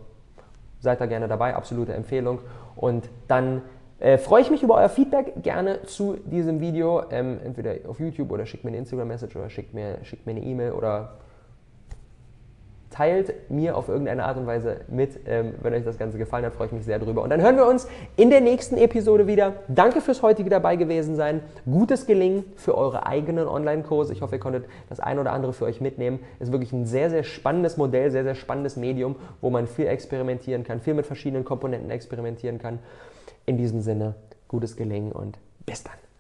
seid 0.79 0.99
da 0.99 1.05
gerne 1.05 1.27
dabei, 1.27 1.55
absolute 1.55 1.93
Empfehlung. 1.93 2.39
Und 2.75 3.09
dann 3.27 3.61
äh, 3.99 4.17
freue 4.17 4.41
ich 4.41 4.49
mich 4.49 4.63
über 4.63 4.75
euer 4.75 4.89
Feedback 4.89 5.43
gerne 5.43 5.83
zu 5.83 6.17
diesem 6.25 6.59
Video, 6.59 7.03
ähm, 7.11 7.39
entweder 7.43 7.75
auf 7.87 7.99
YouTube 7.99 8.31
oder 8.31 8.45
schickt 8.45 8.63
mir 8.63 8.69
eine 8.69 8.77
Instagram-Message 8.77 9.35
oder 9.35 9.49
schickt 9.49 9.73
mir, 9.73 9.99
schickt 10.03 10.25
mir 10.25 10.31
eine 10.31 10.41
E-Mail 10.43 10.71
oder 10.71 11.17
teilt 12.91 13.49
mir 13.49 13.75
auf 13.75 13.87
irgendeine 13.89 14.25
Art 14.25 14.37
und 14.37 14.45
Weise 14.45 14.81
mit. 14.87 15.21
Ähm, 15.25 15.55
wenn 15.61 15.73
euch 15.73 15.83
das 15.83 15.97
Ganze 15.97 16.17
gefallen 16.17 16.45
hat, 16.45 16.53
freue 16.53 16.67
ich 16.67 16.73
mich 16.73 16.85
sehr 16.85 16.99
drüber. 16.99 17.23
Und 17.23 17.29
dann 17.29 17.41
hören 17.41 17.55
wir 17.55 17.65
uns 17.65 17.87
in 18.17 18.29
der 18.29 18.41
nächsten 18.41 18.77
Episode 18.77 19.27
wieder. 19.27 19.53
Danke 19.67 20.01
fürs 20.01 20.21
heutige 20.21 20.49
dabei 20.49 20.75
gewesen 20.75 21.15
sein. 21.15 21.41
Gutes 21.65 22.05
Gelingen 22.05 22.43
für 22.55 22.77
eure 22.77 23.05
eigenen 23.07 23.47
Online-Kurse. 23.47 24.13
Ich 24.13 24.21
hoffe, 24.21 24.35
ihr 24.35 24.41
konntet 24.41 24.65
das 24.89 24.99
ein 24.99 25.17
oder 25.17 25.31
andere 25.31 25.53
für 25.53 25.65
euch 25.65 25.81
mitnehmen. 25.81 26.19
Ist 26.39 26.51
wirklich 26.51 26.73
ein 26.73 26.85
sehr, 26.85 27.09
sehr 27.09 27.23
spannendes 27.23 27.77
Modell, 27.77 28.11
sehr, 28.11 28.23
sehr 28.23 28.35
spannendes 28.35 28.75
Medium, 28.75 29.15
wo 29.39 29.49
man 29.49 29.67
viel 29.67 29.87
experimentieren 29.87 30.63
kann, 30.63 30.81
viel 30.81 30.93
mit 30.93 31.05
verschiedenen 31.05 31.45
Komponenten 31.45 31.89
experimentieren 31.89 32.59
kann. 32.59 32.79
In 33.45 33.57
diesem 33.57 33.81
Sinne, 33.81 34.15
gutes 34.47 34.75
Gelingen 34.75 35.11
und 35.11 35.39
bis 35.65 35.83
dann. 35.83 36.10